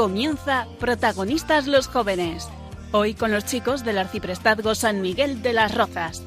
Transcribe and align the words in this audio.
Comienza 0.00 0.66
Protagonistas 0.78 1.66
los 1.66 1.86
Jóvenes. 1.86 2.48
Hoy 2.90 3.12
con 3.12 3.32
los 3.32 3.44
chicos 3.44 3.84
del 3.84 3.98
Arciprestazgo 3.98 4.74
San 4.74 5.02
Miguel 5.02 5.42
de 5.42 5.52
las 5.52 5.74
Rozas. 5.74 6.22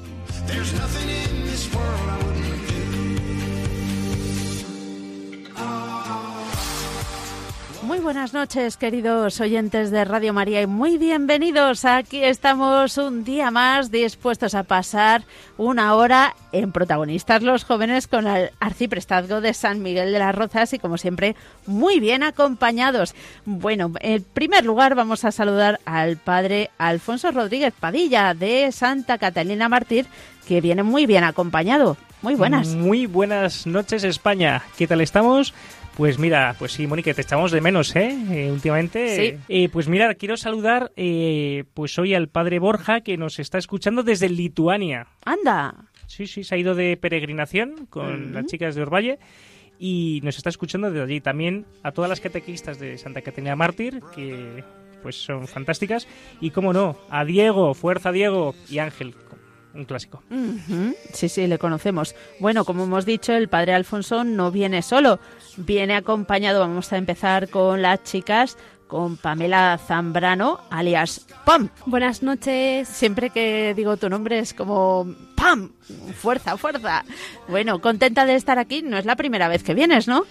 Muy 7.94 8.02
buenas 8.02 8.34
noches, 8.34 8.76
queridos 8.76 9.40
oyentes 9.40 9.92
de 9.92 10.04
Radio 10.04 10.34
María, 10.34 10.64
y 10.64 10.66
muy 10.66 10.98
bienvenidos. 10.98 11.86
Aquí 11.86 12.24
estamos 12.24 12.98
un 12.98 13.24
día 13.24 13.52
más 13.52 13.92
dispuestos 13.92 14.56
a 14.56 14.64
pasar 14.64 15.26
una 15.60 15.94
hora 15.94 16.36
en 16.52 16.72
Protagonistas 16.72 17.44
los 17.44 17.66
Jóvenes 17.66 18.08
con 18.08 18.26
el 18.26 18.50
Arciprestazgo 18.60 19.42
de 19.42 19.54
San 19.54 19.84
Miguel 19.84 20.12
de 20.12 20.18
las 20.18 20.34
Rozas 20.34 20.74
y, 20.74 20.80
como 20.80 20.98
siempre, 20.98 21.36
muy 21.68 22.00
bien 22.00 22.24
acompañados. 22.24 23.14
Bueno, 23.46 23.92
en 24.00 24.24
primer 24.24 24.66
lugar 24.66 24.96
vamos 24.96 25.24
a 25.24 25.32
saludar 25.32 25.80
al 25.86 26.18
padre 26.18 26.72
Alfonso 26.80 27.30
Rodríguez 27.30 27.76
Padilla 27.80 28.34
de 28.34 28.72
Santa 28.72 29.20
Catalina 29.20 29.70
Mártir, 29.70 30.08
que 30.48 30.62
viene 30.62 30.82
muy 30.82 31.06
bien 31.06 31.26
acompañado. 31.26 31.96
Muy 32.24 32.34
buenas. 32.34 32.70
Muy 32.70 33.06
buenas 33.06 33.68
noches, 33.68 34.04
España. 34.04 34.64
¿Qué 34.78 34.88
tal 34.88 35.02
estamos? 35.02 35.54
Pues 35.96 36.18
mira, 36.18 36.56
pues 36.58 36.72
sí, 36.72 36.88
Mónica, 36.88 37.14
te 37.14 37.22
echamos 37.22 37.52
de 37.52 37.62
menos, 37.62 37.96
¿eh? 37.96 38.18
eh 38.32 38.52
últimamente. 38.52 39.16
Sí. 39.16 39.40
Eh, 39.48 39.70
pues 39.70 39.88
mira, 39.88 40.16
quiero 40.16 40.38
saludar 40.38 40.92
eh, 40.96 41.66
pues 41.76 41.98
hoy 42.00 42.16
al 42.16 42.30
padre 42.30 42.58
Borja 42.58 43.02
que 43.02 43.16
nos 43.16 43.38
está 43.38 43.60
escuchando 43.60 44.02
desde 44.02 44.28
Lituania. 44.28 45.08
Anda. 45.24 45.86
Sí, 46.08 46.26
sí, 46.26 46.44
se 46.44 46.56
ha 46.56 46.58
ido 46.58 46.74
de 46.74 46.98
peregrinación 46.98 47.86
con 47.90 48.34
las 48.34 48.48
chicas 48.48 48.74
de 48.74 48.82
Orvalle 48.82 49.20
y 49.78 50.20
nos 50.24 50.38
está 50.38 50.50
escuchando 50.50 50.90
desde 50.90 51.04
allí. 51.04 51.22
También 51.22 51.66
a 51.84 51.92
todas 51.92 52.10
las 52.10 52.20
catequistas 52.22 52.80
de 52.80 52.98
Santa 52.98 53.22
Caterina 53.22 53.56
Mártir, 53.56 54.02
que 54.16 54.64
pues 55.04 55.18
son 55.18 55.48
fantásticas. 55.48 56.08
Y 56.42 56.50
cómo 56.50 56.74
no, 56.74 56.98
a 57.10 57.24
Diego, 57.24 57.76
fuerza 57.76 58.12
Diego 58.12 58.56
y 58.68 58.80
Ángel, 58.80 59.14
un 59.74 59.86
clásico. 59.86 60.22
Sí, 61.14 61.30
sí, 61.30 61.48
le 61.48 61.58
conocemos. 61.58 62.16
Bueno, 62.40 62.66
como 62.66 62.84
hemos 62.84 63.06
dicho, 63.06 63.34
el 63.34 63.50
padre 63.50 63.74
Alfonso 63.74 64.24
no 64.24 64.52
viene 64.52 64.82
solo, 64.82 65.20
viene 65.58 65.96
acompañado. 65.96 66.60
Vamos 66.60 66.94
a 66.94 66.98
empezar 66.98 67.50
con 67.50 67.82
las 67.82 68.04
chicas, 68.04 68.58
con 68.88 69.18
Pamela 69.18 69.80
Zambrano, 69.84 70.60
alias 70.70 71.26
Pam. 71.46 71.70
Buenas 71.86 72.22
noches. 72.22 72.88
Siempre 72.88 73.32
que 73.32 73.74
digo 73.76 73.98
tu 73.98 74.10
nombre 74.10 74.40
es 74.40 74.54
como 74.54 75.08
¡Pam! 75.36 75.72
Fuerza, 76.16 76.58
fuerza. 76.58 77.04
Bueno, 77.48 77.82
contenta 77.82 78.26
de 78.26 78.36
estar 78.36 78.60
aquí. 78.60 78.84
No 78.84 78.98
es 78.98 79.06
la 79.06 79.16
primera 79.16 79.48
vez 79.48 79.64
que 79.64 79.74
vienes, 79.74 80.08
¿no? 80.08 80.26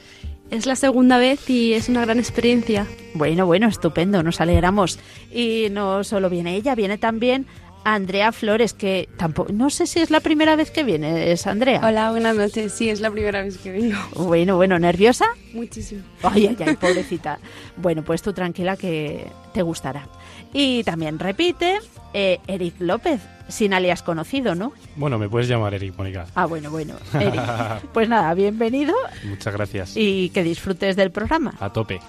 Es 0.51 0.67
la 0.67 0.77
segunda 0.77 1.17
vez 1.17 1.49
y 1.49 1.73
es 1.73 1.89
una 1.89 2.05
gran 2.05 2.19
experiencia. 2.19 2.87
Bueno, 3.15 3.47
bueno, 3.47 3.69
estupendo, 3.69 4.23
nos 4.23 4.41
alegramos. 4.41 4.99
Y 5.33 5.69
no 5.71 6.05
solo 6.05 6.29
viene 6.29 6.55
ella, 6.55 6.75
viene 6.75 6.99
también 6.99 7.47
Andrea 7.84 8.32
Flores, 8.32 8.75
que 8.75 9.09
tampoco, 9.16 9.53
no 9.53 9.70
sé 9.70 9.87
si 9.87 10.00
es 10.00 10.10
la 10.10 10.20
primera 10.20 10.56
vez 10.56 10.70
que 10.70 10.84
viene, 10.84 11.32
es 11.32 11.47
Andrea. 11.47 11.81
Hola, 11.84 12.10
buenas 12.10 12.37
noches. 12.37 12.72
Sí, 12.72 12.88
es 12.91 13.00
la 13.00 13.10
primera 13.10 13.43
vez 13.43 13.59
que 13.59 13.70
vengo. 13.72 13.97
Bueno, 14.15 14.56
bueno, 14.56 14.78
¿nerviosa? 14.78 15.26
Muchísimo. 15.53 16.03
Ay, 16.22 16.47
ay, 16.48 16.56
ay, 16.66 16.76
pobrecita. 16.76 17.38
Bueno, 17.76 18.03
pues 18.04 18.22
tú 18.22 18.32
tranquila 18.32 18.76
que 18.76 19.26
te 19.53 19.62
gustará. 19.62 20.06
Y 20.53 20.84
también 20.84 21.19
repite 21.19 21.78
eh, 22.15 22.38
Eric 22.47 22.75
López, 22.78 23.21
sin 23.48 23.72
alias 23.75 24.03
conocido, 24.03 24.54
¿no? 24.54 24.72
Bueno, 24.97 25.19
me 25.19 25.28
puedes 25.28 25.48
llamar 25.48 25.75
Eric, 25.75 25.94
Mónica. 25.97 26.26
Ah, 26.34 26.47
bueno, 26.47 26.71
bueno, 26.71 26.94
Eric. 27.15 27.41
Pues 27.92 28.09
nada, 28.09 28.32
bienvenido 28.34 28.94
Muchas 29.25 29.53
gracias. 29.54 29.92
y 29.97 30.31
que 30.31 30.42
disfrutes 30.42 30.94
del 30.97 31.10
programa. 31.10 31.54
A 31.59 31.72
tope. 31.72 32.00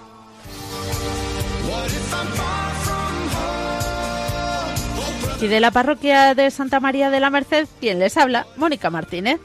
Y 5.40 5.46
de 5.46 5.60
la 5.60 5.70
parroquia 5.70 6.34
de 6.34 6.50
Santa 6.50 6.80
María 6.80 7.10
de 7.10 7.20
la 7.20 7.28
Merced, 7.28 7.68
¿quién 7.80 7.98
les 7.98 8.16
habla? 8.16 8.46
Mónica 8.56 8.88
Martínez. 8.90 9.40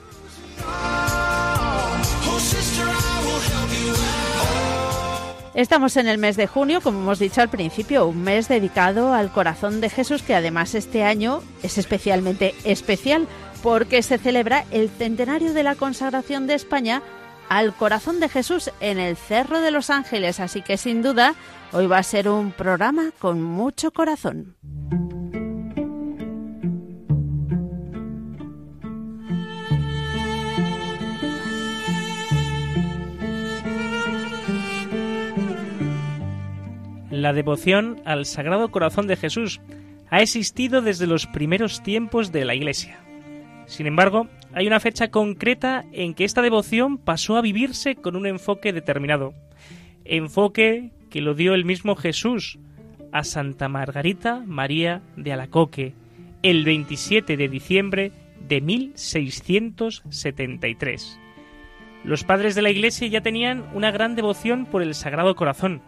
Estamos 5.53 5.97
en 5.97 6.07
el 6.07 6.19
mes 6.19 6.37
de 6.37 6.47
junio, 6.47 6.79
como 6.79 6.99
hemos 6.99 7.19
dicho 7.19 7.41
al 7.41 7.49
principio, 7.49 8.07
un 8.07 8.21
mes 8.21 8.47
dedicado 8.47 9.13
al 9.13 9.29
corazón 9.29 9.81
de 9.81 9.89
Jesús, 9.89 10.21
que 10.21 10.33
además 10.33 10.73
este 10.73 11.03
año 11.03 11.41
es 11.63 11.77
especialmente 11.77 12.55
especial 12.63 13.27
porque 13.61 14.01
se 14.01 14.17
celebra 14.17 14.63
el 14.71 14.89
centenario 14.89 15.53
de 15.53 15.63
la 15.63 15.75
consagración 15.75 16.47
de 16.47 16.53
España 16.53 17.01
al 17.49 17.73
corazón 17.73 18.21
de 18.21 18.29
Jesús 18.29 18.71
en 18.79 18.99
el 18.99 19.17
Cerro 19.17 19.59
de 19.59 19.71
los 19.71 19.89
Ángeles. 19.89 20.39
Así 20.39 20.61
que 20.61 20.77
sin 20.77 21.01
duda, 21.01 21.35
hoy 21.73 21.87
va 21.87 21.97
a 21.97 22.03
ser 22.03 22.29
un 22.29 22.51
programa 22.51 23.11
con 23.19 23.41
mucho 23.41 23.91
corazón. 23.91 24.55
La 37.19 37.33
devoción 37.33 38.01
al 38.05 38.25
Sagrado 38.25 38.71
Corazón 38.71 39.05
de 39.07 39.17
Jesús 39.17 39.59
ha 40.09 40.21
existido 40.21 40.81
desde 40.81 41.05
los 41.05 41.27
primeros 41.27 41.83
tiempos 41.83 42.31
de 42.31 42.45
la 42.45 42.55
Iglesia. 42.55 43.01
Sin 43.65 43.87
embargo, 43.87 44.29
hay 44.53 44.67
una 44.67 44.79
fecha 44.79 45.11
concreta 45.11 45.83
en 45.91 46.13
que 46.13 46.23
esta 46.23 46.41
devoción 46.41 46.97
pasó 46.97 47.35
a 47.35 47.41
vivirse 47.41 47.95
con 47.95 48.15
un 48.15 48.25
enfoque 48.25 48.71
determinado. 48.71 49.33
Enfoque 50.05 50.91
que 51.09 51.19
lo 51.19 51.33
dio 51.33 51.55
el 51.55 51.65
mismo 51.65 51.97
Jesús 51.97 52.57
a 53.11 53.25
Santa 53.25 53.67
Margarita 53.67 54.41
María 54.45 55.01
de 55.17 55.33
Alacoque 55.33 55.95
el 56.41 56.63
27 56.63 57.35
de 57.35 57.49
diciembre 57.49 58.13
de 58.47 58.61
1673. 58.61 61.19
Los 62.05 62.23
padres 62.23 62.55
de 62.55 62.61
la 62.61 62.69
Iglesia 62.69 63.09
ya 63.09 63.19
tenían 63.19 63.65
una 63.73 63.91
gran 63.91 64.15
devoción 64.15 64.65
por 64.65 64.81
el 64.81 64.95
Sagrado 64.95 65.35
Corazón. 65.35 65.81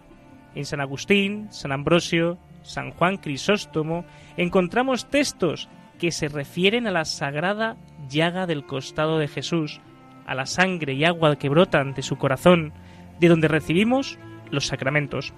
En 0.56 0.66
San 0.66 0.81
Agustín, 0.81 1.47
San 1.51 1.72
Ambrosio, 1.72 2.38
San 2.63 2.91
Juan 2.91 3.17
Crisóstomo 3.17 4.06
encontramos 4.38 5.09
textos 5.09 5.69
que 6.00 6.12
se 6.12 6.28
refieren 6.28 6.88
a 6.88 6.91
la 6.91 7.06
sagrada 7.06 7.78
llaga 8.09 8.47
del 8.47 8.66
costado 8.66 9.19
de 9.19 9.28
Jesús, 9.28 9.81
a 10.25 10.35
la 10.35 10.45
sangre 10.45 10.94
y 10.94 11.06
agua 11.06 11.35
que 11.35 11.50
brotan 11.50 11.94
de 11.94 12.01
su 12.01 12.17
corazón, 12.17 12.73
de 13.19 13.28
donde 13.28 13.47
recibimos 13.47 14.17
los 14.50 14.67
sacramentos. 14.67 15.34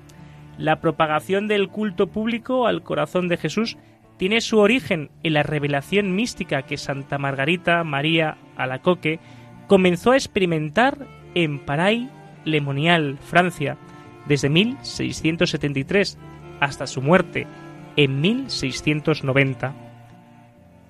La 0.57 0.79
propagación 0.79 1.47
del 1.47 1.69
culto 1.69 2.07
público 2.07 2.68
al 2.68 2.84
corazón 2.84 3.28
de 3.28 3.38
Jesús 3.38 3.78
tiene 4.18 4.41
su 4.41 4.59
origen 4.59 5.09
en 5.24 5.34
la 5.34 5.44
revelación 5.44 6.16
mística 6.16 6.62
que 6.62 6.78
Santa 6.78 7.18
Margarita 7.18 7.84
María 7.84 8.38
Alacoque 8.56 9.19
comenzó 9.68 10.12
a 10.12 10.16
experimentar 10.16 11.07
en 11.35 11.59
Paray, 11.59 12.09
Lemonial, 12.45 13.18
Francia, 13.19 13.77
desde 14.25 14.50
1673 14.50 16.18
hasta 16.60 16.88
su 16.88 17.02
muerte 17.02 17.48
en 17.96 18.22
1690. 18.22 19.74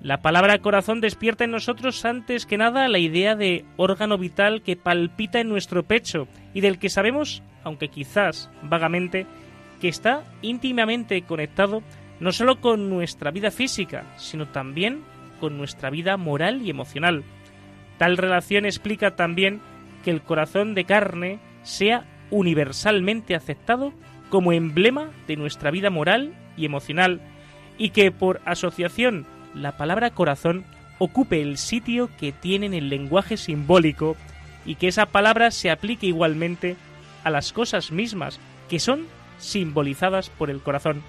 La 0.00 0.20
palabra 0.20 0.58
corazón 0.58 1.00
despierta 1.00 1.44
en 1.44 1.50
nosotros 1.50 2.04
antes 2.04 2.44
que 2.44 2.58
nada 2.58 2.88
la 2.88 2.98
idea 2.98 3.36
de 3.36 3.64
órgano 3.76 4.18
vital 4.18 4.62
que 4.62 4.76
palpita 4.76 5.40
en 5.40 5.48
nuestro 5.48 5.82
pecho 5.82 6.28
y 6.52 6.60
del 6.60 6.78
que 6.78 6.90
sabemos, 6.90 7.42
aunque 7.62 7.88
quizás 7.88 8.50
vagamente, 8.62 9.26
que 9.80 9.88
está 9.88 10.22
íntimamente 10.42 11.22
conectado 11.22 11.82
no 12.20 12.32
solo 12.32 12.60
con 12.60 12.90
nuestra 12.90 13.30
vida 13.30 13.50
física, 13.50 14.04
sino 14.16 14.46
también 14.48 15.02
con 15.40 15.56
nuestra 15.56 15.90
vida 15.90 16.16
moral 16.16 16.62
y 16.62 16.70
emocional. 16.70 17.24
Tal 17.98 18.16
relación 18.16 18.66
explica 18.66 19.16
también 19.16 19.60
que 20.04 20.10
el 20.10 20.22
corazón 20.22 20.74
de 20.74 20.84
carne 20.84 21.38
sea 21.62 22.04
universalmente 22.34 23.36
aceptado 23.36 23.92
como 24.28 24.52
emblema 24.52 25.10
de 25.28 25.36
nuestra 25.36 25.70
vida 25.70 25.88
moral 25.88 26.34
y 26.56 26.64
emocional 26.64 27.20
y 27.78 27.90
que 27.90 28.10
por 28.10 28.40
asociación 28.44 29.24
la 29.54 29.76
palabra 29.76 30.10
corazón 30.10 30.64
ocupe 30.98 31.40
el 31.40 31.58
sitio 31.58 32.10
que 32.18 32.32
tiene 32.32 32.66
en 32.66 32.74
el 32.74 32.88
lenguaje 32.88 33.36
simbólico 33.36 34.16
y 34.66 34.74
que 34.74 34.88
esa 34.88 35.06
palabra 35.06 35.52
se 35.52 35.70
aplique 35.70 36.08
igualmente 36.08 36.76
a 37.22 37.30
las 37.30 37.52
cosas 37.52 37.92
mismas, 37.92 38.40
que 38.68 38.80
son 38.80 39.06
simbolizadas 39.38 40.28
por 40.30 40.50
el 40.50 40.60
corazón. 40.60 41.02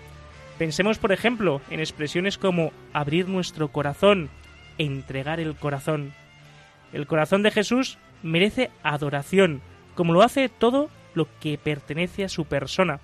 Pensemos, 0.60 1.00
por 1.00 1.12
ejemplo, 1.12 1.60
en 1.72 1.80
expresiones 1.80 2.38
como 2.38 2.72
abrir 2.94 3.28
nuestro 3.28 3.70
corazón, 3.70 4.30
entregar 4.78 5.40
el 5.40 5.56
corazón. 5.56 6.14
El 6.94 7.08
corazón 7.08 7.42
de 7.42 7.52
Jesús 7.52 7.98
merece 8.22 8.70
adoración, 8.84 9.62
como 9.96 10.14
lo 10.14 10.22
hace 10.22 10.50
todo 10.50 10.90
lo 11.16 11.28
que 11.40 11.58
pertenece 11.58 12.24
a 12.24 12.30
su 12.30 12.46
persona, 12.46 13.00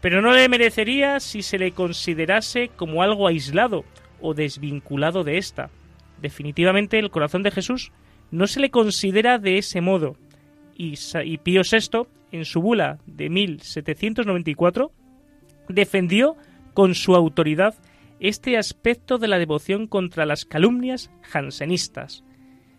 pero 0.00 0.20
no 0.20 0.32
le 0.32 0.48
merecería 0.48 1.18
si 1.20 1.42
se 1.42 1.58
le 1.58 1.72
considerase 1.72 2.68
como 2.76 3.02
algo 3.02 3.26
aislado 3.26 3.84
o 4.20 4.34
desvinculado 4.34 5.24
de 5.24 5.38
ésta. 5.38 5.70
Definitivamente 6.20 6.98
el 6.98 7.10
corazón 7.10 7.42
de 7.42 7.50
Jesús 7.50 7.92
no 8.30 8.46
se 8.46 8.60
le 8.60 8.70
considera 8.70 9.38
de 9.38 9.58
ese 9.58 9.80
modo, 9.80 10.16
y, 10.76 10.96
Pío 11.38 11.62
VI, 11.62 12.08
en 12.32 12.44
su 12.44 12.60
bula 12.60 12.98
de 13.06 13.30
1794, 13.30 14.90
defendió 15.68 16.36
con 16.74 16.94
su 16.94 17.14
autoridad 17.14 17.74
este 18.20 18.58
aspecto 18.58 19.18
de 19.18 19.28
la 19.28 19.38
devoción 19.38 19.86
contra 19.86 20.26
las 20.26 20.44
calumnias 20.44 21.10
jansenistas. 21.22 22.24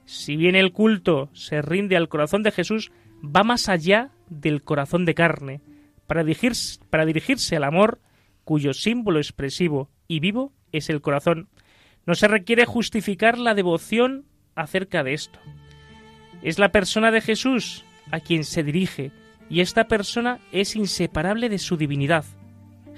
Si 0.05 0.35
bien 0.35 0.55
el 0.55 0.71
culto 0.71 1.29
se 1.33 1.61
rinde 1.61 1.95
al 1.95 2.09
corazón 2.09 2.43
de 2.43 2.51
Jesús, 2.51 2.91
va 3.23 3.43
más 3.43 3.69
allá 3.69 4.11
del 4.29 4.63
corazón 4.63 5.05
de 5.05 5.13
carne, 5.13 5.61
para 6.07 6.23
dirigirse, 6.23 7.55
al 7.55 7.63
amor 7.63 7.99
cuyo 8.43 8.73
símbolo 8.73 9.19
expresivo 9.19 9.89
y 10.07 10.19
vivo 10.19 10.53
es 10.71 10.89
el 10.89 11.01
corazón. 11.01 11.49
No 12.05 12.13
se 12.15 12.27
requiere 12.27 12.65
justificar 12.65 13.37
la 13.37 13.55
devoción 13.55 14.25
acerca 14.55 15.03
de 15.03 15.13
esto. 15.13 15.39
Es 16.43 16.59
la 16.59 16.71
persona 16.71 17.11
de 17.11 17.21
Jesús 17.21 17.85
a 18.11 18.19
quien 18.19 18.43
se 18.43 18.63
dirige, 18.63 19.11
y 19.49 19.61
esta 19.61 19.87
persona 19.87 20.39
es 20.51 20.75
inseparable 20.75 21.49
de 21.49 21.57
su 21.57 21.77
divinidad. 21.77 22.25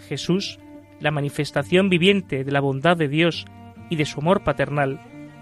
Jesús 0.07 0.59
la 0.99 1.11
manifestación 1.11 1.89
viviente 1.89 2.43
de 2.43 2.51
la 2.51 2.59
bondad 2.59 2.97
de 2.97 3.07
Dios 3.07 3.45
y 3.89 3.95
de 3.95 4.05
su 4.05 4.19
amor 4.19 4.43
paternal, 4.43 4.99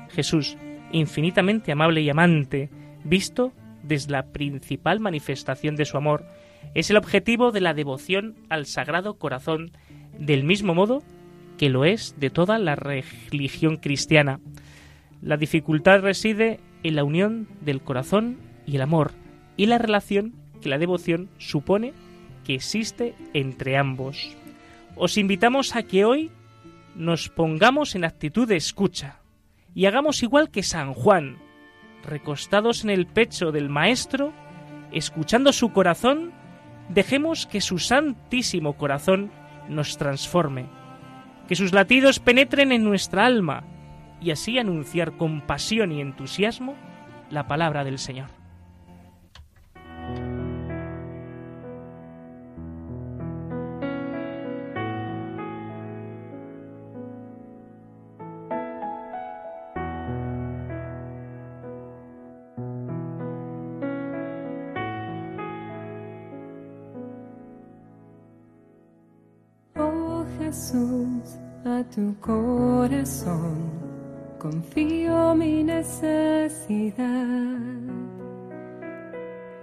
Jesús, 0.09 0.57
infinitamente 0.91 1.71
amable 1.71 2.01
y 2.01 2.09
amante, 2.09 2.69
visto 3.03 3.53
desde 3.87 4.11
la 4.11 4.31
principal 4.31 4.99
manifestación 4.99 5.75
de 5.75 5.85
su 5.85 5.97
amor, 5.97 6.25
es 6.73 6.89
el 6.89 6.97
objetivo 6.97 7.51
de 7.51 7.61
la 7.61 7.73
devoción 7.73 8.35
al 8.49 8.65
Sagrado 8.65 9.17
Corazón, 9.17 9.71
del 10.17 10.43
mismo 10.43 10.73
modo 10.73 11.03
que 11.57 11.69
lo 11.69 11.85
es 11.85 12.15
de 12.19 12.29
toda 12.29 12.57
la 12.59 12.75
religión 12.75 13.77
cristiana. 13.77 14.39
La 15.21 15.37
dificultad 15.37 16.01
reside 16.01 16.59
en 16.83 16.95
la 16.95 17.03
unión 17.03 17.47
del 17.61 17.81
corazón 17.81 18.37
y 18.65 18.75
el 18.75 18.81
amor, 18.81 19.11
y 19.57 19.67
la 19.67 19.77
relación 19.77 20.33
que 20.61 20.69
la 20.69 20.77
devoción 20.77 21.29
supone 21.38 21.93
que 22.43 22.55
existe 22.55 23.15
entre 23.33 23.77
ambos 23.77 24.35
os 24.95 25.17
invitamos 25.17 25.75
a 25.75 25.83
que 25.83 26.05
hoy 26.05 26.31
nos 26.95 27.29
pongamos 27.29 27.95
en 27.95 28.05
actitud 28.05 28.47
de 28.47 28.55
escucha 28.55 29.19
y 29.73 29.85
hagamos 29.85 30.23
igual 30.23 30.49
que 30.49 30.63
San 30.63 30.93
Juan, 30.93 31.38
recostados 32.05 32.83
en 32.83 32.89
el 32.89 33.07
pecho 33.07 33.51
del 33.51 33.69
Maestro, 33.69 34.33
escuchando 34.91 35.51
su 35.53 35.71
corazón, 35.71 36.31
dejemos 36.89 37.45
que 37.47 37.61
su 37.61 37.79
santísimo 37.79 38.73
corazón 38.73 39.31
nos 39.69 39.97
transforme, 39.97 40.67
que 41.47 41.55
sus 41.55 41.73
latidos 41.73 42.19
penetren 42.19 42.71
en 42.71 42.83
nuestra 42.83 43.25
alma 43.25 43.63
y 44.21 44.31
así 44.31 44.57
anunciar 44.57 45.17
con 45.17 45.41
pasión 45.41 45.91
y 45.91 46.01
entusiasmo 46.01 46.75
la 47.29 47.47
palabra 47.47 47.83
del 47.83 47.99
Señor. 47.99 48.44
Tu 71.95 72.13
corazón 72.19 73.56
confío 74.38 75.33
mi 75.33 75.63
necesidad. 75.63 77.06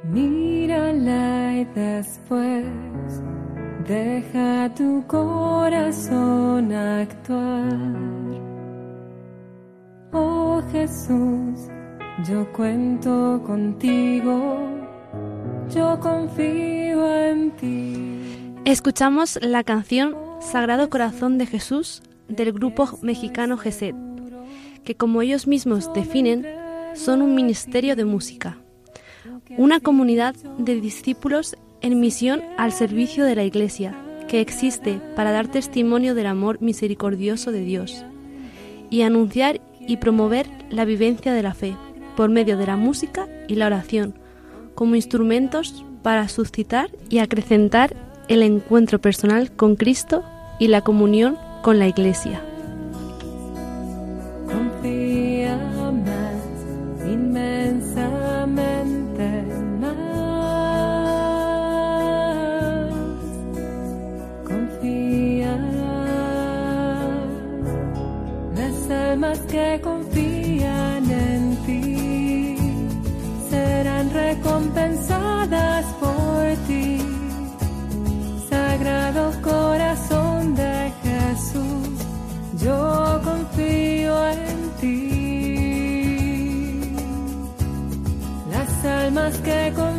Mírala 0.05 1.57
y 1.59 1.65
después 1.75 2.65
deja 3.87 4.73
tu 4.75 5.07
corazón 5.07 6.73
actuar. 6.73 7.77
Oh 10.13 10.63
Jesús, 10.73 11.69
yo 12.27 12.51
cuento 12.55 13.43
contigo, 13.45 14.59
yo 15.69 16.01
confío 16.01 17.15
en 17.15 17.51
ti. 17.57 18.55
Escuchamos 18.65 19.39
la 19.43 19.65
canción 19.65 20.17
Sagrado 20.41 20.89
Corazón 20.89 21.37
de 21.37 21.45
Jesús 21.47 22.03
del 22.33 22.53
grupo 22.53 22.99
mexicano 23.03 23.57
GESED, 23.57 23.95
que 24.85 24.95
como 24.95 25.23
ellos 25.23 25.47
mismos 25.47 25.93
definen, 25.93 26.47
son 26.95 27.23
un 27.23 27.35
ministerio 27.35 27.97
de 27.97 28.05
música, 28.05 28.59
una 29.57 29.81
comunidad 29.81 30.35
de 30.59 30.81
discípulos 30.81 31.57
en 31.81 32.01
misión 32.01 32.43
al 32.59 32.73
servicio 32.73 33.25
de 33.25 33.35
la 33.35 33.45
Iglesia, 33.45 33.95
que 34.29 34.41
existe 34.41 35.01
para 35.17 35.33
dar 35.33 35.49
testimonio 35.49 36.15
del 36.15 36.27
amor 36.27 36.61
misericordioso 36.61 37.53
de 37.53 37.61
Dios 37.61 38.05
y 38.91 39.03
anunciar 39.03 39.61
y 39.81 39.97
promover 39.99 40.47
la 40.71 40.85
vivencia 40.85 41.33
de 41.33 41.43
la 41.43 41.55
fe 41.55 41.77
por 42.17 42.31
medio 42.31 42.57
de 42.57 42.67
la 42.67 42.77
música 42.77 43.29
y 43.49 43.57
la 43.57 43.67
oración 43.67 44.15
como 44.75 44.95
instrumentos 44.95 45.85
para 46.03 46.29
suscitar 46.29 46.91
y 47.09 47.19
acrecentar 47.19 47.95
el 48.29 48.43
encuentro 48.43 49.01
personal 49.01 49.53
con 49.53 49.77
Cristo 49.77 50.25
y 50.59 50.69
la 50.69 50.81
comunión 50.81 51.37
con 51.63 51.79
la 51.79 51.87
Iglesia. 51.87 52.52
Las 89.23 89.37
almas 89.37 89.45
que 89.45 89.73
confían 89.77 89.92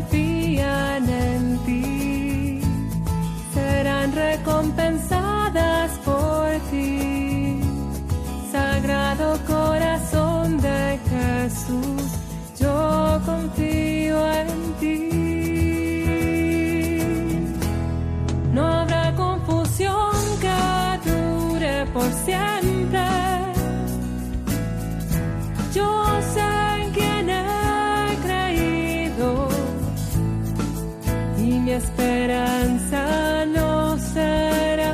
esperanza 32.13 33.43
no 33.47 33.97
será 33.97 34.93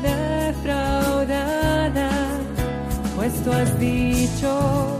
defraudada, 0.00 2.10
pues 3.16 3.32
tú 3.42 3.52
has 3.52 3.78
dicho, 3.80 4.93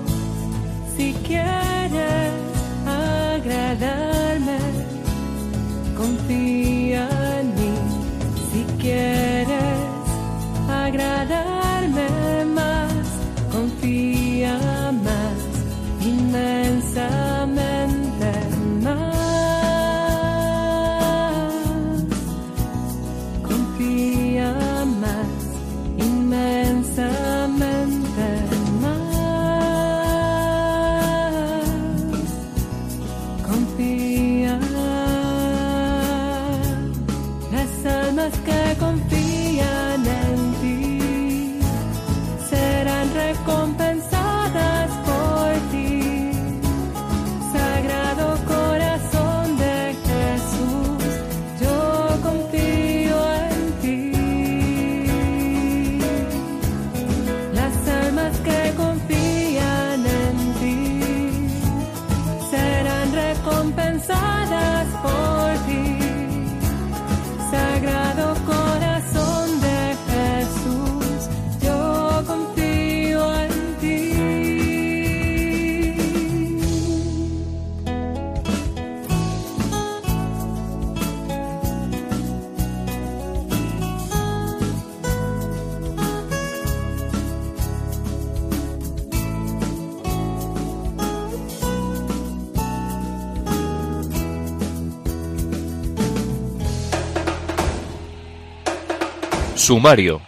Sumario. 99.65 100.21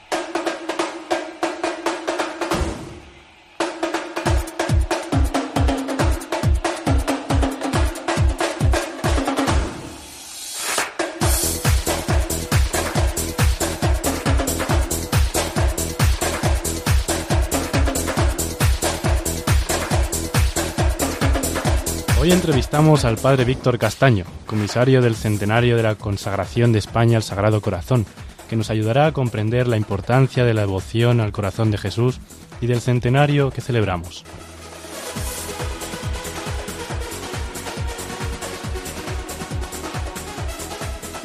Hoy 22.18 22.32
entrevistamos 22.32 23.04
al 23.04 23.18
padre 23.18 23.44
Víctor 23.44 23.78
Castaño, 23.78 24.24
comisario 24.46 25.02
del 25.02 25.14
centenario 25.14 25.76
de 25.76 25.82
la 25.82 25.94
consagración 25.96 26.72
de 26.72 26.78
España 26.78 27.18
al 27.18 27.22
Sagrado 27.22 27.60
Corazón, 27.60 28.06
que 28.48 28.56
nos 28.56 28.70
ayudará 28.70 29.06
a 29.06 29.12
comprender 29.12 29.66
la 29.68 29.76
importancia 29.76 30.44
de 30.44 30.54
la 30.54 30.62
devoción 30.62 31.20
al 31.20 31.32
corazón 31.32 31.70
de 31.70 31.78
Jesús 31.78 32.20
y 32.60 32.66
del 32.66 32.80
centenario 32.80 33.50
que 33.50 33.60
celebramos. 33.60 34.24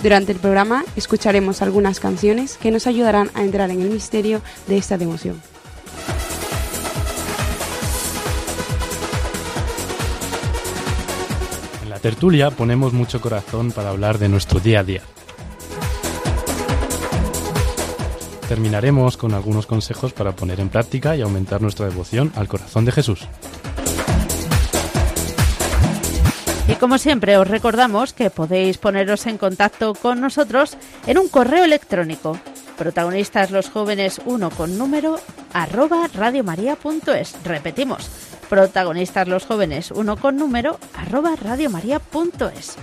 Durante 0.02 0.32
el 0.32 0.40
programa 0.40 0.84
escucharemos 0.96 1.62
algunas 1.62 2.00
canciones 2.00 2.58
que 2.58 2.72
nos 2.72 2.88
ayudarán 2.88 3.30
a 3.36 3.44
entrar 3.44 3.70
en 3.70 3.82
el 3.82 3.90
misterio 3.90 4.42
de 4.68 4.78
esta 4.78 4.98
devoción. 4.98 5.40
En 11.84 11.90
la 11.92 12.00
tertulia 12.00 12.50
ponemos 12.50 12.94
mucho 12.94 13.22
corazón 13.22 13.72
para 13.72 13.90
hablar 13.90 14.18
de 14.18 14.30
nuestro 14.30 14.60
día 14.60 14.80
a 14.80 14.84
día. 14.84 15.04
Terminaremos 18.52 19.16
con 19.16 19.34
algunos 19.34 19.66
consejos 19.66 20.12
para 20.12 20.34
poner 20.34 20.60
en 20.60 20.68
práctica 20.68 21.16
y 21.16 21.22
aumentar 21.22 21.62
nuestra 21.62 21.86
devoción 21.86 22.34
al 22.36 22.50
corazón 22.50 22.84
de 22.84 22.92
Jesús. 22.92 23.26
Y 26.68 26.74
como 26.74 26.98
siempre 26.98 27.38
os 27.38 27.48
recordamos 27.48 28.12
que 28.12 28.30
podéis 28.30 28.78
poneros 28.78 29.26
en 29.26 29.38
contacto 29.38 29.94
con 29.94 30.20
nosotros 30.20 30.76
en 31.08 31.18
un 31.18 31.30
correo 31.30 31.64
electrónico 31.64 32.38
protagonistas 32.78 33.52
los 33.52 33.70
jóvenes 33.70 34.20
1 34.26 34.50
con 34.50 34.78
número 34.78 35.18
arroba 35.54 36.10
radiomaria.es. 36.14 37.42
Repetimos, 37.46 38.10
protagonistas 38.50 39.30
los 39.30 39.46
jóvenes 39.46 39.92
1 39.92 40.18
con 40.18 40.36
número 40.36 40.78
arroba 40.94 41.38
radiomaria.es. 41.42 42.76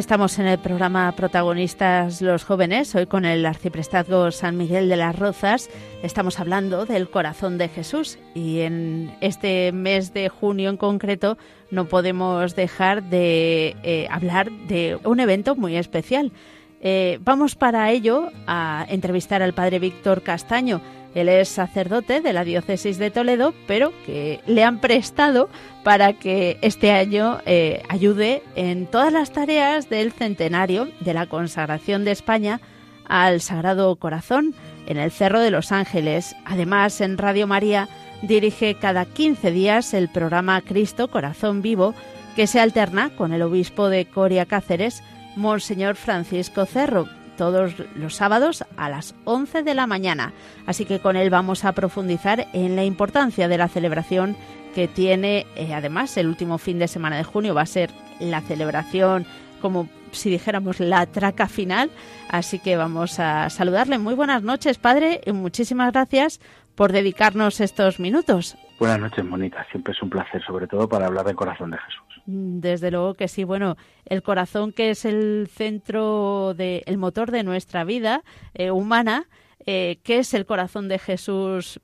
Estamos 0.00 0.38
en 0.38 0.46
el 0.46 0.58
programa 0.58 1.12
Protagonistas 1.12 2.22
los 2.22 2.44
Jóvenes, 2.44 2.94
hoy 2.94 3.04
con 3.04 3.26
el 3.26 3.44
arciprestazgo 3.44 4.30
San 4.30 4.56
Miguel 4.56 4.88
de 4.88 4.96
las 4.96 5.14
Rozas. 5.14 5.68
Estamos 6.02 6.40
hablando 6.40 6.86
del 6.86 7.10
corazón 7.10 7.58
de 7.58 7.68
Jesús 7.68 8.18
y 8.34 8.60
en 8.60 9.14
este 9.20 9.72
mes 9.72 10.14
de 10.14 10.30
junio 10.30 10.70
en 10.70 10.78
concreto 10.78 11.36
no 11.70 11.84
podemos 11.84 12.56
dejar 12.56 13.02
de 13.10 13.76
eh, 13.82 14.08
hablar 14.10 14.50
de 14.50 14.98
un 15.04 15.20
evento 15.20 15.54
muy 15.54 15.76
especial. 15.76 16.32
Eh, 16.80 17.18
vamos 17.22 17.54
para 17.54 17.90
ello 17.90 18.30
a 18.46 18.86
entrevistar 18.88 19.42
al 19.42 19.52
padre 19.52 19.80
Víctor 19.80 20.22
Castaño. 20.22 20.80
Él 21.14 21.28
es 21.28 21.48
sacerdote 21.48 22.20
de 22.20 22.32
la 22.32 22.44
diócesis 22.44 22.98
de 22.98 23.10
Toledo, 23.10 23.52
pero 23.66 23.92
que 24.06 24.40
le 24.46 24.62
han 24.62 24.80
prestado 24.80 25.48
para 25.82 26.12
que 26.12 26.58
este 26.62 26.92
año 26.92 27.38
eh, 27.46 27.82
ayude 27.88 28.42
en 28.54 28.86
todas 28.86 29.12
las 29.12 29.32
tareas 29.32 29.88
del 29.88 30.12
centenario 30.12 30.88
de 31.00 31.14
la 31.14 31.26
consagración 31.26 32.04
de 32.04 32.12
España 32.12 32.60
al 33.06 33.40
Sagrado 33.40 33.96
Corazón 33.96 34.54
en 34.86 34.96
el 34.96 35.10
Cerro 35.10 35.40
de 35.40 35.50
los 35.50 35.72
Ángeles. 35.72 36.36
Además, 36.44 37.00
en 37.00 37.18
Radio 37.18 37.46
María 37.46 37.88
dirige 38.22 38.74
cada 38.74 39.04
15 39.04 39.50
días 39.50 39.94
el 39.94 40.08
programa 40.08 40.60
Cristo 40.60 41.08
Corazón 41.08 41.60
Vivo, 41.60 41.94
que 42.36 42.46
se 42.46 42.60
alterna 42.60 43.10
con 43.16 43.32
el 43.32 43.42
obispo 43.42 43.88
de 43.88 44.06
Coria 44.06 44.46
Cáceres, 44.46 45.02
Monseñor 45.36 45.96
Francisco 45.96 46.66
Cerro, 46.66 47.08
todos 47.40 47.72
los 47.94 48.16
sábados 48.16 48.66
a 48.76 48.90
las 48.90 49.14
11 49.24 49.62
de 49.62 49.72
la 49.72 49.86
mañana. 49.86 50.34
Así 50.66 50.84
que 50.84 50.98
con 50.98 51.16
él 51.16 51.30
vamos 51.30 51.64
a 51.64 51.72
profundizar 51.72 52.46
en 52.52 52.76
la 52.76 52.84
importancia 52.84 53.48
de 53.48 53.56
la 53.56 53.66
celebración 53.66 54.36
que 54.74 54.88
tiene, 54.88 55.46
eh, 55.56 55.72
además, 55.72 56.18
el 56.18 56.26
último 56.26 56.58
fin 56.58 56.78
de 56.78 56.86
semana 56.86 57.16
de 57.16 57.24
junio 57.24 57.54
va 57.54 57.62
a 57.62 57.66
ser 57.66 57.92
la 58.18 58.42
celebración, 58.42 59.24
como 59.62 59.88
si 60.12 60.28
dijéramos, 60.28 60.80
la 60.80 61.06
traca 61.06 61.48
final. 61.48 61.90
Así 62.28 62.58
que 62.58 62.76
vamos 62.76 63.18
a 63.18 63.48
saludarle. 63.48 63.96
Muy 63.96 64.12
buenas 64.12 64.42
noches, 64.42 64.76
padre, 64.76 65.22
y 65.24 65.32
muchísimas 65.32 65.92
gracias 65.92 66.40
por 66.74 66.92
dedicarnos 66.92 67.62
estos 67.62 68.00
minutos. 68.00 68.58
Buenas 68.80 68.98
noches, 68.98 69.22
Mónica. 69.26 69.66
Siempre 69.70 69.92
es 69.92 70.02
un 70.02 70.08
placer, 70.08 70.42
sobre 70.42 70.66
todo 70.66 70.88
para 70.88 71.04
hablar 71.04 71.26
del 71.26 71.36
corazón 71.36 71.70
de 71.70 71.76
Jesús. 71.76 72.22
Desde 72.24 72.90
luego 72.90 73.12
que 73.12 73.28
sí. 73.28 73.44
Bueno, 73.44 73.76
el 74.06 74.22
corazón 74.22 74.72
que 74.72 74.88
es 74.88 75.04
el 75.04 75.48
centro, 75.52 76.54
de, 76.54 76.82
el 76.86 76.96
motor 76.96 77.30
de 77.30 77.42
nuestra 77.42 77.84
vida 77.84 78.22
eh, 78.54 78.70
humana, 78.70 79.26
eh, 79.66 79.98
¿qué 80.02 80.20
es 80.20 80.32
el 80.32 80.46
corazón 80.46 80.88
de 80.88 80.98
Jesús 80.98 81.78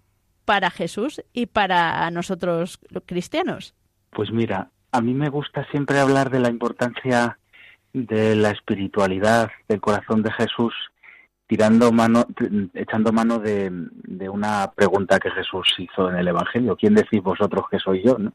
para 0.47 0.71
Jesús 0.71 1.23
y 1.35 1.45
para 1.45 2.11
nosotros 2.11 2.81
los 2.88 3.03
cristianos? 3.05 3.75
Pues 4.09 4.31
mira, 4.33 4.71
a 4.91 5.03
mí 5.03 5.12
me 5.12 5.29
gusta 5.29 5.67
siempre 5.71 5.99
hablar 5.99 6.31
de 6.31 6.41
la 6.41 6.49
importancia 6.49 7.38
de 7.93 8.37
la 8.37 8.53
espiritualidad 8.53 9.50
del 9.69 9.83
corazón 9.83 10.23
de 10.23 10.33
Jesús 10.33 10.73
tirando 11.47 11.93
mano, 11.93 12.25
echando 12.75 13.12
mano 13.12 13.38
de, 13.38 13.71
una 14.29 14.71
pregunta 14.75 15.19
que 15.19 15.31
Jesús 15.31 15.75
hizo 15.79 16.11
en 16.11 16.17
el 16.17 16.29
Evangelio. 16.29 16.76
¿Quién 16.76 16.95
decís 16.95 17.23
vosotros 17.23 17.67
que 17.71 17.79
soy 17.79 18.03
yo? 18.03 18.19
¿no? 18.19 18.33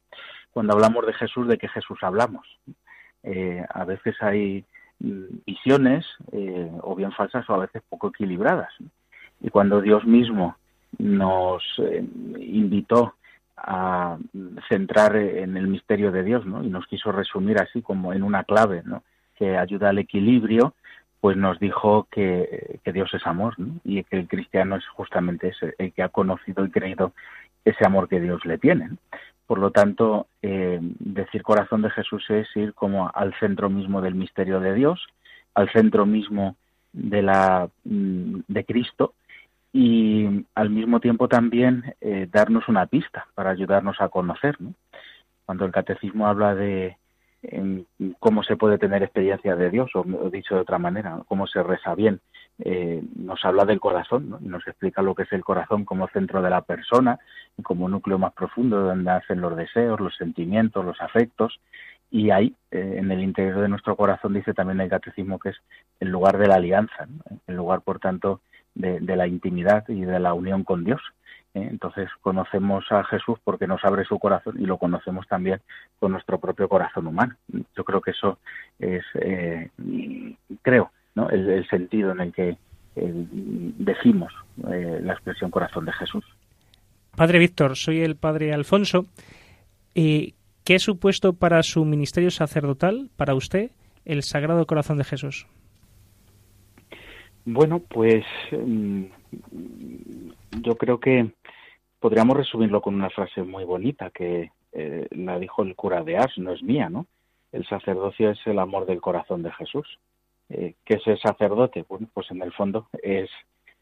Cuando 0.51 0.73
hablamos 0.73 1.05
de 1.05 1.13
Jesús, 1.13 1.47
¿de 1.47 1.57
qué 1.57 1.67
Jesús 1.67 1.99
hablamos? 2.01 2.45
Eh, 3.23 3.63
a 3.69 3.85
veces 3.85 4.15
hay 4.21 4.65
visiones, 4.99 6.05
eh, 6.31 6.71
o 6.81 6.95
bien 6.95 7.11
falsas, 7.11 7.49
o 7.49 7.53
a 7.53 7.59
veces 7.59 7.81
poco 7.89 8.09
equilibradas. 8.09 8.71
Y 9.41 9.49
cuando 9.49 9.81
Dios 9.81 10.05
mismo 10.05 10.55
nos 10.97 11.63
eh, 11.79 12.03
invitó 12.39 13.15
a 13.57 14.17
centrar 14.69 15.15
en 15.15 15.55
el 15.57 15.67
misterio 15.67 16.11
de 16.11 16.23
Dios, 16.23 16.45
¿no? 16.45 16.63
Y 16.63 16.67
nos 16.67 16.87
quiso 16.87 17.11
resumir 17.11 17.59
así 17.59 17.81
como 17.81 18.13
en 18.13 18.23
una 18.23 18.43
clave. 18.43 18.83
Que 19.35 19.57
ayuda 19.57 19.89
al 19.89 19.99
equilibrio, 19.99 20.75
pues 21.21 21.37
nos 21.37 21.59
dijo 21.59 22.07
que, 22.11 22.79
Dios 22.83 23.13
es 23.13 23.25
amor 23.25 23.55
y 23.85 24.03
que 24.03 24.17
el 24.17 24.27
cristiano 24.27 24.75
es 24.75 24.87
justamente 24.87 25.49
ese, 25.49 25.75
el 25.77 25.93
que 25.93 26.03
ha 26.03 26.09
conocido 26.09 26.65
y 26.65 26.71
creído 26.71 27.13
ese 27.63 27.85
amor 27.85 28.09
que 28.09 28.19
Dios 28.19 28.43
le 28.43 28.57
tiene. 28.57 28.89
Por 29.45 29.59
lo 29.59 29.71
tanto, 29.71 30.27
eh, 30.41 30.79
decir 30.81 31.43
corazón 31.43 31.83
de 31.83 31.91
Jesús 31.91 32.27
es 32.29 32.47
ir 32.55 32.73
como 32.73 33.11
al 33.13 33.33
centro 33.39 33.69
mismo 33.69 34.01
del 34.01 34.15
misterio 34.15 34.59
de 34.59 34.73
Dios, 34.73 35.07
al 35.53 35.71
centro 35.71 36.07
mismo 36.07 36.55
de 36.91 37.21
la 37.21 37.69
mm, 37.83 38.39
de 38.47 38.65
Cristo 38.65 39.13
y 39.73 40.45
al 40.55 40.69
mismo 40.71 40.99
tiempo 40.99 41.27
también 41.27 41.95
eh, 42.01 42.27
darnos 42.31 42.67
una 42.67 42.87
pista 42.87 43.27
para 43.35 43.51
ayudarnos 43.51 44.01
a 44.01 44.09
conocer. 44.09 44.57
Cuando 45.45 45.65
el 45.65 45.71
catecismo 45.71 46.27
habla 46.27 46.55
de 46.55 46.97
cómo 48.19 48.43
se 48.43 48.55
puede 48.55 48.77
tener 48.77 49.01
experiencia 49.03 49.55
de 49.55 49.69
Dios, 49.69 49.89
o, 49.95 50.03
dicho 50.29 50.55
de 50.55 50.61
otra 50.61 50.77
manera, 50.77 51.21
cómo 51.27 51.47
se 51.47 51.63
reza 51.63 51.95
bien, 51.95 52.19
eh, 52.59 53.01
nos 53.15 53.43
habla 53.43 53.65
del 53.65 53.79
corazón 53.79 54.37
y 54.41 54.47
nos 54.47 54.67
explica 54.67 55.01
lo 55.01 55.15
que 55.15 55.23
es 55.23 55.33
el 55.33 55.43
corazón 55.43 55.83
como 55.83 56.07
centro 56.09 56.41
de 56.41 56.49
la 56.49 56.61
persona, 56.61 57.19
como 57.63 57.89
núcleo 57.89 58.19
más 58.19 58.33
profundo 58.33 58.81
donde 58.81 59.09
hacen 59.11 59.41
los 59.41 59.55
deseos, 59.55 59.99
los 59.99 60.15
sentimientos, 60.15 60.85
los 60.85 61.01
afectos. 61.01 61.59
Y 62.11 62.29
ahí, 62.29 62.53
eh, 62.71 62.95
en 62.97 63.09
el 63.09 63.21
interior 63.21 63.61
de 63.61 63.69
nuestro 63.69 63.95
corazón, 63.95 64.33
dice 64.33 64.53
también 64.53 64.81
el 64.81 64.89
catecismo 64.89 65.39
que 65.39 65.49
es 65.49 65.57
el 65.99 66.09
lugar 66.09 66.37
de 66.37 66.47
la 66.47 66.55
alianza, 66.55 67.07
el 67.47 67.55
lugar, 67.55 67.81
por 67.81 67.99
tanto, 67.99 68.41
de, 68.75 68.99
la 69.15 69.27
intimidad 69.27 69.87
y 69.87 70.01
de 70.01 70.19
la 70.19 70.33
unión 70.33 70.63
con 70.63 70.83
Dios. 70.83 71.01
¿Eh? 71.53 71.67
Entonces 71.69 72.09
conocemos 72.21 72.85
a 72.91 73.03
Jesús 73.03 73.39
porque 73.43 73.67
nos 73.67 73.83
abre 73.83 74.05
su 74.05 74.19
corazón 74.19 74.55
y 74.59 74.65
lo 74.65 74.77
conocemos 74.77 75.27
también 75.27 75.61
con 75.99 76.11
nuestro 76.11 76.39
propio 76.39 76.67
corazón 76.69 77.07
humano. 77.07 77.35
Yo 77.75 77.83
creo 77.83 78.01
que 78.01 78.11
eso 78.11 78.39
es, 78.79 79.03
eh, 79.15 79.69
creo, 80.61 80.91
¿no? 81.15 81.29
el, 81.29 81.67
sentido 81.69 82.11
en 82.11 82.21
el 82.21 82.33
que 82.33 82.49
eh, 82.49 82.57
decimos 82.95 84.33
la 84.57 85.13
expresión 85.13 85.49
corazón 85.49 85.85
de 85.85 85.93
Jesús. 85.93 86.25
Padre 87.15 87.39
Víctor, 87.39 87.75
soy 87.75 88.01
el 88.01 88.15
Padre 88.15 88.53
Alfonso. 88.53 89.05
¿Qué 89.93 90.75
ha 90.75 90.79
supuesto 90.79 91.33
para 91.33 91.63
su 91.63 91.85
ministerio 91.85 92.31
sacerdotal, 92.31 93.09
para 93.15 93.33
usted, 93.33 93.71
el 94.05 94.23
Sagrado 94.23 94.65
Corazón 94.65 94.97
de 94.97 95.03
Jesús? 95.03 95.47
Bueno, 97.45 97.79
pues 97.79 98.23
mm, 98.51 99.03
yo 100.61 100.75
creo 100.75 100.99
que 100.99 101.31
podríamos 102.01 102.35
resumirlo 102.35 102.81
con 102.81 102.95
una 102.95 103.11
frase 103.11 103.43
muy 103.43 103.63
bonita 103.63 104.09
que 104.09 104.51
eh, 104.73 105.07
la 105.11 105.39
dijo 105.39 105.63
el 105.63 105.75
cura 105.75 106.03
de 106.03 106.17
Ars, 106.17 106.37
no 106.37 106.51
es 106.51 106.63
mía, 106.63 106.89
¿no? 106.89 107.05
El 107.51 107.65
sacerdocio 107.67 108.31
es 108.31 108.39
el 108.45 108.59
amor 108.59 108.85
del 108.85 108.99
corazón 108.99 109.43
de 109.43 109.51
Jesús. 109.51 109.99
Eh, 110.49 110.73
¿Qué 110.83 110.95
es 110.95 111.07
el 111.07 111.19
sacerdote? 111.19 111.85
Bueno, 111.87 112.09
pues 112.13 112.29
en 112.31 112.41
el 112.41 112.51
fondo 112.53 112.87
es 113.03 113.29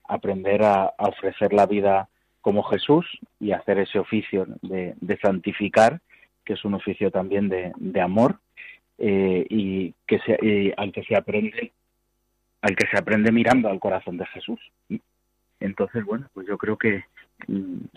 aprender 0.08 0.64
a, 0.64 0.94
ofrecer 0.98 1.54
la 1.54 1.66
vida 1.66 2.10
como 2.42 2.64
Jesús 2.64 3.06
y 3.40 3.52
hacer 3.54 3.80
ese 3.80 4.00
oficio 4.00 4.46
de, 4.62 4.96
santificar, 5.22 6.02
que 6.44 6.54
es 6.54 6.66
un 6.66 6.74
oficio 6.74 7.12
también 7.12 7.48
de, 7.48 8.02
amor 8.02 8.40
eh, 8.98 9.46
y 9.50 9.94
que 10.06 10.20
se, 10.20 10.74
al 10.76 10.92
que 10.92 11.04
se 11.04 11.16
aprende 11.16 11.72
al 12.62 12.76
que 12.76 12.88
se 12.88 12.98
aprende 12.98 13.32
mirando 13.32 13.70
al 13.70 13.80
corazón 13.80 14.18
de 14.18 14.26
Jesús. 14.26 14.60
Entonces, 15.62 16.04
bueno, 16.04 16.28
pues 16.34 16.46
yo 16.46 16.58
creo 16.58 16.78
que 16.78 17.06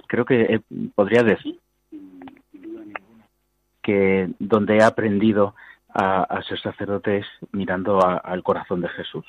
creo 0.06 0.24
que 0.24 0.42
eh, 0.42 0.60
podría 0.94 1.22
decir 1.22 1.58
que 3.82 4.30
donde 4.38 4.76
he 4.76 4.82
aprendido 4.82 5.54
a, 5.94 6.40
ser 6.48 6.58
sacerdote 6.60 7.18
es 7.18 7.26
mirando 7.52 8.00
al 8.02 8.42
corazón 8.42 8.80
de 8.80 8.88
Jesús. 8.88 9.26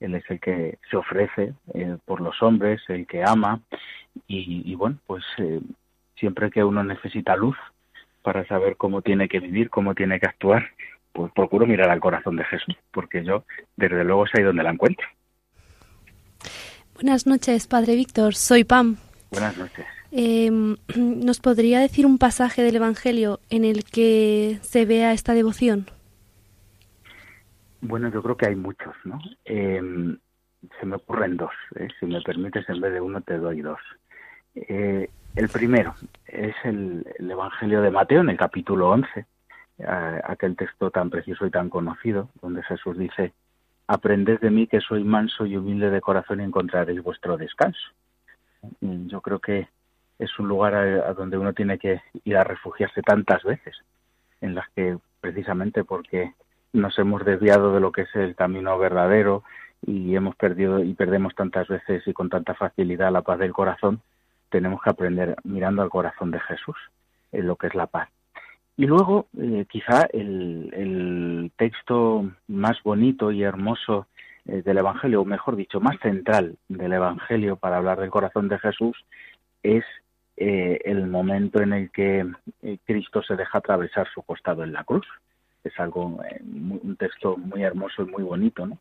Él 0.00 0.14
es 0.14 0.24
el 0.30 0.40
que 0.40 0.78
se 0.90 0.96
ofrece 0.96 1.54
eh, 1.74 1.96
por 2.04 2.20
los 2.20 2.42
hombres, 2.42 2.80
el 2.88 3.06
que 3.06 3.22
ama 3.22 3.60
y, 4.26 4.74
bueno, 4.74 4.98
pues 5.06 5.24
eh, 5.38 5.60
siempre 6.16 6.50
que 6.50 6.64
uno 6.64 6.82
necesita 6.84 7.36
luz 7.36 7.56
para 8.22 8.46
saber 8.46 8.76
cómo 8.76 9.02
tiene 9.02 9.28
que 9.28 9.40
vivir, 9.40 9.68
cómo 9.68 9.94
tiene 9.94 10.18
que 10.18 10.26
actuar, 10.26 10.70
pues 11.12 11.32
procuro 11.32 11.66
mirar 11.66 11.90
al 11.90 12.00
corazón 12.00 12.36
de 12.36 12.44
Jesús, 12.44 12.76
porque 12.92 13.24
yo 13.24 13.44
desde 13.76 14.04
luego 14.04 14.24
es 14.24 14.32
ahí 14.34 14.42
donde 14.42 14.62
la 14.62 14.70
encuentro. 14.70 15.06
Buenas 16.94 17.26
noches, 17.26 17.66
Padre 17.66 17.94
Víctor. 17.94 18.34
Soy 18.34 18.64
Pam. 18.64 18.96
Buenas 19.30 19.56
noches. 19.58 19.86
Em, 20.12 20.76
¿Nos 20.96 21.40
podría 21.40 21.80
decir 21.80 22.06
un 22.06 22.18
pasaje 22.18 22.62
del 22.62 22.76
Evangelio 22.76 23.40
en 23.50 23.64
el 23.64 23.84
que 23.84 24.58
se 24.62 24.84
vea 24.84 25.12
esta 25.12 25.34
devoción? 25.34 25.86
Bueno, 27.80 28.10
yo 28.10 28.22
creo 28.22 28.36
que 28.36 28.46
hay 28.46 28.56
muchos, 28.56 28.94
¿no? 29.04 29.18
Em, 29.44 30.18
se 30.80 30.86
me 30.86 30.96
ocurren 30.96 31.36
dos. 31.36 31.52
¿eh? 31.76 31.88
Si 32.00 32.06
me 32.06 32.20
permites, 32.22 32.68
en 32.68 32.80
vez 32.80 32.92
de 32.92 33.00
uno 33.00 33.20
te 33.20 33.36
doy 33.38 33.60
dos. 33.60 33.80
Eh, 34.54 35.10
el 35.34 35.48
primero 35.48 35.94
es 36.26 36.54
el, 36.64 37.06
el, 37.18 37.30
Evangelio 37.30 37.82
de 37.82 37.90
Mateo, 37.90 38.22
en 38.22 38.30
el 38.30 38.38
capítulo 38.38 38.90
11, 38.90 39.26
aquel 40.24 40.56
texto 40.56 40.90
tan 40.90 41.10
precioso 41.10 41.44
y 41.46 41.50
tan 41.50 41.68
conocido, 41.68 42.30
donde 42.40 42.62
Jesús 42.62 42.96
dice, 42.96 43.34
aprended 43.86 44.40
de 44.40 44.50
mí 44.50 44.66
que 44.66 44.80
soy 44.80 45.04
manso 45.04 45.44
y 45.44 45.56
humilde 45.56 45.90
de 45.90 46.00
corazón 46.00 46.40
y 46.40 46.44
encontraréis 46.44 47.02
vuestro 47.02 47.36
descanso. 47.36 47.92
Yo 48.80 49.20
creo 49.20 49.38
que 49.38 49.68
es 50.18 50.38
un 50.38 50.48
lugar 50.48 50.74
a, 50.74 51.12
donde 51.14 51.38
uno 51.38 51.52
tiene 51.52 51.78
que 51.78 52.00
ir 52.24 52.36
a 52.36 52.44
refugiarse 52.44 53.02
tantas 53.02 53.42
veces, 53.44 53.76
en 54.40 54.54
las 54.54 54.68
que 54.70 54.98
precisamente 55.20 55.84
porque 55.84 56.32
nos 56.72 56.98
hemos 56.98 57.24
desviado 57.24 57.72
de 57.74 57.80
lo 57.80 57.92
que 57.92 58.02
es 58.02 58.14
el 58.14 58.34
camino 58.34 58.76
verdadero 58.78 59.42
y 59.86 60.14
hemos 60.14 60.36
perdido 60.36 60.82
y 60.82 60.94
perdemos 60.94 61.34
tantas 61.34 61.68
veces 61.68 62.06
y 62.06 62.12
con 62.12 62.28
tanta 62.28 62.54
facilidad 62.54 63.12
la 63.12 63.22
paz 63.22 63.38
del 63.38 63.52
corazón, 63.52 64.00
tenemos 64.50 64.82
que 64.82 64.90
aprender 64.90 65.36
mirando 65.44 65.82
al 65.82 65.90
corazón 65.90 66.30
de 66.30 66.40
Jesús 66.40 66.76
en 67.32 67.46
lo 67.46 67.56
que 67.56 67.68
es 67.68 67.74
la 67.74 67.86
paz. 67.86 68.08
Y 68.76 68.86
luego, 68.86 69.26
eh, 69.38 69.64
quizá 69.68 70.06
el, 70.12 71.50
texto 71.56 72.30
más 72.48 72.82
bonito 72.82 73.32
y 73.32 73.42
hermoso 73.42 74.06
eh, 74.48 74.62
del 74.62 74.78
Evangelio, 74.78 75.22
o 75.22 75.24
mejor 75.24 75.56
dicho, 75.56 75.80
más 75.80 75.98
central 76.00 76.56
del 76.68 76.92
Evangelio 76.92 77.56
para 77.56 77.78
hablar 77.78 78.00
del 78.00 78.10
corazón 78.10 78.48
de 78.48 78.58
Jesús, 78.58 78.96
es 79.62 79.84
eh, 80.36 80.80
el 80.84 81.06
momento 81.06 81.62
en 81.62 81.72
el 81.72 81.90
que 81.90 82.26
Cristo 82.84 83.22
se 83.22 83.36
deja 83.36 83.58
atravesar 83.58 84.06
su 84.12 84.22
costado 84.22 84.64
en 84.64 84.72
la 84.72 84.84
cruz. 84.84 85.06
Es 85.64 85.78
algo, 85.80 86.04
un 86.04 86.96
texto 86.98 87.36
muy 87.36 87.62
hermoso 87.62 88.02
y 88.02 88.06
muy 88.06 88.22
bonito. 88.22 88.66
¿no? 88.66 88.78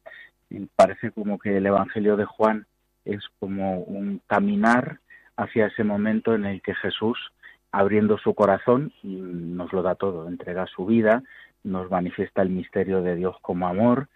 parece 0.75 1.12
como 1.12 1.39
que 1.39 1.58
el 1.58 1.65
Evangelio 1.65 2.15
de 2.15 2.25
Juan 2.25 2.65
es 3.06 3.21
como 3.39 3.80
un 3.80 4.21
caminar 4.28 4.99
hacia 5.38 5.67
ese 5.67 5.84
momento 5.84 6.36
en 6.36 6.45
el 6.45 6.62
que 6.62 6.75
Jesús 6.75 7.17
abriendo 7.71 8.17
su 8.17 8.34
corazón 8.34 8.93
y 9.04 9.17
nos 9.17 9.73
lo 9.73 9.82
da 9.82 9.95
todo, 9.95 10.30
entrega 10.30 10.65
su 10.65 10.86
vida, 10.86 11.23
nos 11.63 11.91
manifiesta 11.91 12.41
el 12.41 12.49
misterio 12.49 13.01
de 13.01 13.15
Dios 13.15 13.36
como 13.41 13.67
amor 13.67 14.08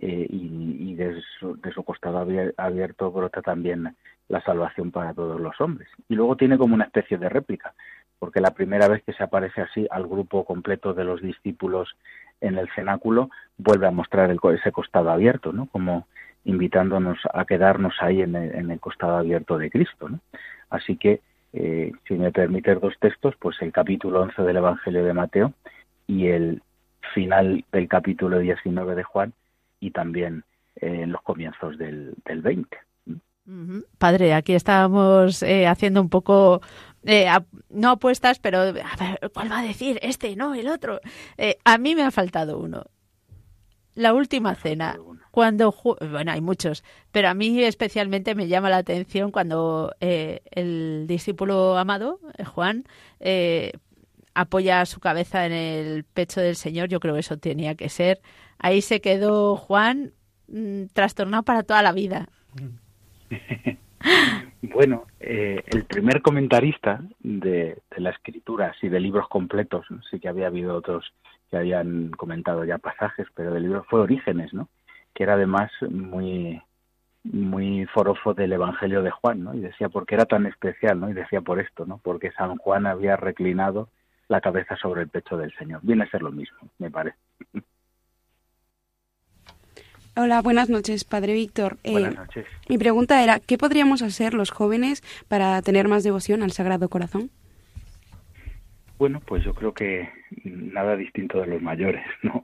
eh, 0.00 0.26
y, 0.30 0.94
de, 0.94 1.20
su, 1.40 1.84
costado 1.84 2.26
abierto 2.56 3.10
brota 3.10 3.42
también 3.42 3.96
la 4.28 4.40
salvación 4.42 4.90
para 4.90 5.12
todos 5.12 5.40
los 5.40 5.60
hombres. 5.60 5.88
Y 6.08 6.14
luego 6.14 6.36
tiene 6.36 6.56
como 6.56 6.74
una 6.74 6.84
especie 6.84 7.18
de 7.18 7.28
réplica, 7.28 7.74
porque 8.18 8.40
la 8.40 8.52
primera 8.52 8.88
vez 8.88 9.02
que 9.02 9.12
se 9.12 9.24
aparece 9.24 9.62
así 9.62 9.86
al 9.90 10.06
grupo 10.06 10.44
completo 10.44 10.94
de 10.94 11.04
los 11.04 11.20
discípulos 11.20 11.96
en 12.40 12.58
el 12.58 12.68
cenáculo, 12.74 13.30
vuelve 13.56 13.88
a 13.88 13.90
mostrar 13.90 14.30
el, 14.30 14.38
ese 14.54 14.70
costado 14.70 15.10
abierto, 15.10 15.52
¿no? 15.52 15.66
Como 15.66 16.06
invitándonos 16.44 17.18
a 17.34 17.44
quedarnos 17.44 17.94
ahí 18.00 18.22
en 18.22 18.36
el, 18.36 18.80
costado 18.80 19.16
abierto 19.16 19.58
de 19.58 19.70
Cristo. 19.70 20.08
Así 20.70 20.96
que 20.96 21.20
eh, 21.52 21.92
si 22.06 22.14
me 22.14 22.30
permites 22.30 22.80
dos 22.80 22.94
textos, 23.00 23.34
pues 23.38 23.60
el 23.62 23.72
capítulo 23.72 24.22
11 24.22 24.42
del 24.42 24.56
Evangelio 24.58 25.04
de 25.04 25.12
Mateo 25.12 25.52
y 26.06 26.28
el 26.28 26.62
final 27.14 27.64
del 27.72 27.88
capítulo 27.88 28.38
19 28.38 28.94
de 28.94 29.02
Juan 29.02 29.32
y 29.80 29.90
también 29.90 30.44
eh, 30.76 31.02
en 31.02 31.12
los 31.12 31.22
comienzos 31.22 31.78
del, 31.78 32.14
del 32.24 32.42
20. 32.42 32.76
Padre, 33.96 34.34
aquí 34.34 34.52
estábamos 34.52 35.42
eh, 35.42 35.66
haciendo 35.66 36.02
un 36.02 36.10
poco, 36.10 36.60
no 37.70 37.90
apuestas, 37.90 38.38
pero 38.40 38.58
a 38.58 38.72
ver, 38.72 38.84
¿cuál 39.32 39.50
va 39.50 39.60
a 39.60 39.62
decir? 39.62 39.98
Este, 40.02 40.36
no, 40.36 40.54
el 40.54 40.68
otro. 40.68 41.00
a 41.64 41.78
mí 41.78 41.94
me 41.94 42.02
ha 42.02 42.10
faltado 42.10 42.58
uno. 42.58 42.84
La 43.98 44.14
última 44.14 44.54
cena, 44.54 44.96
cuando 45.32 45.74
bueno 46.00 46.30
hay 46.30 46.40
muchos, 46.40 46.84
pero 47.10 47.30
a 47.30 47.34
mí 47.34 47.64
especialmente 47.64 48.36
me 48.36 48.46
llama 48.46 48.70
la 48.70 48.76
atención 48.76 49.32
cuando 49.32 49.92
eh, 49.98 50.40
el 50.52 51.06
discípulo 51.08 51.76
amado 51.76 52.20
eh, 52.38 52.44
Juan 52.44 52.84
eh, 53.18 53.72
apoya 54.34 54.86
su 54.86 55.00
cabeza 55.00 55.46
en 55.46 55.52
el 55.52 56.04
pecho 56.04 56.40
del 56.40 56.54
Señor. 56.54 56.88
Yo 56.88 57.00
creo 57.00 57.14
que 57.14 57.20
eso 57.20 57.38
tenía 57.38 57.74
que 57.74 57.88
ser. 57.88 58.20
Ahí 58.58 58.82
se 58.82 59.00
quedó 59.00 59.56
Juan 59.56 60.12
mm, 60.48 60.86
trastornado 60.92 61.42
para 61.42 61.62
toda 61.62 61.82
la 61.82 61.92
vida. 61.92 62.28
Bueno, 64.60 65.06
el 65.18 65.84
primer 65.86 66.22
comentarista 66.22 67.00
de, 67.20 67.78
de, 67.90 68.00
las 68.00 68.14
escrituras 68.14 68.76
y 68.82 68.88
de 68.88 69.00
libros 69.00 69.28
completos, 69.28 69.86
sí 70.10 70.20
que 70.20 70.28
había 70.28 70.48
habido 70.48 70.76
otros 70.76 71.12
que 71.50 71.56
habían 71.56 72.10
comentado 72.10 72.64
ya 72.64 72.78
pasajes, 72.78 73.26
pero 73.34 73.52
del 73.52 73.64
libro 73.64 73.84
fue 73.88 74.00
Orígenes, 74.00 74.52
¿no? 74.54 74.68
que 75.18 75.24
era 75.24 75.34
además 75.34 75.72
muy 75.90 76.62
muy 77.24 77.84
forofo 77.86 78.32
del 78.32 78.52
Evangelio 78.52 79.02
de 79.02 79.10
Juan, 79.10 79.42
¿no? 79.42 79.52
Y 79.52 79.60
decía, 79.60 79.88
¿por 79.88 80.06
qué 80.06 80.14
era 80.14 80.24
tan 80.24 80.46
especial, 80.46 81.00
no? 81.00 81.10
Y 81.10 81.12
decía 81.12 81.40
por 81.40 81.58
esto, 81.58 81.84
¿no? 81.84 81.98
Porque 81.98 82.30
San 82.30 82.56
Juan 82.56 82.86
había 82.86 83.16
reclinado 83.16 83.88
la 84.28 84.40
cabeza 84.40 84.76
sobre 84.76 85.02
el 85.02 85.08
pecho 85.08 85.36
del 85.36 85.52
Señor. 85.56 85.80
Viene 85.82 86.04
a 86.04 86.10
ser 86.10 86.22
lo 86.22 86.30
mismo, 86.30 86.56
me 86.78 86.90
parece. 86.90 87.18
Hola, 90.20 90.42
buenas 90.42 90.68
noches, 90.68 91.04
Padre 91.04 91.32
Víctor. 91.32 91.76
Eh, 91.84 91.92
buenas 91.92 92.16
noches. 92.16 92.44
Mi 92.68 92.76
pregunta 92.76 93.22
era, 93.22 93.38
¿qué 93.38 93.56
podríamos 93.56 94.02
hacer 94.02 94.34
los 94.34 94.50
jóvenes 94.50 95.00
para 95.28 95.62
tener 95.62 95.86
más 95.86 96.02
devoción 96.02 96.42
al 96.42 96.50
Sagrado 96.50 96.88
Corazón? 96.88 97.30
Bueno, 98.98 99.20
pues 99.24 99.44
yo 99.44 99.54
creo 99.54 99.72
que 99.72 100.10
nada 100.42 100.96
distinto 100.96 101.40
de 101.40 101.46
los 101.46 101.62
mayores, 101.62 102.04
¿no? 102.24 102.42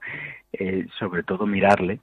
Eh, 0.53 0.87
sobre 1.01 1.25
todo 1.25 1.47
mirarle, 1.47 1.99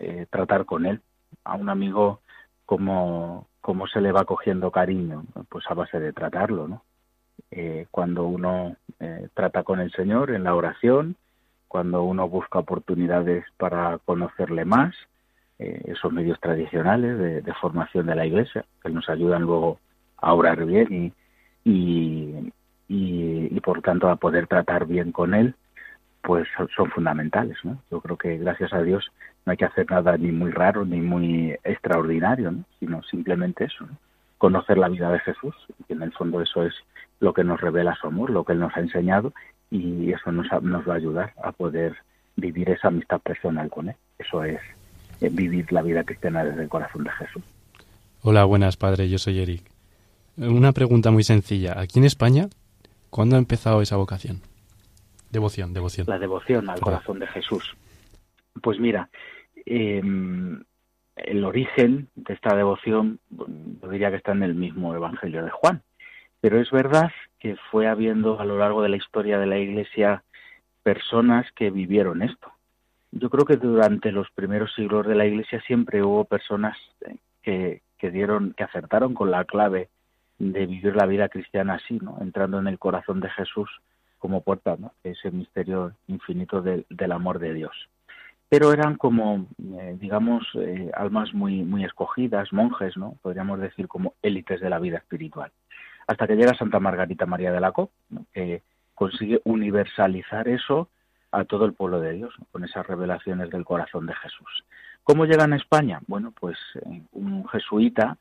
eh, 0.00 0.26
tratar 0.28 0.64
con 0.64 0.86
él. 0.86 1.00
A 1.44 1.54
un 1.54 1.68
amigo, 1.68 2.20
como, 2.64 3.46
como 3.60 3.86
se 3.86 4.00
le 4.00 4.10
va 4.10 4.24
cogiendo 4.24 4.72
cariño, 4.72 5.24
pues 5.48 5.64
a 5.68 5.74
base 5.74 6.00
de 6.00 6.12
tratarlo, 6.12 6.66
¿no? 6.66 6.82
Eh, 7.52 7.86
cuando 7.92 8.26
uno 8.26 8.76
trata 9.34 9.62
con 9.62 9.78
el 9.78 9.92
Señor 9.92 10.32
en 10.32 10.42
la 10.42 10.56
oración, 10.56 11.14
cuando 11.68 12.02
uno 12.02 12.28
busca 12.28 12.58
oportunidades 12.58 13.44
para 13.56 13.98
conocerle 14.04 14.64
más, 14.64 14.94
esos 15.58 16.12
medios 16.12 16.38
tradicionales 16.40 17.44
de, 17.44 17.54
formación 17.54 18.06
de 18.06 18.14
la 18.14 18.26
Iglesia, 18.26 18.64
que 18.82 18.90
nos 18.90 19.08
ayudan 19.08 19.42
luego 19.42 19.78
a 20.18 20.34
orar 20.34 20.64
bien 20.66 21.14
y, 21.64 22.52
y, 22.88 23.60
por 23.60 23.82
tanto 23.82 24.08
a 24.08 24.16
poder 24.16 24.46
tratar 24.46 24.86
bien 24.86 25.12
con 25.12 25.34
él, 25.34 25.54
pues 26.22 26.46
son, 26.76 26.90
fundamentales. 26.90 27.56
¿no? 27.64 27.82
Yo 27.90 28.00
creo 28.00 28.16
que 28.16 28.36
gracias 28.38 28.72
a 28.72 28.82
Dios 28.82 29.10
no 29.44 29.52
hay 29.52 29.56
que 29.56 29.64
hacer 29.64 29.90
nada 29.90 30.16
ni 30.16 30.30
muy 30.30 30.50
raro 30.50 30.84
ni 30.84 31.00
muy 31.00 31.56
extraordinario, 31.64 32.50
¿no? 32.52 32.64
sino 32.78 33.02
simplemente 33.04 33.64
eso, 33.64 33.86
conocer 34.38 34.78
la 34.78 34.88
vida 34.88 35.10
de 35.10 35.20
Jesús, 35.20 35.54
y 35.88 35.92
en 35.92 36.02
el 36.02 36.12
fondo 36.12 36.40
eso 36.42 36.64
es 36.64 36.74
lo 37.20 37.32
que 37.32 37.44
nos 37.44 37.60
revela 37.60 37.94
su 37.94 38.06
amor, 38.06 38.30
lo 38.30 38.44
que 38.44 38.52
Él 38.52 38.60
nos 38.60 38.76
ha 38.76 38.80
enseñado, 38.80 39.32
y 39.70 40.12
eso 40.12 40.32
nos, 40.32 40.46
nos 40.62 40.88
va 40.88 40.94
a 40.94 40.96
ayudar 40.96 41.32
a 41.42 41.52
poder 41.52 41.96
vivir 42.36 42.70
esa 42.70 42.88
amistad 42.88 43.20
personal 43.20 43.68
con 43.70 43.88
Él. 43.88 43.96
Eso 44.18 44.44
es 44.44 44.60
eh, 45.20 45.28
vivir 45.30 45.70
la 45.72 45.82
vida 45.82 46.04
cristiana 46.04 46.44
desde 46.44 46.62
el 46.62 46.68
corazón 46.68 47.04
de 47.04 47.10
Jesús. 47.10 47.42
Hola, 48.22 48.44
buenas, 48.44 48.76
padre. 48.76 49.08
Yo 49.08 49.18
soy 49.18 49.40
Eric. 49.40 49.62
Una 50.36 50.72
pregunta 50.72 51.10
muy 51.10 51.22
sencilla. 51.22 51.78
Aquí 51.80 51.98
en 51.98 52.04
España 52.04 52.48
¿Cuándo 53.16 53.36
ha 53.36 53.38
empezado 53.38 53.80
esa 53.80 53.96
vocación? 53.96 54.42
Devoción, 55.30 55.72
devoción. 55.72 56.06
La 56.06 56.18
devoción 56.18 56.68
al 56.68 56.80
corazón 56.80 57.18
de 57.18 57.26
Jesús. 57.26 57.74
Pues 58.62 58.78
mira, 58.78 59.08
em, 59.64 60.62
el 61.16 61.44
origen 61.44 62.08
de 62.14 62.34
esta 62.34 62.54
devoción, 62.54 63.18
yo 63.30 63.88
diría 63.88 64.10
que 64.10 64.16
está 64.16 64.32
en 64.32 64.42
el 64.42 64.54
mismo 64.54 64.94
Evangelio 64.94 65.42
de 65.42 65.50
Juan. 65.50 65.82
Pero 66.42 66.60
es 66.60 66.70
verdad 66.70 67.10
que 67.38 67.56
fue 67.70 67.86
habiendo 67.86 68.40
a 68.40 68.44
lo 68.44 68.58
largo 68.58 68.82
de 68.82 68.88
la 68.88 68.96
historia 68.96 69.38
de 69.38 69.46
la 69.46 69.58
Iglesia 69.58 70.22
personas 70.82 71.50
que 71.52 71.70
vivieron 71.70 72.22
esto. 72.22 72.52
Yo 73.12 73.30
creo 73.30 73.44
que 73.44 73.56
durante 73.56 74.12
los 74.12 74.30
primeros 74.30 74.74
siglos 74.74 75.06
de 75.06 75.14
la 75.14 75.26
Iglesia 75.26 75.60
siempre 75.62 76.02
hubo 76.02 76.24
personas 76.24 76.76
eh, 77.44 77.80
que, 77.98 78.10
dieron, 78.10 78.52
que 78.52 78.64
acertaron 78.64 79.14
con 79.14 79.30
la 79.30 79.44
clave 79.44 79.88
de 80.38 80.66
vivir 80.66 80.94
la 80.94 81.06
vida 81.06 81.28
cristiana 81.28 81.74
así, 81.74 81.98
¿no? 82.00 82.18
Entrando 82.20 82.58
en 82.58 82.66
el 82.66 82.78
corazón 82.78 83.20
de 83.20 83.30
Jesús 83.30 83.70
como 84.18 84.42
puerta. 84.42 84.76
Ese 85.02 85.30
misterio 85.30 85.92
infinito 86.08 86.62
del, 86.62 87.12
amor 87.12 87.38
de 87.38 87.54
Dios. 87.54 87.88
Pero 88.48 88.72
eran 88.72 88.96
como, 88.96 89.46
eh, 89.78 89.96
digamos, 89.98 90.46
eh, 90.54 90.90
almas 90.94 91.32
muy, 91.34 91.62
muy 91.64 91.84
escogidas, 91.84 92.52
monjes, 92.52 92.96
¿no? 92.96 93.16
Podríamos 93.22 93.60
decir 93.60 93.88
como 93.88 94.14
élites 94.22 94.60
de 94.60 94.70
la 94.70 94.78
vida 94.78 94.98
espiritual. 94.98 95.50
Hasta 96.06 96.26
que 96.26 96.36
llega 96.36 96.54
Santa 96.54 96.80
Margarita 96.80 97.26
María 97.26 97.52
de 97.52 97.60
la 97.60 97.72
Co, 97.72 97.90
que 98.32 98.62
consigue 98.94 99.40
universalizar 99.44 100.48
eso 100.48 100.88
a 101.32 101.44
todo 101.44 101.64
el 101.64 101.74
pueblo 101.74 102.00
de 102.00 102.12
Dios, 102.12 102.34
con 102.52 102.64
esas 102.64 102.86
revelaciones 102.86 103.50
del 103.50 103.64
corazón 103.64 104.06
de 104.06 104.14
Jesús. 104.14 104.64
¿Cómo 105.04 105.26
llegan 105.26 105.52
a 105.52 105.56
España? 105.56 106.00
Bueno, 106.06 106.32
pues 106.38 106.56
eh, 106.76 107.02
un 107.12 107.46
jesuita 107.48 108.16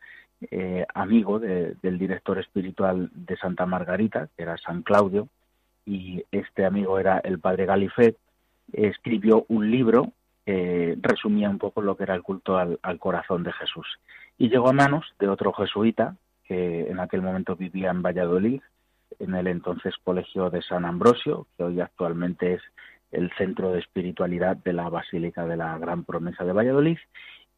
eh, 0.51 0.85
amigo 0.93 1.39
del 1.39 1.97
director 1.97 2.39
espiritual 2.39 3.09
de 3.13 3.37
Santa 3.37 3.65
Margarita, 3.65 4.27
que 4.35 4.43
era 4.43 4.57
San 4.57 4.83
Claudio, 4.83 5.29
y 5.85 6.23
este 6.31 6.65
amigo 6.65 6.99
era 6.99 7.19
el 7.19 7.39
padre 7.39 7.65
Galifet, 7.65 8.17
escribió 8.73 9.45
un 9.47 9.71
libro 9.71 10.11
que 10.45 10.97
resumía 11.01 11.49
un 11.49 11.57
poco 11.57 11.81
lo 11.81 11.95
que 11.95 12.03
era 12.03 12.15
el 12.15 12.21
culto 12.21 12.57
al, 12.57 12.99
corazón 12.99 13.43
de 13.43 13.53
Jesús. 13.53 13.87
Y 14.37 14.49
llegó 14.49 14.69
a 14.69 14.73
manos 14.73 15.05
de 15.19 15.27
otro 15.27 15.53
jesuita, 15.53 16.15
que 16.47 16.89
en 16.89 16.99
aquel 16.99 17.21
momento 17.21 17.55
vivía 17.55 17.91
en 17.91 18.01
Valladolid, 18.01 18.61
en 19.19 19.35
el 19.35 19.47
entonces 19.47 19.93
Colegio 20.03 20.49
de 20.49 20.61
San 20.61 20.85
Ambrosio, 20.85 21.47
que 21.57 21.63
hoy 21.63 21.79
actualmente 21.79 22.55
es 22.55 22.61
el 23.11 23.31
centro 23.37 23.71
de 23.71 23.79
espiritualidad 23.79 24.57
de 24.57 24.73
la 24.73 24.89
Basílica 24.89 25.45
de 25.45 25.57
la 25.57 25.77
Gran 25.77 26.03
Promesa 26.03 26.43
de 26.43 26.53
Valladolid, 26.53 26.97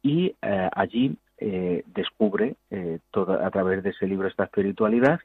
y 0.02 0.34
eh, 0.42 0.68
allí 0.74 1.16
eh, 1.38 1.82
descubre 1.86 2.56
eh, 2.70 2.98
a 3.12 3.50
través 3.50 3.82
de 3.82 3.90
ese 3.90 4.06
libro 4.06 4.28
esta 4.28 4.44
espiritualidad 4.44 5.20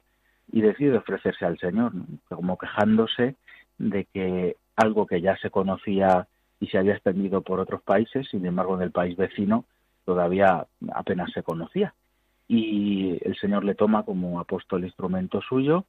y 0.50 0.60
decide 0.60 0.98
ofrecerse 0.98 1.44
al 1.44 1.58
Señor, 1.58 1.92
como 2.28 2.58
quejándose 2.58 3.36
de 3.78 4.04
que 4.06 4.56
algo 4.76 5.06
que 5.06 5.20
ya 5.20 5.36
se 5.38 5.50
conocía 5.50 6.26
y 6.60 6.66
se 6.68 6.78
había 6.78 6.94
extendido 6.94 7.42
por 7.42 7.60
otros 7.60 7.82
países, 7.82 8.28
sin 8.30 8.44
embargo 8.46 8.76
en 8.76 8.82
el 8.82 8.90
país 8.90 9.16
vecino 9.16 9.64
todavía 10.04 10.66
apenas 10.92 11.32
se 11.32 11.42
conocía. 11.42 11.94
Y 12.48 13.18
el 13.22 13.36
Señor 13.36 13.64
le 13.64 13.74
toma 13.74 14.02
como 14.04 14.38
apóstol 14.38 14.84
instrumento 14.84 15.40
suyo 15.40 15.84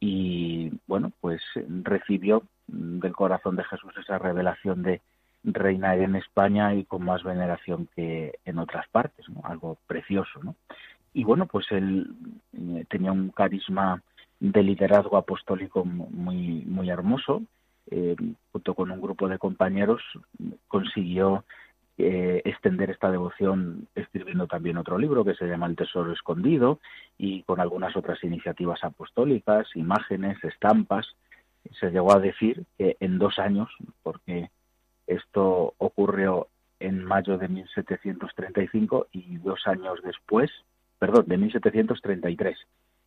y 0.00 0.70
bueno, 0.86 1.12
pues 1.20 1.42
recibió 1.82 2.42
del 2.66 3.12
corazón 3.12 3.56
de 3.56 3.64
Jesús 3.64 3.92
esa 4.00 4.18
revelación 4.18 4.82
de 4.82 5.00
reina 5.42 5.96
en 5.96 6.16
España 6.16 6.74
y 6.74 6.84
con 6.84 7.04
más 7.04 7.22
veneración 7.22 7.88
que 7.94 8.38
en 8.44 8.58
otras 8.58 8.88
partes, 8.88 9.26
algo 9.42 9.78
precioso. 9.86 10.40
¿no? 10.42 10.54
Y 11.14 11.24
bueno, 11.24 11.46
pues 11.46 11.66
él 11.70 12.14
eh, 12.52 12.84
tenía 12.88 13.12
un 13.12 13.30
carisma 13.30 14.02
de 14.40 14.62
liderazgo 14.62 15.16
apostólico 15.16 15.84
muy, 15.84 16.64
muy 16.66 16.90
hermoso. 16.90 17.42
Eh, 17.90 18.16
junto 18.52 18.74
con 18.74 18.90
un 18.90 19.00
grupo 19.00 19.28
de 19.28 19.38
compañeros 19.38 20.02
consiguió 20.68 21.44
eh, 22.00 22.42
extender 22.44 22.90
esta 22.90 23.10
devoción 23.10 23.88
escribiendo 23.96 24.46
también 24.46 24.76
otro 24.76 24.98
libro 24.98 25.24
que 25.24 25.34
se 25.34 25.46
llama 25.46 25.66
El 25.66 25.74
Tesoro 25.74 26.12
Escondido 26.12 26.78
y 27.18 27.42
con 27.42 27.60
algunas 27.60 27.96
otras 27.96 28.22
iniciativas 28.22 28.84
apostólicas, 28.84 29.66
imágenes, 29.74 30.42
estampas. 30.44 31.16
Se 31.80 31.90
llegó 31.90 32.12
a 32.12 32.20
decir 32.20 32.64
que 32.78 32.96
en 33.00 33.18
dos 33.18 33.40
años, 33.40 33.68
porque 34.04 34.48
esto 35.08 35.74
ocurrió 35.78 36.46
en 36.78 37.02
mayo 37.04 37.36
de 37.36 37.48
1735 37.48 39.08
y 39.12 39.38
dos 39.38 39.66
años 39.66 39.98
después, 40.04 40.52
perdón, 41.00 41.24
de 41.26 41.36
1733 41.36 42.56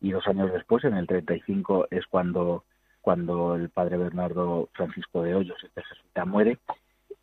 y 0.02 0.10
dos 0.10 0.26
años 0.26 0.52
después, 0.52 0.84
en 0.84 0.98
el 0.98 1.06
35, 1.06 1.88
es 1.90 2.06
cuando, 2.06 2.64
cuando 3.00 3.54
el 3.54 3.70
padre 3.70 3.96
Bernardo 3.96 4.68
Francisco 4.74 5.22
de 5.22 5.34
Hoyos, 5.34 5.64
este 5.64 5.82
jesuita, 5.82 6.24
muere. 6.26 6.58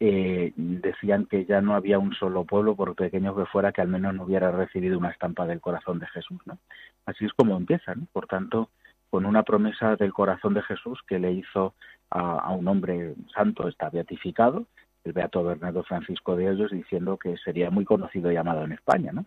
Eh, 0.02 0.54
decían 0.56 1.26
que 1.26 1.44
ya 1.44 1.60
no 1.60 1.76
había 1.76 2.00
un 2.00 2.14
solo 2.14 2.46
pueblo, 2.46 2.76
por 2.76 2.96
pequeño 2.96 3.36
que 3.36 3.46
fuera, 3.46 3.74
que 3.74 3.82
al 3.82 3.90
menos 3.90 4.14
no 4.14 4.24
hubiera 4.24 4.50
recibido 4.50 4.98
una 4.98 5.10
estampa 5.10 5.46
del 5.46 5.60
corazón 5.60 6.00
de 6.00 6.08
Jesús. 6.08 6.40
¿no? 6.46 6.58
Así 7.06 7.26
es 7.26 7.34
como 7.34 7.58
empieza, 7.58 7.96
¿no? 7.96 8.08
por 8.14 8.26
tanto, 8.28 8.70
con 9.10 9.26
una 9.26 9.44
promesa 9.44 9.98
del 9.98 10.14
corazón 10.14 10.54
de 10.54 10.62
Jesús 10.62 11.00
que 11.06 11.20
le 11.20 11.34
hizo 11.34 11.74
a, 12.12 12.52
un 12.54 12.68
hombre 12.68 13.16
santo, 13.34 13.68
está 13.68 13.90
beatificado, 13.90 14.66
el 15.04 15.14
beato 15.14 15.44
Bernardo 15.44 15.84
Francisco 15.84 16.36
de 16.36 16.50
Hoyos, 16.50 16.72
diciendo 16.72 17.18
que 17.18 17.36
sería 17.38 17.70
muy 17.70 17.86
conocido 17.86 18.32
y 18.32 18.38
amado 18.38 18.64
en 18.64 18.72
España. 18.72 19.12
¿no? 19.12 19.26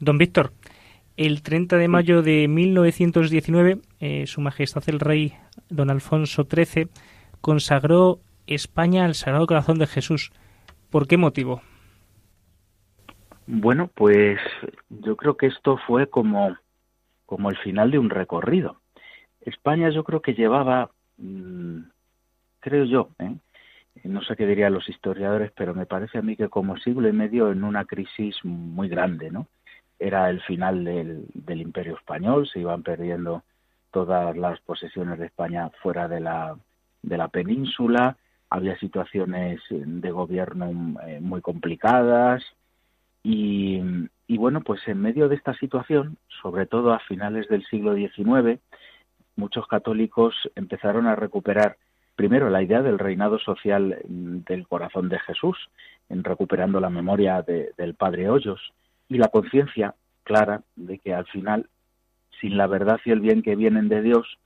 Don 0.00 0.18
Víctor, 0.18 0.52
el 1.16 1.42
30 1.42 1.76
de 1.76 1.88
mayo 1.88 2.22
de 2.22 2.48
1919, 2.48 3.78
eh, 4.00 4.26
Su 4.26 4.40
Majestad 4.40 4.82
el 4.88 5.00
Rey 5.00 5.34
Don 5.68 5.90
Alfonso 5.90 6.46
XIII 6.50 6.88
consagró 7.40 8.20
España 8.54 9.04
al 9.04 9.14
Sagrado 9.14 9.46
Corazón 9.46 9.78
de 9.78 9.86
Jesús. 9.86 10.32
¿Por 10.90 11.06
qué 11.06 11.16
motivo? 11.16 11.62
Bueno, 13.46 13.90
pues 13.94 14.38
yo 14.88 15.16
creo 15.16 15.36
que 15.36 15.46
esto 15.46 15.78
fue 15.86 16.08
como 16.08 16.56
como 17.30 17.48
el 17.48 17.56
final 17.58 17.92
de 17.92 17.98
un 18.00 18.10
recorrido. 18.10 18.80
España 19.40 19.88
yo 19.90 20.02
creo 20.02 20.20
que 20.20 20.34
llevaba, 20.34 20.90
mm, 21.16 21.82
creo 22.58 22.84
yo, 22.86 23.10
¿eh? 23.20 23.36
no 24.02 24.20
sé 24.22 24.34
qué 24.34 24.46
dirían 24.46 24.74
los 24.74 24.88
historiadores, 24.88 25.52
pero 25.54 25.72
me 25.72 25.86
parece 25.86 26.18
a 26.18 26.22
mí 26.22 26.34
que 26.34 26.48
como 26.48 26.76
siglo 26.78 27.08
y 27.08 27.12
medio 27.12 27.52
en 27.52 27.62
una 27.62 27.84
crisis 27.84 28.34
muy 28.42 28.88
grande, 28.88 29.30
¿no? 29.30 29.46
Era 29.96 30.28
el 30.28 30.40
final 30.42 30.84
del, 30.84 31.24
del 31.32 31.60
Imperio 31.60 31.94
Español, 31.94 32.48
se 32.48 32.58
iban 32.58 32.82
perdiendo 32.82 33.44
todas 33.92 34.36
las 34.36 34.58
posesiones 34.62 35.20
de 35.20 35.26
España 35.26 35.70
fuera 35.82 36.08
de 36.08 36.18
la, 36.18 36.56
de 37.02 37.16
la 37.16 37.28
península, 37.28 38.16
había 38.50 38.76
situaciones 38.78 39.60
de 39.70 40.10
gobierno 40.10 40.72
muy 40.72 41.40
complicadas. 41.40 42.42
Y, 43.22 43.80
bueno, 44.28 44.60
pues 44.62 44.86
en 44.88 45.00
medio 45.00 45.28
de 45.28 45.36
esta 45.36 45.54
situación, 45.54 46.16
sobre 46.42 46.66
todo 46.66 46.92
a 46.92 46.98
finales 47.00 47.48
del 47.48 47.64
siglo 47.66 47.94
XIX, 47.94 48.60
muchos 49.36 49.66
católicos 49.68 50.34
empezaron 50.56 51.06
a 51.06 51.16
recuperar 51.16 51.76
primero 52.16 52.50
la 52.50 52.62
idea 52.62 52.82
del 52.82 52.98
reinado 52.98 53.38
social 53.38 53.98
del 54.04 54.66
corazón 54.66 55.08
de 55.08 55.18
Jesús, 55.20 55.56
en 56.08 56.24
recuperando 56.24 56.80
la 56.80 56.90
memoria 56.90 57.42
del 57.42 57.94
Padre 57.94 58.28
Hoyos 58.28 58.72
y 59.08 59.16
la 59.16 59.28
conciencia 59.28 59.94
clara 60.24 60.62
de 60.76 60.98
que 60.98 61.14
al 61.14 61.26
final, 61.26 61.68
sin 62.40 62.56
la 62.56 62.66
verdad 62.66 63.00
y 63.04 63.10
el 63.10 63.20
bien 63.20 63.42
que 63.42 63.56
vienen 63.56 63.88
de 63.88 64.02
Dios, 64.02 64.38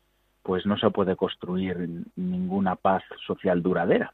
pues 0.45 0.67
no 0.67 0.79
se 0.79 0.91
puede 0.91 1.17
construir 1.17 1.89
ninguna 2.15 2.77
paz 2.77 3.03
social 3.27 3.63
duradera. 3.63 4.13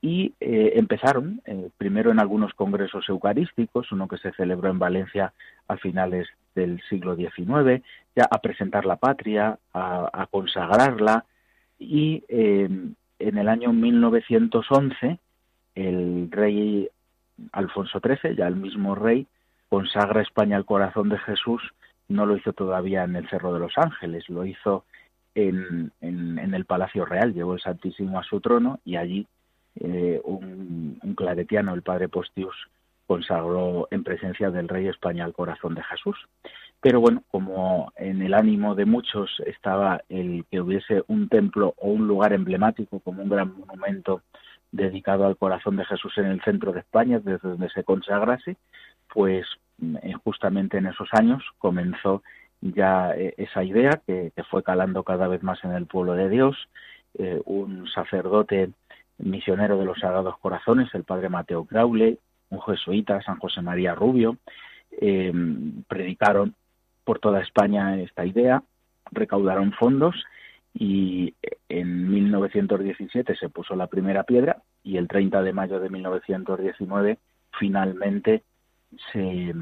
Y 0.00 0.32
eh, 0.38 0.74
empezaron, 0.76 1.42
eh, 1.44 1.68
primero 1.76 2.12
en 2.12 2.20
algunos 2.20 2.54
congresos 2.54 3.08
eucarísticos, 3.08 3.90
uno 3.90 4.06
que 4.06 4.18
se 4.18 4.32
celebró 4.32 4.70
en 4.70 4.78
Valencia 4.78 5.34
a 5.66 5.76
finales 5.76 6.28
del 6.54 6.80
siglo 6.88 7.16
XIX, 7.16 7.82
ya 8.14 8.28
a 8.30 8.38
presentar 8.38 8.86
la 8.86 8.96
patria, 8.96 9.58
a 9.74 10.26
consagrarla, 10.30 11.24
y 11.78 12.24
em, 12.28 12.94
en 13.18 13.38
el 13.38 13.48
año 13.48 13.72
1911 13.72 15.18
el 15.74 16.28
rey 16.30 16.88
Alfonso 17.52 18.00
XIII, 18.00 18.36
ya 18.36 18.48
el 18.48 18.56
mismo 18.56 18.94
rey, 18.94 19.26
consagra 19.68 20.22
España 20.22 20.56
al 20.56 20.64
corazón 20.64 21.08
de 21.08 21.18
Jesús, 21.18 21.62
no 22.08 22.26
lo 22.26 22.36
hizo 22.36 22.52
todavía 22.52 23.04
en 23.04 23.16
el 23.16 23.28
Cerro 23.28 23.52
de 23.52 23.60
los 23.60 23.76
Ángeles, 23.76 24.28
lo 24.28 24.44
hizo 24.44 24.84
en, 25.46 25.92
el 26.54 26.64
Palacio 26.64 27.04
Real, 27.04 27.32
llevó 27.32 27.54
el 27.54 27.60
Santísimo 27.60 28.18
a 28.18 28.24
su 28.24 28.40
trono 28.40 28.80
y 28.84 28.96
allí 28.96 29.26
eh, 29.76 30.20
un, 30.24 30.98
un, 31.02 31.14
claretiano, 31.14 31.74
el 31.74 31.82
padre 31.82 32.08
Postius, 32.08 32.56
consagró 33.06 33.88
en 33.90 34.02
presencia 34.04 34.50
del 34.50 34.68
rey 34.68 34.88
España 34.88 35.24
al 35.24 35.34
corazón 35.34 35.74
de 35.74 35.82
Jesús. 35.84 36.16
Pero 36.80 37.00
bueno, 37.00 37.24
como 37.30 37.92
en 37.96 38.22
el 38.22 38.34
ánimo 38.34 38.74
de 38.74 38.84
muchos 38.84 39.42
estaba 39.46 40.02
el 40.08 40.44
que 40.50 40.60
hubiese 40.60 41.02
un 41.08 41.28
templo 41.28 41.74
o 41.76 41.90
un 41.90 42.06
lugar 42.06 42.32
emblemático 42.32 43.00
como 43.00 43.22
un 43.22 43.28
gran 43.28 43.58
monumento 43.58 44.22
dedicado 44.70 45.26
al 45.26 45.36
corazón 45.36 45.76
de 45.76 45.84
Jesús 45.84 46.12
en 46.18 46.26
el 46.26 46.42
centro 46.42 46.72
de 46.72 46.80
España, 46.80 47.18
desde 47.18 47.48
donde 47.48 47.70
se 47.70 47.84
consagrase, 47.84 48.56
pues 49.12 49.46
eh, 50.02 50.12
justamente 50.24 50.78
en 50.78 50.86
esos 50.86 51.08
años 51.12 51.42
comenzó 51.58 52.22
ya 52.60 53.12
eh, 53.14 53.34
esa 53.36 53.62
idea 53.64 54.00
que, 54.06 54.32
fue 54.50 54.62
calando 54.62 55.02
cada 55.02 55.28
vez 55.28 55.42
más 55.42 55.62
en 55.64 55.72
el 55.72 55.86
pueblo 55.86 56.14
de 56.14 56.28
Dios. 56.28 56.56
Eh, 57.18 57.40
un 57.44 57.88
sacerdote 57.88 58.70
misionero 59.18 59.78
de 59.78 59.84
los 59.84 59.98
Sagrados 59.98 60.38
Corazones, 60.38 60.88
el 60.94 61.04
padre 61.04 61.28
Mateo 61.28 61.64
Graule, 61.64 62.18
un 62.50 62.60
jesuita, 62.62 63.20
San 63.22 63.38
José 63.38 63.60
María 63.62 63.94
Rubio, 63.94 64.36
predicaron 65.88 66.54
por 67.04 67.18
toda 67.18 67.40
España 67.40 68.00
esta 68.00 68.24
idea, 68.24 68.62
recaudaron 69.12 69.72
fondos 69.72 70.14
y 70.74 71.34
en 71.68 72.10
1917 72.10 73.34
se 73.36 73.48
puso 73.48 73.74
la 73.76 73.86
primera 73.86 74.22
piedra 74.22 74.62
y 74.82 74.96
el 74.96 75.08
30 75.08 75.42
de 75.42 75.52
mayo 75.52 75.80
de 75.80 75.90
1919 75.90 77.18
finalmente 77.58 78.42
se, 79.12 79.54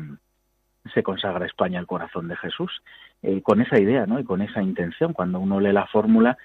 se 0.92 1.02
consagra 1.02 1.46
España 1.46 1.78
al 1.78 1.86
corazón 1.86 2.28
de 2.28 2.36
Jesús. 2.36 2.82
Eh, 3.22 3.42
con 3.42 3.60
esa 3.60 3.78
idea 3.78 4.06
¿no? 4.06 4.20
y 4.20 4.24
con 4.24 4.42
esa 4.42 4.62
intención, 4.62 5.12
cuando 5.12 5.40
uno 5.40 5.60
lee 5.60 5.72
la 5.72 5.86
fórmula, 5.86 6.36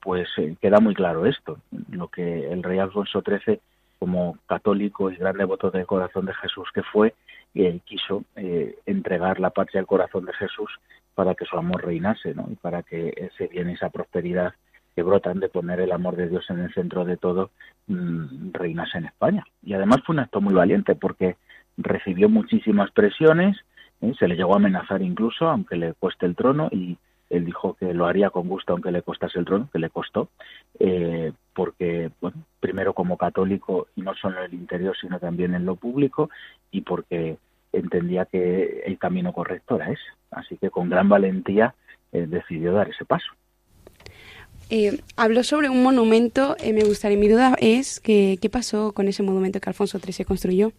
pues 0.00 0.28
eh, 0.38 0.56
queda 0.60 0.78
muy 0.80 0.94
claro 0.94 1.26
esto, 1.26 1.58
lo 1.90 2.08
que 2.08 2.50
el 2.50 2.62
rey 2.62 2.78
Alfonso 2.78 3.22
XIII, 3.22 3.60
como 3.98 4.38
católico 4.46 5.10
y 5.10 5.16
gran 5.16 5.36
devoto 5.36 5.70
del 5.70 5.86
corazón 5.86 6.24
de 6.24 6.34
Jesús 6.34 6.68
que 6.74 6.82
fue, 6.82 7.14
eh, 7.54 7.80
quiso 7.84 8.24
eh, 8.36 8.78
entregar 8.86 9.40
la 9.40 9.50
patria 9.50 9.80
al 9.80 9.86
corazón 9.86 10.24
de 10.24 10.32
Jesús 10.32 10.70
para 11.14 11.34
que 11.34 11.44
su 11.44 11.56
amor 11.56 11.84
reinase, 11.84 12.34
¿no? 12.34 12.46
Y 12.50 12.54
para 12.54 12.82
que 12.82 13.12
ese 13.16 13.48
bien 13.48 13.68
y 13.68 13.74
esa 13.74 13.90
prosperidad 13.90 14.54
que 14.94 15.02
brotan 15.02 15.40
de 15.40 15.48
poner 15.48 15.80
el 15.80 15.92
amor 15.92 16.16
de 16.16 16.28
Dios 16.28 16.48
en 16.48 16.60
el 16.60 16.72
centro 16.72 17.04
de 17.04 17.16
todo 17.16 17.50
mm, 17.88 18.52
reinase 18.52 18.98
en 18.98 19.06
España. 19.06 19.44
Y 19.62 19.74
además 19.74 19.98
fue 20.06 20.14
un 20.14 20.20
acto 20.20 20.40
muy 20.40 20.54
valiente 20.54 20.94
porque 20.94 21.36
recibió 21.76 22.28
muchísimas 22.28 22.90
presiones, 22.92 23.58
¿eh? 24.02 24.12
se 24.18 24.28
le 24.28 24.36
llegó 24.36 24.54
a 24.54 24.56
amenazar 24.56 25.02
incluso, 25.02 25.48
aunque 25.48 25.76
le 25.76 25.94
cueste 25.94 26.26
el 26.26 26.36
trono, 26.36 26.68
y 26.70 26.96
él 27.28 27.44
dijo 27.44 27.74
que 27.74 27.94
lo 27.94 28.06
haría 28.06 28.30
con 28.30 28.48
gusto 28.48 28.72
aunque 28.72 28.90
le 28.90 29.02
costase 29.02 29.38
el 29.38 29.44
trono, 29.44 29.68
que 29.72 29.78
le 29.78 29.90
costó, 29.90 30.28
eh, 30.78 31.32
porque, 31.54 32.10
bueno, 32.20 32.38
primero 32.58 32.94
como 32.94 33.16
católico 33.16 33.88
y 33.96 34.02
no 34.02 34.14
solo 34.14 34.38
en 34.38 34.44
el 34.44 34.54
interior, 34.54 34.96
sino 35.00 35.18
también 35.18 35.54
en 35.54 35.64
lo 35.64 35.76
público, 35.76 36.30
y 36.70 36.80
porque 36.82 37.38
entendía 37.72 38.24
que 38.24 38.82
el 38.84 38.98
camino 38.98 39.32
correcto 39.32 39.76
era 39.76 39.90
ese. 39.90 40.02
Así 40.30 40.56
que 40.56 40.70
con 40.70 40.90
gran 40.90 41.08
valentía 41.08 41.74
eh, 42.12 42.26
decidió 42.28 42.72
dar 42.72 42.88
ese 42.88 43.04
paso. 43.04 43.28
Eh, 44.72 45.00
habló 45.16 45.42
sobre 45.42 45.68
un 45.68 45.82
monumento, 45.82 46.56
eh, 46.60 46.72
me 46.72 46.84
gustaría, 46.84 47.18
mi 47.18 47.28
duda 47.28 47.56
es 47.60 47.98
que, 47.98 48.38
qué 48.40 48.48
pasó 48.48 48.92
con 48.92 49.08
ese 49.08 49.24
monumento 49.24 49.60
que 49.60 49.68
Alfonso 49.68 49.98
XIII 49.98 50.24
construyó. 50.24 50.72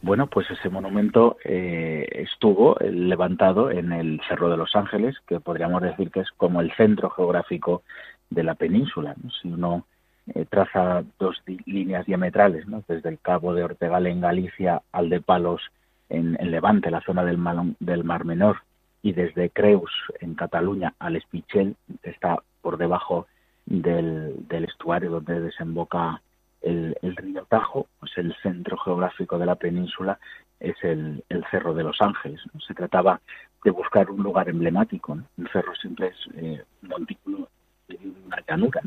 Bueno, 0.00 0.28
pues 0.28 0.48
ese 0.50 0.70
monumento 0.70 1.38
eh, 1.44 2.06
estuvo 2.12 2.76
levantado 2.80 3.70
en 3.70 3.92
el 3.92 4.20
Cerro 4.28 4.48
de 4.48 4.56
los 4.56 4.76
Ángeles, 4.76 5.16
que 5.26 5.40
podríamos 5.40 5.82
decir 5.82 6.10
que 6.10 6.20
es 6.20 6.30
como 6.36 6.60
el 6.60 6.72
centro 6.76 7.10
geográfico 7.10 7.82
de 8.30 8.44
la 8.44 8.54
península. 8.54 9.16
Si 9.42 9.48
uno 9.48 9.86
eh, 10.34 10.44
traza 10.48 11.02
dos 11.18 11.42
líneas 11.66 12.06
diametrales, 12.06 12.64
desde 12.86 13.08
el 13.08 13.18
Cabo 13.18 13.54
de 13.54 13.64
Ortegal 13.64 14.06
en 14.06 14.20
Galicia 14.20 14.82
al 14.92 15.08
de 15.08 15.20
Palos 15.20 15.62
en, 16.08 16.34
Levante, 16.48 16.92
la 16.92 17.00
zona 17.00 17.24
del, 17.24 17.38
del 17.80 18.04
Mar 18.04 18.24
Menor, 18.24 18.58
y 19.02 19.12
desde 19.12 19.50
Creus 19.50 19.90
en 20.20 20.34
Cataluña 20.34 20.94
al 21.00 21.16
Espichel, 21.16 21.76
que 22.02 22.10
está 22.10 22.36
por 22.62 22.78
debajo 22.78 23.26
del, 23.66 24.46
del 24.48 24.64
estuario 24.64 25.10
donde 25.10 25.40
desemboca 25.40 26.20
el, 26.62 27.16
río 27.16 27.44
Tajo, 27.44 27.86
pues 28.00 28.12
el 28.16 28.34
centro 28.42 28.76
geográfico 28.78 29.38
de 29.38 29.46
la 29.46 29.54
península 29.54 30.18
es 30.60 30.76
el, 30.82 31.22
Cerro 31.50 31.74
de 31.74 31.84
los 31.84 32.00
Ángeles. 32.00 32.40
Se 32.66 32.74
trataba 32.74 33.20
de 33.64 33.70
buscar 33.70 34.10
un 34.10 34.22
lugar 34.22 34.48
emblemático. 34.48 35.14
¿no? 35.14 35.24
Un 35.36 35.48
cerro 35.48 35.74
siempre 35.76 36.08
es 36.08 36.16
eh, 36.36 36.62
un 36.82 36.88
montículo 36.88 37.48
de 37.88 37.98
una 38.26 38.42
llanura, 38.46 38.80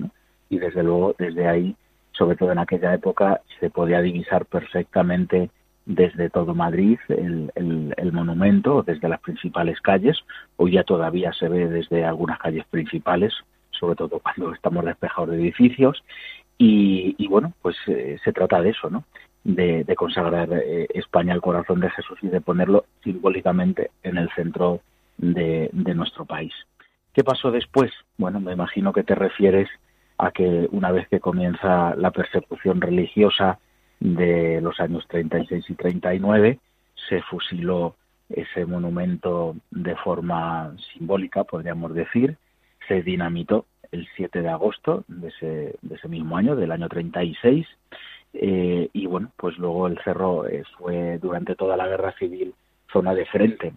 y 0.50 0.60
desde 0.60 0.84
luego 0.84 1.16
desde 1.18 1.48
ahí, 1.48 1.76
sobre 2.12 2.36
todo 2.36 2.52
en 2.52 2.60
aquella 2.60 2.94
época, 2.94 3.42
se 3.60 3.70
podía 3.70 4.02
divisar 4.02 4.46
perfectamente 4.46 5.50
desde 5.86 6.30
todo 6.30 6.54
Madrid 6.54 7.00
el, 7.08 7.52
el, 7.56 7.94
el, 7.98 8.12
monumento, 8.12 8.84
desde 8.84 9.10
las 9.10 9.20
principales 9.22 9.80
calles. 9.82 10.18
Hoy 10.58 10.74
ya 10.74 10.84
todavía 10.84 11.34
se 11.34 11.48
ve 11.48 11.68
desde 11.68 12.06
algunas 12.06 12.38
calles 12.38 12.66
principales, 12.70 13.34
sobre 13.72 13.96
todo 13.96 14.20
cuando 14.20 14.54
estamos 14.54 14.86
despejados 14.86 15.32
de 15.32 15.38
edificios, 15.38 16.04
y, 16.64 17.28
bueno, 17.28 17.54
pues 17.62 17.76
eh, 17.88 18.20
se 18.24 18.34
trata 18.34 18.62
de 18.62 18.70
eso, 18.70 18.90
¿no? 18.90 19.04
De, 19.44 19.84
consagrar 19.96 20.48
eh, 20.54 20.88
España 20.94 21.34
al 21.34 21.42
corazón 21.42 21.80
de 21.80 21.90
Jesús 21.90 22.20
y 22.22 22.28
de 22.28 22.40
ponerlo 22.40 22.86
simbólicamente 23.04 23.90
en 24.04 24.18
el 24.18 24.30
centro 24.36 24.82
de, 25.18 25.72
nuestro 25.74 26.26
país. 26.26 26.54
¿Qué 27.14 27.24
pasó 27.24 27.50
después? 27.50 27.92
Bueno, 28.18 28.40
me 28.40 28.54
imagino 28.54 28.94
que 28.94 29.04
te 29.04 29.16
refieres 29.16 29.70
a 30.20 30.30
que 30.30 30.68
una 30.72 30.92
vez 30.92 31.08
que 31.08 31.20
comienza 31.20 31.96
la 31.96 32.12
persecución 32.12 32.80
religiosa 32.80 33.58
de 34.00 34.62
los 34.62 34.80
años 34.80 35.08
36 35.08 35.68
y 35.68 35.74
39, 35.74 36.60
se 37.10 37.22
fusiló 37.24 37.96
ese 38.30 38.68
monumento 38.68 39.56
de 39.72 39.96
forma 39.96 40.76
simbólica, 40.94 41.44
podríamos 41.44 41.96
decir, 41.96 42.38
se 42.88 43.02
dinamitó 43.02 43.66
el 43.92 44.08
7 44.16 44.42
de 44.42 44.50
agosto 44.50 45.04
de 45.08 45.28
ese, 45.28 45.76
de 45.82 45.96
ese 45.96 46.08
mismo 46.08 46.38
año, 46.38 46.56
del 46.56 46.72
año 46.72 46.88
36. 46.88 47.68
Eh, 48.34 48.90
y 48.94 49.06
bueno, 49.08 49.32
pues 49.36 49.58
luego 49.58 49.88
el 49.88 50.00
cerro 50.04 50.48
eh, 50.48 50.64
fue 50.78 51.18
durante 51.18 51.56
toda 51.56 51.76
la 51.76 51.88
guerra 51.88 52.14
civil 52.14 52.54
zona 52.92 53.14
de 53.14 53.26
frente. 53.26 53.74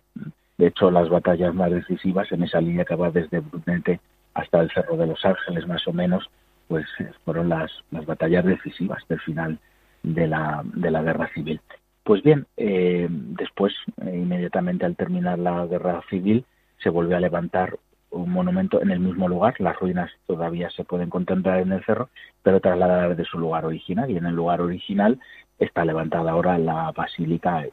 De 0.59 0.69
hecho, 0.69 0.91
las 0.91 1.09
batallas 1.09 1.55
más 1.55 1.71
decisivas 1.71 2.31
en 2.33 2.45
esa 2.45 2.61
línea 2.61 2.85
que 2.85 2.95
va 2.95 3.11
desde 3.11 3.41
Brunete 3.41 4.01
hasta 4.35 4.61
el 4.61 4.71
Cerro 4.71 4.97
de 4.97 5.07
los 5.07 5.25
Ángeles, 5.25 5.67
más 5.67 5.87
o 5.87 5.93
menos, 5.93 6.29
pues 6.69 6.87
eh, 6.99 7.11
fueron 7.25 7.49
las, 7.49 7.71
las 7.91 8.07
batallas 8.07 8.45
decisivas 8.45 9.03
del 9.09 9.21
final 9.21 9.59
de 10.03 10.27
la, 10.27 10.63
de 10.65 10.91
la 10.91 11.03
guerra 11.03 11.29
civil. 11.33 11.61
Pues 12.03 12.23
bien, 12.23 12.47
después, 12.57 13.73
inmediatamente 14.03 14.85
al 14.85 14.95
terminar 14.95 15.39
la 15.39 15.65
guerra 15.65 16.03
civil, 16.11 16.45
se 16.83 16.91
volvió 16.91 17.17
a 17.17 17.21
levantar 17.21 17.79
un 18.15 18.31
monumento 18.31 18.81
en 18.83 18.91
el 18.91 19.01
mismo 19.01 19.29
lugar, 19.29 19.55
las 19.59 19.79
ruinas 19.79 20.11
todavía 20.27 20.71
se 20.71 20.85
pueden 20.85 21.11
contemplar 21.11 21.61
en 21.61 21.73
el 21.73 21.85
cerro, 21.85 22.09
pero 22.43 22.61
trasladadas 22.61 23.17
de 23.17 23.25
su 23.25 23.39
lugar 23.39 23.65
original 23.65 24.11
y 24.11 24.17
en 24.17 24.27
el 24.27 24.35
lugar 24.35 24.61
original 24.61 25.19
está 25.59 25.85
levantada 25.85 26.33
ahora 26.33 26.59
la 26.59 26.93
basílica 26.93 27.65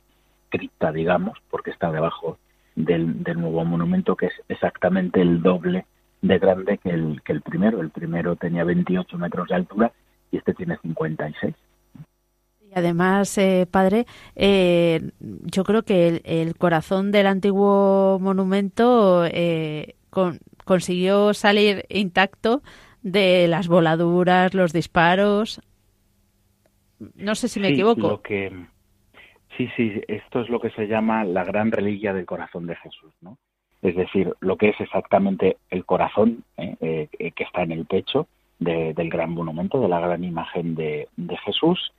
cripta, 0.50 0.92
digamos, 0.92 1.38
porque 1.50 1.72
está 1.72 1.92
debajo 1.92 2.38
del, 2.76 3.24
nuevo 3.36 3.64
monumento 3.66 4.16
que 4.16 4.28
es 4.28 4.34
exactamente 4.48 5.22
el 5.22 5.42
doble 5.42 5.86
de 6.22 6.40
grande 6.40 6.78
que 6.78 6.90
el, 6.90 7.22
que 7.24 7.34
el 7.34 7.42
primero. 7.42 7.82
El 7.82 7.90
primero 7.90 8.36
tenía 8.36 8.64
28 8.64 9.18
metros 9.18 9.48
de 9.48 9.56
altura 9.56 9.92
y 10.32 10.38
este 10.38 10.54
tiene 10.54 10.78
56. 10.82 11.56
Y 12.62 12.80
además, 12.80 13.38
eh, 13.38 13.68
padre, 13.70 14.06
eh, 14.36 15.12
yo 15.20 15.64
creo 15.66 15.84
que 15.84 16.22
el, 16.24 16.56
corazón 16.56 17.12
del 17.12 17.28
antiguo 17.28 18.18
monumento 18.22 19.26
eh, 19.26 19.96
consiguió 20.66 21.34
salir 21.34 21.86
intacto 21.90 22.62
de 23.02 23.48
las 23.48 23.68
voladuras, 23.68 24.54
los 24.54 24.74
disparos. 24.74 25.62
No 27.16 27.36
sé 27.36 27.48
si 27.48 27.60
me 27.60 27.70
equivoco. 27.70 28.08
Lo 28.08 28.22
que, 28.22 28.52
sí, 29.58 29.70
sí, 29.76 30.02
esto 30.08 30.42
es 30.42 30.50
lo 30.50 30.60
que 30.60 30.70
se 30.72 30.88
llama 30.88 31.24
la 31.24 31.44
gran 31.44 31.72
reliquia 31.72 32.14
del 32.14 32.26
corazón 32.26 32.68
de 32.68 32.76
Jesús, 32.76 33.14
¿no? 33.22 33.38
Es 33.82 33.96
decir, 33.96 34.32
lo 34.42 34.58
que 34.58 34.70
es 34.70 34.80
exactamente 34.80 35.58
el 35.72 35.86
corazón 35.86 36.44
que 36.56 37.10
está 37.38 37.64
en 37.64 37.72
el 37.72 37.86
pecho 37.86 38.28
del 38.60 39.10
gran 39.10 39.32
monumento, 39.32 39.82
de 39.82 39.88
la 39.88 40.00
gran 40.00 40.24
imagen 40.24 40.76
de, 40.76 41.08
de 41.18 41.38
Jesús 41.38 41.92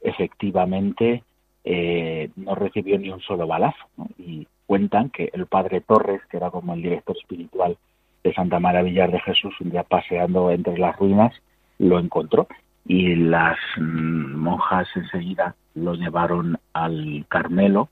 efectivamente 0.00 1.22
eh, 1.64 2.30
no 2.36 2.54
recibió 2.54 2.98
ni 2.98 3.10
un 3.10 3.20
solo 3.20 3.46
balazo. 3.46 3.84
Y 4.18 4.46
cuentan 4.68 5.08
que 5.08 5.30
el 5.32 5.46
padre 5.46 5.80
Torres, 5.80 6.20
que 6.30 6.36
era 6.36 6.50
como 6.50 6.74
el 6.74 6.82
director 6.82 7.16
espiritual 7.16 7.78
de 8.22 8.34
Santa 8.34 8.60
Maravillar 8.60 9.10
de 9.10 9.20
Jesús, 9.20 9.54
un 9.62 9.70
día 9.70 9.82
paseando 9.82 10.50
entre 10.50 10.76
las 10.76 10.94
ruinas, 10.96 11.32
lo 11.78 11.98
encontró 11.98 12.46
y 12.84 13.14
las 13.16 13.56
mm, 13.78 14.36
monjas 14.36 14.86
enseguida 14.94 15.54
lo 15.74 15.94
llevaron 15.94 16.58
al 16.74 17.24
Carmelo 17.28 17.88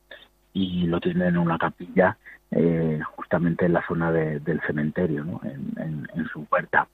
y 0.53 0.87
lo 0.87 1.01
tienen 1.01 1.29
en 1.29 1.39
una 1.39 1.57
capilla 1.57 2.19
eh, 2.51 3.01
justamente 3.15 3.65
en 3.65 3.73
la 3.73 3.87
zona 3.89 4.13
del 4.13 4.61
cementerio, 4.67 5.25
¿no? 5.25 5.41
en, 5.45 6.07
en, 6.15 6.27
su 6.27 6.45
puerta. 6.45 6.89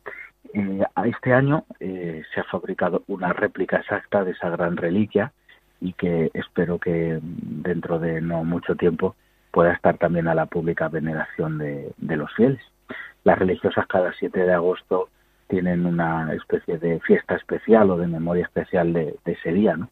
Eh, 0.54 0.84
este 1.06 1.32
año 1.32 1.64
eh, 1.80 2.22
se 2.32 2.40
ha 2.40 2.44
fabricado 2.44 3.02
una 3.08 3.32
réplica 3.32 3.78
exacta 3.78 4.22
de 4.22 4.30
esa 4.30 4.48
gran 4.50 4.76
reliquia 4.76 5.32
y 5.80 5.92
que 5.94 6.30
espero 6.34 6.78
que 6.78 7.18
dentro 7.20 7.98
de 7.98 8.20
no 8.20 8.44
mucho 8.44 8.76
tiempo 8.76 9.16
pueda 9.52 9.72
estar 9.72 9.98
también 9.98 10.26
a 10.26 10.34
la 10.34 10.46
pública 10.46 10.88
veneración 10.88 11.58
de, 11.58 11.94
los 11.98 12.32
fieles. 12.34 12.60
Las 13.22 13.38
religiosas 13.38 13.86
cada 13.86 14.12
7 14.14 14.40
de 14.40 14.52
agosto 14.52 15.08
tienen 15.48 15.86
una 15.86 16.32
especie 16.32 16.78
de 16.78 16.98
fiesta 17.00 17.36
especial 17.36 17.90
o 17.90 17.98
de 17.98 18.08
memoria 18.08 18.44
especial 18.44 18.92
de, 18.92 19.14
ese 19.24 19.52
día, 19.52 19.76
¿no? 19.76 19.88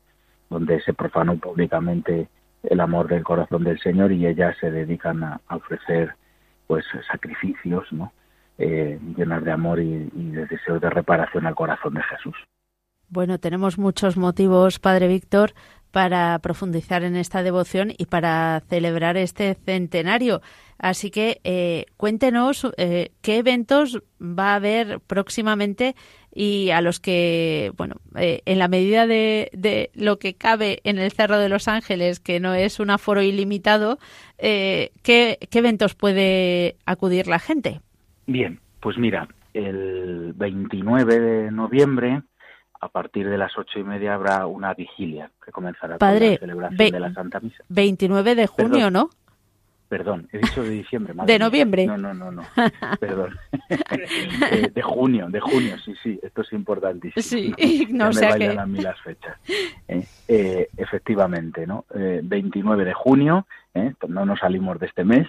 donde 0.48 0.80
se 0.80 0.94
profanó 0.94 1.36
públicamente 1.36 2.28
el 2.64 2.80
amor 2.80 3.08
del 3.08 3.22
corazón 3.22 3.62
del 3.62 3.78
Señor 3.78 4.10
y 4.10 4.26
ellas 4.26 4.56
se 4.58 4.70
dedican 4.70 5.22
a, 5.22 5.40
ofrecer 5.50 6.14
pues 6.66 6.84
sacrificios, 7.10 7.92
¿no? 7.92 8.12
eh, 8.58 8.98
llenas 9.16 9.44
de 9.44 9.52
amor 9.52 9.80
y, 9.80 10.08
de 10.14 10.46
deseo 10.46 10.80
de 10.80 10.90
reparación 10.90 11.46
al 11.46 11.54
corazón 11.54 11.94
de 11.94 12.02
Jesús. 12.02 12.36
Bueno, 13.08 13.38
tenemos 13.38 13.78
muchos 13.78 14.16
motivos, 14.16 14.78
Padre 14.78 15.08
Víctor, 15.08 15.52
para 15.90 16.38
profundizar 16.38 17.02
en 17.02 17.16
esta 17.16 17.42
devoción 17.42 17.92
y 17.96 18.06
para 18.06 18.62
celebrar 18.68 19.16
este 19.16 19.54
centenario. 19.54 20.40
Así 20.78 21.10
que 21.10 21.40
eh, 21.44 21.86
cuéntenos 21.96 22.66
eh, 22.76 23.10
qué 23.20 23.38
eventos 23.38 24.02
va 24.20 24.52
a 24.52 24.56
haber 24.56 25.00
próximamente 25.00 25.94
y 26.32 26.70
a 26.70 26.80
los 26.80 27.00
que, 27.00 27.72
bueno, 27.76 27.96
eh, 28.16 28.40
en 28.46 28.58
la 28.58 28.68
medida 28.68 29.06
de, 29.06 29.50
de, 29.52 29.90
lo 29.94 30.18
que 30.18 30.34
cabe 30.34 30.80
en 30.84 30.98
el 30.98 31.10
Cerro 31.10 31.38
de 31.38 31.48
los 31.48 31.68
Ángeles, 31.68 32.20
que 32.20 32.40
no 32.40 32.54
es 32.54 32.80
un 32.80 32.90
aforo 32.90 33.20
ilimitado, 33.20 33.98
¿qué, 34.38 34.90
¿qué 35.02 35.58
eventos 35.58 35.94
puede 35.94 36.76
acudir 36.86 37.26
la 37.26 37.40
gente? 37.40 37.80
Bien, 38.26 38.60
pues 38.80 38.96
mira, 38.96 39.28
el 39.52 40.32
29 40.34 41.20
de 41.20 41.50
noviembre, 41.50 42.22
a 42.80 42.88
partir 42.88 43.28
de 43.28 43.36
las 43.36 43.56
ocho 43.58 43.78
y 43.78 43.84
media, 43.84 44.14
habrá 44.14 44.46
una 44.46 44.74
vigilia 44.74 45.30
que 45.44 45.52
comenzará 45.52 45.98
con 45.98 46.08
la 46.08 46.18
celebración 46.38 46.90
de 46.90 47.00
la 47.00 47.12
Santa 47.12 47.40
Misa. 47.40 47.62
29 47.68 48.34
de 48.34 48.46
junio, 48.46 48.90
¿no? 48.90 49.10
Perdón, 49.90 50.28
he 50.30 50.38
dicho 50.38 50.62
de 50.62 50.70
diciembre. 50.70 51.14
¿De 51.26 51.36
noviembre? 51.36 51.84
No, 51.84 51.98
no, 51.98 52.14
no, 52.14 52.30
no. 52.30 52.42
Perdón. 53.00 53.36
Eh, 54.52 54.70
de, 54.72 54.82
junio, 54.82 55.28
de 55.28 55.38
junio, 55.38 55.76
sí, 55.84 55.94
sí, 56.02 56.18
esto 56.22 56.42
es 56.42 56.52
importantísimo. 56.52 57.22
Sí, 57.22 57.86
no, 57.90 58.10
no 58.10 58.20
me 58.20 58.26
vayan 58.26 58.58
a 58.58 58.66
mí 58.66 58.80
las 58.80 58.98
fechas. 59.00 59.36
Eh, 59.86 60.04
eh, 60.26 60.68
efectivamente, 60.76 61.66
¿no? 61.66 61.84
29 61.94 62.84
de 62.84 62.92
junio, 62.92 63.46
no 64.08 64.26
nos 64.26 64.40
salimos 64.40 64.78
de 64.80 64.86
este 64.86 65.04
mes, 65.04 65.28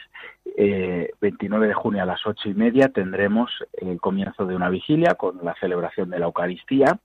29 1.22 1.68
de 1.68 1.74
junio 1.74 2.02
a 2.02 2.06
las 2.06 2.26
ocho 2.26 2.50
y 2.50 2.54
media 2.54 2.90
tendremos 2.90 3.52
el 3.74 4.00
comienzo 4.00 4.46
de 4.46 4.56
una 4.56 4.70
vigilia 4.70 5.16
con 5.16 5.40
la 5.44 5.56
celebración 5.60 6.10
de 6.10 6.20
la 6.20 6.26
Eucaristía 6.26 7.00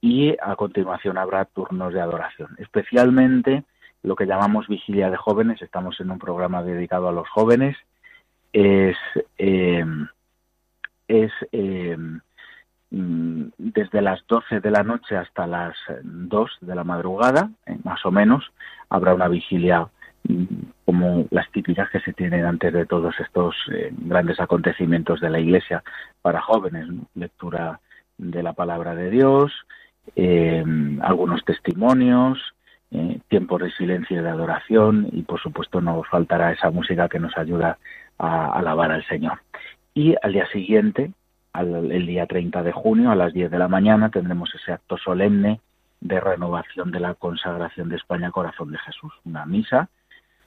y 0.00 0.36
a 0.40 0.54
continuación 0.56 1.18
habrá 1.18 1.44
turnos 1.44 1.92
de 1.92 2.00
adoración, 2.00 2.54
especialmente 2.58 3.64
lo 4.02 4.14
que 4.14 4.26
llamamos 4.26 4.68
vigilia 4.68 5.10
de 5.10 5.16
jóvenes, 5.16 5.60
estamos 5.60 6.00
en 6.00 6.10
un 6.10 6.18
programa 6.18 6.62
dedicado 6.62 7.08
a 7.08 7.12
los 7.12 7.28
jóvenes, 7.28 7.76
es, 8.52 8.96
eh, 9.38 9.84
es 11.08 11.32
eh, 11.52 11.96
mm, 12.90 13.42
desde 13.58 14.00
las 14.00 14.24
12 14.26 14.60
de 14.60 14.70
la 14.70 14.84
noche 14.84 15.16
hasta 15.16 15.46
las 15.46 15.76
2 16.02 16.58
de 16.60 16.74
la 16.74 16.84
madrugada, 16.84 17.50
eh, 17.66 17.76
más 17.82 18.04
o 18.06 18.12
menos, 18.12 18.50
habrá 18.88 19.14
una 19.14 19.28
vigilia 19.28 19.88
mm, 20.28 20.44
como 20.84 21.26
las 21.30 21.50
típicas 21.50 21.90
que 21.90 22.00
se 22.00 22.12
tienen 22.12 22.44
antes 22.44 22.72
de 22.72 22.86
todos 22.86 23.18
estos 23.20 23.56
grandes 23.90 24.40
acontecimientos 24.40 25.20
de 25.20 25.30
la 25.30 25.40
Iglesia 25.40 25.82
para 26.22 26.40
jóvenes, 26.40 26.88
lectura 27.14 27.80
de 28.16 28.42
la 28.42 28.52
palabra 28.52 28.94
de 28.94 29.10
Dios, 29.10 29.52
algunos 31.02 31.44
testimonios, 31.44 32.38
eh, 32.90 33.20
tiempos 33.28 33.60
de 33.60 33.70
silencio 33.72 34.18
y 34.18 34.22
de 34.22 34.30
adoración 34.30 35.08
y 35.12 35.22
por 35.22 35.40
supuesto 35.40 35.80
no 35.80 36.02
faltará 36.04 36.52
esa 36.52 36.70
música 36.70 37.08
que 37.08 37.20
nos 37.20 37.36
ayuda 37.36 37.78
a, 38.18 38.52
alabar 38.52 38.90
al 38.92 39.06
Señor. 39.06 39.40
Y 39.94 40.14
al 40.22 40.32
día 40.32 40.46
siguiente, 40.46 41.12
al, 41.52 41.92
el 41.92 42.06
día 42.06 42.26
30 42.26 42.62
de 42.62 42.72
junio 42.72 43.10
a 43.10 43.16
las 43.16 43.34
10 43.34 43.50
de 43.50 43.58
la 43.58 43.68
mañana 43.68 44.10
tendremos 44.10 44.54
ese 44.54 44.72
acto 44.72 44.96
solemne 44.96 45.60
de 46.00 46.20
renovación 46.20 46.90
de 46.90 47.00
la 47.00 47.14
consagración 47.14 47.88
de 47.88 47.96
España 47.96 48.30
Corazón 48.30 48.70
de 48.70 48.78
Jesús, 48.78 49.12
una 49.24 49.44
misa 49.44 49.88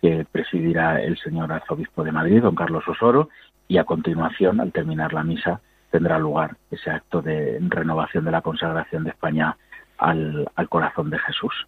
que 0.01 0.25
presidirá 0.31 1.01
el 1.01 1.17
señor 1.19 1.51
arzobispo 1.51 2.03
de 2.03 2.11
Madrid, 2.11 2.41
don 2.41 2.55
Carlos 2.55 2.87
Osoro, 2.87 3.29
y 3.67 3.77
a 3.77 3.83
continuación, 3.83 4.59
al 4.59 4.71
terminar 4.71 5.13
la 5.13 5.23
misa, 5.23 5.61
tendrá 5.91 6.17
lugar 6.17 6.55
ese 6.71 6.89
acto 6.89 7.21
de 7.21 7.59
renovación 7.61 8.25
de 8.25 8.31
la 8.31 8.41
consagración 8.41 9.03
de 9.03 9.11
España 9.11 9.57
al 9.97 10.67
corazón 10.69 11.11
de 11.11 11.19
Jesús 11.19 11.67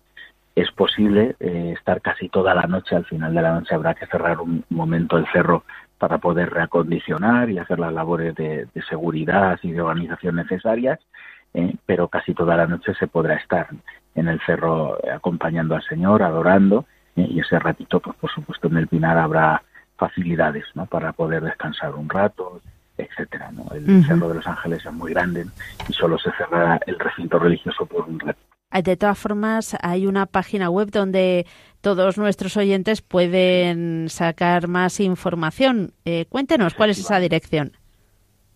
es 0.55 0.71
posible 0.71 1.36
eh, 1.39 1.73
estar 1.75 2.01
casi 2.01 2.29
toda 2.29 2.53
la 2.53 2.67
noche, 2.67 2.95
al 2.95 3.05
final 3.05 3.33
de 3.33 3.41
la 3.41 3.53
noche 3.53 3.73
habrá 3.73 3.95
que 3.95 4.05
cerrar 4.05 4.39
un 4.39 4.63
momento 4.69 5.17
el 5.17 5.25
cerro 5.31 5.63
para 5.97 6.19
poder 6.19 6.51
reacondicionar 6.51 7.49
y 7.49 7.57
hacer 7.57 7.79
las 7.79 7.93
labores 7.93 8.36
de, 8.36 8.67
seguridad 8.89 9.57
y 9.63 9.71
de 9.71 9.81
organización 9.81 10.36
necesarias, 10.36 10.99
eh, 11.53 11.75
pero 11.86 12.07
casi 12.07 12.33
toda 12.33 12.55
la 12.55 12.67
noche 12.67 12.93
se 12.95 13.07
podrá 13.07 13.36
estar 13.36 13.67
en 14.15 14.27
el 14.27 14.39
cerro 14.41 14.97
acompañando 15.12 15.75
al 15.75 15.83
Señor, 15.83 16.21
adorando, 16.21 16.86
eh, 17.15 17.27
y 17.29 17.39
ese 17.39 17.57
ratito, 17.57 17.99
pues 17.99 18.15
por 18.17 18.31
supuesto 18.31 18.67
en 18.67 18.77
el 18.77 18.88
Pinar 18.88 19.17
habrá 19.17 19.63
facilidades 19.97 20.65
¿no? 20.75 20.86
para 20.86 21.13
poder 21.13 21.43
descansar 21.43 21.95
un 21.95 22.09
rato, 22.09 22.62
etcétera. 22.97 23.51
¿no? 23.51 23.65
El 23.74 24.05
Cerro 24.05 24.30
de 24.30 24.36
los 24.36 24.47
Ángeles 24.47 24.86
es 24.86 24.93
muy 24.93 25.11
grande 25.11 25.45
y 25.88 25.93
solo 25.93 26.17
se 26.17 26.32
cerrará 26.32 26.80
el 26.86 26.97
recinto 26.99 27.39
religioso 27.39 27.86
por 27.86 28.07
un 28.07 28.20
rato. 28.20 28.39
De 28.84 28.97
todas 28.97 29.20
formas, 29.20 29.78
hay 29.82 30.07
una 30.07 30.26
página 30.26 30.70
web 30.70 30.89
donde 30.89 31.45
todos 31.82 32.17
nuestros 32.17 32.57
oyentes 32.57 33.01
pueden 33.01 34.09
sacar 34.09 34.67
más 34.67 34.99
información. 34.99 35.93
Eh, 36.05 36.26
cuéntenos, 36.28 36.74
¿cuál 36.74 36.89
es 36.89 36.97
esa 36.97 37.20
dirección? 37.20 37.74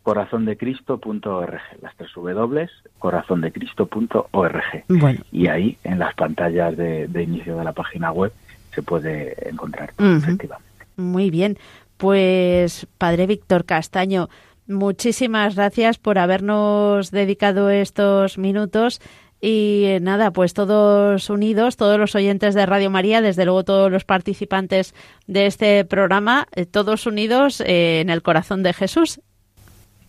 corazondecristo.org, 0.07 1.59
las 1.81 1.93
tres 1.97 2.11
W, 2.15 2.69
corazondecristo.org. 2.97 4.63
Bueno. 4.87 5.19
Y 5.33 5.47
ahí, 5.47 5.77
en 5.83 5.99
las 5.99 6.15
pantallas 6.15 6.77
de, 6.77 7.09
inicio 7.21 7.57
de 7.57 7.65
la 7.65 7.73
página 7.73 8.13
web, 8.13 8.31
se 8.73 8.81
puede 8.81 9.35
encontrar 9.49 9.91
efectivamente. 9.99 10.85
Muy 10.95 11.29
bien. 11.29 11.57
Pues, 11.97 12.85
Padre 12.99 13.25
Víctor 13.25 13.65
Castaño, 13.65 14.29
muchísimas 14.67 15.55
gracias 15.55 15.97
por 15.97 16.19
habernos 16.19 17.09
dedicado 17.09 17.71
estos 17.71 18.37
minutos 18.37 19.01
y 19.41 19.85
eh, 19.85 19.99
nada, 19.99 20.31
pues 20.31 20.53
todos 20.53 21.29
unidos, 21.29 21.75
todos 21.75 21.99
los 21.99 22.13
oyentes 22.15 22.53
de 22.55 22.65
Radio 22.65 22.89
María, 22.91 23.21
desde 23.21 23.45
luego 23.45 23.63
todos 23.63 23.91
los 23.91 24.03
participantes 24.03 24.93
de 25.25 25.47
este 25.47 25.85
programa, 25.85 26.47
eh, 26.55 26.65
todos 26.65 27.07
unidos 27.07 27.61
eh, 27.61 28.01
en 28.01 28.09
el 28.09 28.21
corazón 28.21 28.63
de 28.63 28.73
Jesús. 28.73 29.19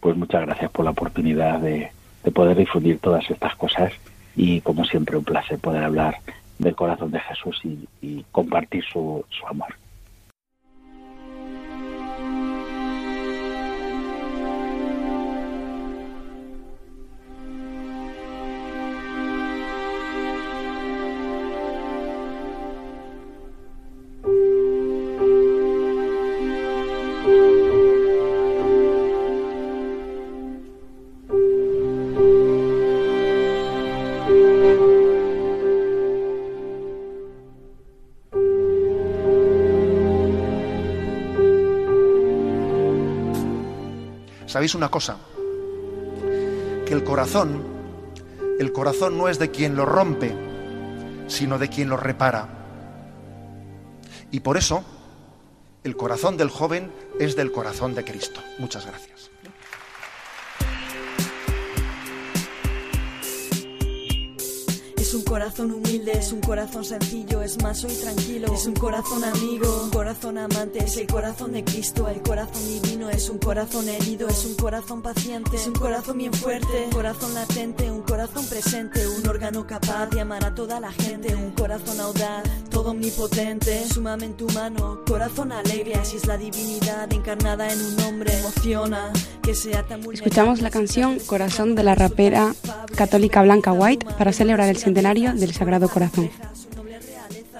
Pues 0.00 0.16
muchas 0.16 0.46
gracias 0.46 0.70
por 0.70 0.86
la 0.86 0.92
oportunidad 0.92 1.60
de, 1.60 1.92
poder 2.32 2.56
difundir 2.56 2.98
todas 3.00 3.30
estas 3.30 3.54
cosas 3.56 3.92
y 4.34 4.62
como 4.62 4.86
siempre 4.86 5.18
un 5.18 5.24
placer 5.24 5.58
poder 5.58 5.84
hablar 5.84 6.16
del 6.58 6.74
corazón 6.74 7.10
de 7.10 7.20
Jesús 7.20 7.60
y, 8.00 8.24
compartir 8.32 8.82
su 8.90 9.22
amor. 9.46 9.74
¿Sabéis 44.60 44.74
una 44.74 44.90
cosa? 44.90 45.16
Que 46.84 46.92
el 46.92 47.02
corazón, 47.02 47.64
el 48.58 48.74
corazón 48.74 49.16
no 49.16 49.30
es 49.30 49.38
de 49.38 49.50
quien 49.50 49.74
lo 49.74 49.86
rompe, 49.86 50.34
sino 51.28 51.58
de 51.58 51.70
quien 51.70 51.88
lo 51.88 51.96
repara. 51.96 52.46
Y 54.30 54.40
por 54.40 54.58
eso, 54.58 54.84
el 55.82 55.96
corazón 55.96 56.36
del 56.36 56.50
joven 56.50 56.92
es 57.18 57.36
del 57.36 57.52
corazón 57.52 57.94
de 57.94 58.04
Cristo. 58.04 58.42
Muchas 58.58 58.84
gracias. 58.84 59.09
Corazón 65.40 65.72
humilde, 65.72 66.12
es 66.12 66.32
un 66.32 66.40
corazón 66.42 66.84
sencillo, 66.84 67.40
es 67.40 67.62
más 67.62 67.78
soy 67.78 67.94
tranquilo, 67.94 68.52
es 68.52 68.66
un 68.66 68.74
corazón 68.74 69.24
amigo, 69.24 69.84
un 69.84 69.88
corazón 69.88 70.36
amante, 70.36 70.84
es 70.84 70.98
el 70.98 71.06
corazón 71.06 71.52
de 71.52 71.64
Cristo, 71.64 72.06
el 72.08 72.20
corazón 72.20 72.62
divino, 72.68 73.08
es 73.08 73.30
un 73.30 73.38
corazón 73.38 73.88
herido, 73.88 74.28
es 74.28 74.44
un 74.44 74.54
corazón 74.56 75.00
paciente, 75.00 75.56
es 75.56 75.66
un 75.66 75.72
corazón 75.72 76.18
bien 76.18 76.34
fuerte, 76.34 76.90
corazón 76.92 77.32
latente, 77.32 77.90
un 77.90 77.99
corazón 78.10 78.44
presente, 78.46 79.06
un 79.06 79.24
órgano 79.28 79.64
capaz 79.68 80.08
de 80.08 80.20
amar 80.20 80.44
a 80.44 80.52
toda 80.52 80.80
la 80.80 80.90
gente, 80.90 81.32
un 81.36 81.52
corazón 81.52 82.00
audaz, 82.00 82.42
todo 82.68 82.90
omnipotente, 82.90 83.86
sumamente 83.86 84.42
humano, 84.42 85.02
corazón 85.06 85.52
alegre, 85.52 85.94
así 85.94 86.16
es 86.16 86.26
la 86.26 86.36
divinidad 86.36 87.10
encarnada 87.12 87.72
en 87.72 87.78
un 87.78 88.00
hombre, 88.00 88.32
Escuchamos 90.12 90.60
la 90.60 90.70
canción 90.70 91.20
Corazón 91.20 91.76
de 91.76 91.84
la 91.84 91.94
rapera 91.94 92.52
católica 92.96 93.42
Blanca 93.42 93.72
White 93.72 94.06
para 94.18 94.32
celebrar 94.32 94.68
el 94.68 94.76
centenario 94.76 95.32
del 95.32 95.54
Sagrado 95.54 95.88
Corazón. 95.88 96.30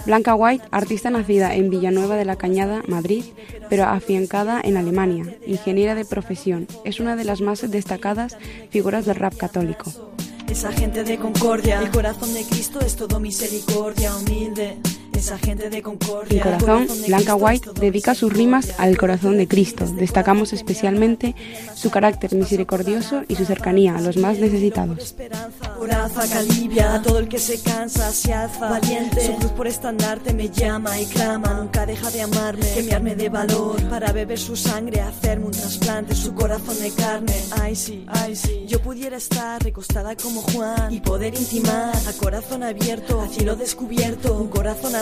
Blanca 0.05 0.35
White, 0.35 0.65
artista 0.73 1.11
nacida 1.11 1.55
en 1.55 1.71
Villanueva 1.71 2.17
de 2.17 2.25
la 2.25 2.37
Cañada, 2.37 2.83
Madrid, 2.89 3.25
pero 3.69 3.85
afiancada 3.85 4.61
en 4.63 4.77
Alemania, 4.77 5.37
ingeniera 5.47 5.95
de 5.95 6.05
profesión, 6.05 6.67
es 6.85 6.99
una 6.99 7.15
de 7.15 7.25
las 7.25 7.41
más 7.41 7.71
destacadas 7.71 8.37
figuras 8.71 9.07
del 9.07 9.17
rap 9.17 9.37
católico. 9.37 10.11
Esa 10.51 10.73
gente 10.73 11.05
de 11.05 11.17
concordia, 11.17 11.79
el 11.81 11.93
corazón 11.93 12.35
de 12.35 12.43
Cristo 12.43 12.81
es 12.81 12.97
todo 12.97 13.21
misericordia, 13.21 14.17
humilde. 14.17 14.79
En 15.21 16.39
corazón, 16.41 16.89
Blanca 17.07 17.35
White 17.35 17.71
dedica 17.79 18.15
sus 18.15 18.33
rimas 18.33 18.73
al 18.79 18.97
corazón 18.97 19.37
de 19.37 19.47
Cristo. 19.47 19.85
Destacamos 19.87 20.55
especialmente 20.55 21.35
su 21.75 21.91
carácter 21.91 22.35
misericordioso 22.35 23.23
y 23.29 23.35
su 23.35 23.45
cercanía 23.45 23.97
a 23.97 24.01
los 24.01 24.17
más 24.17 24.39
necesitados. 24.39 25.15
Coraza 25.79 26.27
que 26.27 26.35
alivia 26.35 26.95
a 26.95 27.03
todo 27.03 27.19
el 27.19 27.29
que 27.29 27.39
se 27.39 27.61
cansa, 27.61 28.11
se 28.13 28.33
alza 28.33 28.71
valiente. 28.71 29.27
Su 29.27 29.35
cruz 29.37 29.53
por 29.53 29.67
estandarte 29.67 30.33
me 30.33 30.49
llama 30.49 30.99
y 30.99 31.05
clama, 31.07 31.55
nunca 31.55 31.85
deja 31.85 32.11
de 32.11 32.23
amarme, 32.23 32.67
que 32.73 32.83
me 32.83 32.93
arme 32.93 33.15
de 33.15 33.29
valor 33.29 33.83
para 33.89 34.13
beber 34.13 34.39
su 34.39 34.57
sangre, 34.57 35.01
hacerme 35.01 35.47
un 35.47 35.53
trasplante, 35.53 36.15
su 36.15 36.35
corazón 36.35 36.79
de 36.81 36.91
carne. 36.93 37.35
Ay 37.61 37.77
sí, 37.77 38.05
ay 38.09 38.35
sí, 38.37 38.65
yo 38.67 38.81
pudiera 38.81 39.17
estar 39.17 39.63
recostada 39.63 40.17
como 40.17 40.41
Juan 40.43 40.93
y 40.93 41.01
poder 41.01 41.35
intimar 41.35 41.95
a 41.95 42.13
corazón 42.15 42.63
abierto, 42.63 43.21
a 43.21 43.29
cielo 43.29 43.57
descubierto, 43.57 44.35
un 44.35 44.49
corazón 44.49 44.95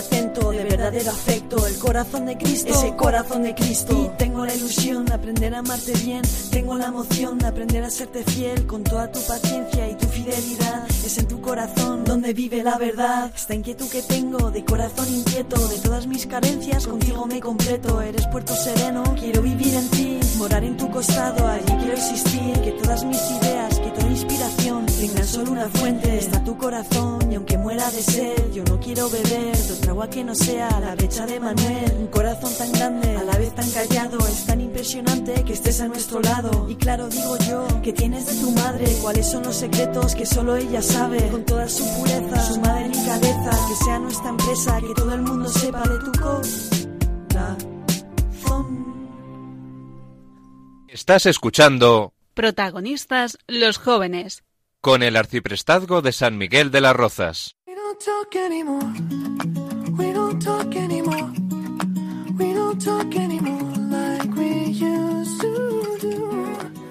de 0.59 0.65
verdadero 0.65 1.11
afecto, 1.11 1.67
el 1.67 1.79
corazón 1.79 2.27
de 2.27 2.37
Cristo, 2.37 2.73
ese 2.73 2.97
corazón 2.97 3.43
de 3.43 3.55
Cristo. 3.55 3.93
Y 4.05 4.17
tengo 4.17 4.45
la 4.45 4.55
ilusión 4.55 5.05
de 5.05 5.15
aprender 5.15 5.55
a 5.55 5.59
amarte 5.59 5.93
bien, 6.05 6.23
tengo 6.51 6.77
la 6.77 6.87
emoción 6.87 7.39
de 7.39 7.47
aprender 7.47 7.85
a 7.85 7.91
serte 7.91 8.25
fiel 8.25 8.67
con 8.67 8.83
toda 8.83 9.11
tu 9.13 9.21
paciencia 9.21 9.89
y 9.89 9.95
tu 9.95 10.07
fidelidad. 10.07 10.87
Es 11.05 11.19
en 11.19 11.29
tu 11.29 11.41
corazón 11.41 12.05
donde 12.05 12.33
vive 12.33 12.63
la 12.63 12.79
verdad. 12.79 13.31
Esta 13.35 13.55
inquietud 13.55 13.89
que 13.89 14.03
tengo 14.03 14.51
de 14.51 14.65
corazón 14.65 15.07
inquieto, 15.13 15.69
de 15.69 15.79
todas 15.79 16.07
mis 16.07 16.27
carencias, 16.27 16.87
contigo 16.87 17.27
me 17.27 17.41
completo. 17.41 18.01
Eres 18.01 18.27
puerto 18.29 18.55
sereno, 18.55 19.03
quiero 19.19 19.43
vivir 19.43 19.75
en 19.75 19.89
ti, 19.91 20.21
morar 20.39 20.65
en 20.65 20.77
tu 20.77 20.91
costado, 20.91 21.47
allí 21.47 21.73
quiero 21.79 21.95
existir. 21.95 22.53
Que 22.63 22.73
todas 22.73 23.05
mis 23.05 23.21
ideas, 23.43 23.79
que 23.79 23.91
toda 23.91 24.09
inspiración 24.09 24.88
tengan 24.99 25.27
solo 25.27 25.53
una 25.53 25.69
fuente. 25.69 26.19
Está 26.19 26.43
tu 26.45 26.57
corazón 26.59 27.31
y 27.31 27.37
aunque 27.37 27.57
muera 27.57 27.91
de 27.91 28.03
sed, 28.03 28.53
yo 28.53 28.65
no 28.65 28.79
quiero 28.81 29.09
beber 29.09 29.57
de 29.57 29.73
otra 29.73 29.93
agua 29.93 30.11
que 30.11 30.25
no 30.25 30.35
sea 30.35 30.69
la 30.81 30.95
brecha 30.97 31.27
de 31.27 31.41
Manuel. 31.41 31.93
Un 31.99 32.07
corazón 32.09 32.53
tan 32.59 32.73
grande, 32.73 33.17
a 33.17 33.23
la 33.23 33.39
vez 33.39 33.55
tan 33.55 33.71
callado, 33.71 34.19
es 34.19 34.47
tan 34.47 34.61
impresionante 34.61 35.45
que 35.45 35.53
estés 35.53 35.81
a 35.81 35.89
nuestro 35.89 36.21
lado. 36.21 36.69
Y 36.69 36.75
claro, 36.77 37.09
digo 37.09 37.39
yo, 37.49 37.67
que 37.83 37.93
tienes 37.93 38.27
de 38.27 38.35
tu 38.35 38.51
madre, 38.53 38.87
cuáles 39.01 39.31
son 39.31 39.45
los 39.45 39.57
secretos 39.57 40.15
que 40.15 40.27
solo 40.27 40.57
ella 40.57 40.83
sabe. 40.83 41.29
Con 41.29 41.45
toda 41.45 41.69
su 41.69 41.85
pureza, 41.97 42.43
su 42.43 42.61
madre 42.61 42.89
delicadeza, 42.89 43.51
que 43.69 43.85
sea 43.85 43.99
nuestra 43.99 44.31
empresa, 44.31 44.81
que 44.81 44.95
todo 44.95 45.15
el 45.15 45.23
mundo 45.23 45.49
sepa 45.49 45.83
de 45.83 45.99
tu 45.99 46.13
corazón. 46.21 46.49
Estás 50.89 51.27
escuchando 51.27 52.13
Protagonistas 52.35 53.37
los 53.49 53.79
jóvenes. 53.79 54.45
Con 54.81 55.03
el 55.03 55.17
arciprestazgo 55.17 56.03
de 56.03 56.13
San 56.13 56.39
Miguel 56.39 56.71
de 56.71 56.81
las 56.81 56.95
Rozas. 56.95 57.57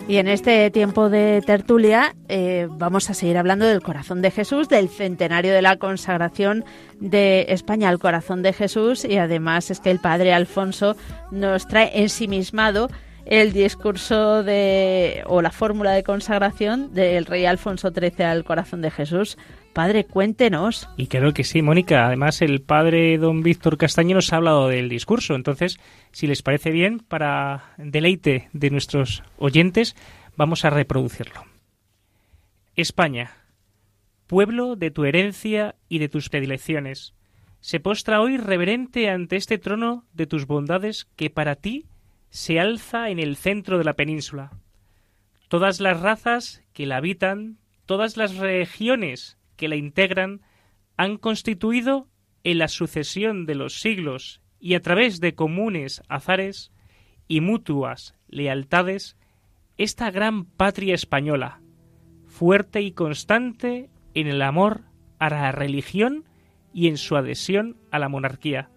Y 0.09 0.17
en 0.17 0.29
este 0.29 0.71
tiempo 0.71 1.09
de 1.09 1.43
tertulia 1.45 2.15
eh, 2.29 2.67
vamos 2.71 3.09
a 3.09 3.13
seguir 3.13 3.38
hablando 3.38 3.65
del 3.65 3.81
corazón 3.81 4.21
de 4.21 4.31
Jesús, 4.31 4.69
del 4.69 4.88
centenario 4.88 5.53
de 5.53 5.61
la 5.61 5.75
consagración 5.75 6.63
de 6.99 7.47
España 7.49 7.89
al 7.89 7.99
corazón 7.99 8.41
de 8.41 8.53
Jesús. 8.53 9.03
Y 9.03 9.17
además 9.17 9.69
es 9.69 9.81
que 9.81 9.91
el 9.91 9.99
padre 9.99 10.33
Alfonso 10.33 10.95
nos 11.31 11.67
trae 11.67 12.01
ensimismado 12.01 12.89
el 13.30 13.51
discurso 13.51 14.41
de 14.41 15.21
o 15.25 15.41
la 15.41 15.51
fórmula 15.51 15.91
de 15.91 16.03
consagración 16.03 16.93
del 16.93 17.25
rey 17.25 17.45
Alfonso 17.45 17.91
XIII 17.91 18.23
al 18.23 18.45
corazón 18.45 18.82
de 18.82 18.89
Jesús. 18.89 19.38
Padre, 19.73 20.05
cuéntenos. 20.05 20.89
Y 20.95 21.07
creo 21.07 21.34
que 21.34 21.43
sí, 21.43 21.61
Mónica. 21.61 22.07
Además, 22.07 22.41
el 22.41 22.61
padre 22.61 23.17
don 23.17 23.43
Víctor 23.43 23.78
Castaño 23.78 24.15
nos 24.15 24.32
ha 24.32 24.38
hablado 24.38 24.69
del 24.69 24.88
discurso. 24.88 25.36
Entonces, 25.36 25.78
si 26.11 26.25
les 26.25 26.41
parece 26.41 26.71
bien, 26.71 26.99
para 26.99 27.73
deleite 27.78 28.47
de 28.53 28.69
nuestros 28.69 29.23
oyentes, 29.38 29.95
vamos 30.38 30.63
a 30.63 30.69
reproducirlo. 30.69 31.43
España, 32.75 33.32
pueblo 34.25 34.78
de 34.78 34.89
tu 34.89 35.03
herencia 35.03 35.75
y 35.89 35.99
de 35.99 36.07
tus 36.07 36.30
predilecciones, 36.30 37.13
se 37.59 37.82
postra 37.82 38.21
hoy 38.21 38.38
reverente 38.38 39.09
ante 39.09 39.36
este 39.36 39.57
trono 39.57 40.05
de 40.13 40.28
tus 40.28 40.47
bondades 40.47 41.07
que 41.17 41.30
para 41.30 41.55
ti 41.55 41.88
se 42.30 42.59
alza 42.59 43.09
en 43.09 43.19
el 43.19 43.36
centro 43.36 43.78
de 43.78 43.84
la 43.84 43.93
península. 43.93 44.51
Todas 45.47 45.80
las 45.80 46.01
razas 46.01 46.63
que 46.73 46.86
la 46.86 46.97
habitan, 46.97 47.57
todas 47.86 48.17
las 48.17 48.36
regiones 48.36 49.38
que 49.55 49.67
la 49.67 49.75
integran, 49.75 50.41
han 50.97 51.17
constituido 51.17 52.07
en 52.43 52.57
la 52.57 52.67
sucesión 52.67 53.45
de 53.45 53.55
los 53.55 53.80
siglos 53.80 54.41
y 54.59 54.75
a 54.75 54.82
través 54.82 55.19
de 55.19 55.36
comunes 55.36 56.01
azares 56.09 56.71
y 57.28 57.41
mutuas 57.41 58.15
lealtades 58.28 59.17
esta 59.78 60.09
gran 60.11 60.45
patria 60.45 60.95
española, 60.95 61.61
fuerte 62.25 62.82
y 62.82 62.91
constante 62.91 63.89
en 64.13 64.28
el 64.28 64.41
amor 64.41 64.82
a 65.19 65.30
la 65.30 65.51
religión 65.51 66.25
y 66.73 66.88
en 66.88 66.97
su 66.97 67.15
adhesión 67.15 67.78
a 67.91 67.99
la 67.99 68.09
monarquía. 68.09 68.69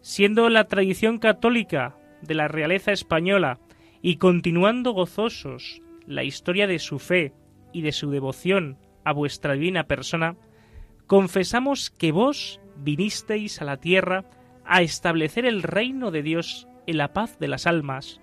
Siendo 0.00 0.48
la 0.48 0.64
tradición 0.64 1.18
católica 1.18 1.96
de 2.24 2.34
la 2.34 2.48
realeza 2.48 2.92
española 2.92 3.58
y 4.02 4.16
continuando 4.16 4.92
gozosos 4.92 5.80
la 6.06 6.24
historia 6.24 6.66
de 6.66 6.78
su 6.78 6.98
fe 6.98 7.32
y 7.72 7.82
de 7.82 7.92
su 7.92 8.10
devoción 8.10 8.78
a 9.04 9.12
vuestra 9.12 9.54
divina 9.54 9.86
persona, 9.86 10.36
confesamos 11.06 11.90
que 11.90 12.12
vos 12.12 12.60
vinisteis 12.76 13.60
a 13.60 13.64
la 13.64 13.78
tierra 13.78 14.24
a 14.64 14.82
establecer 14.82 15.44
el 15.46 15.62
reino 15.62 16.10
de 16.10 16.22
Dios 16.22 16.68
en 16.86 16.98
la 16.98 17.12
paz 17.12 17.38
de 17.38 17.48
las 17.48 17.66
almas, 17.66 18.20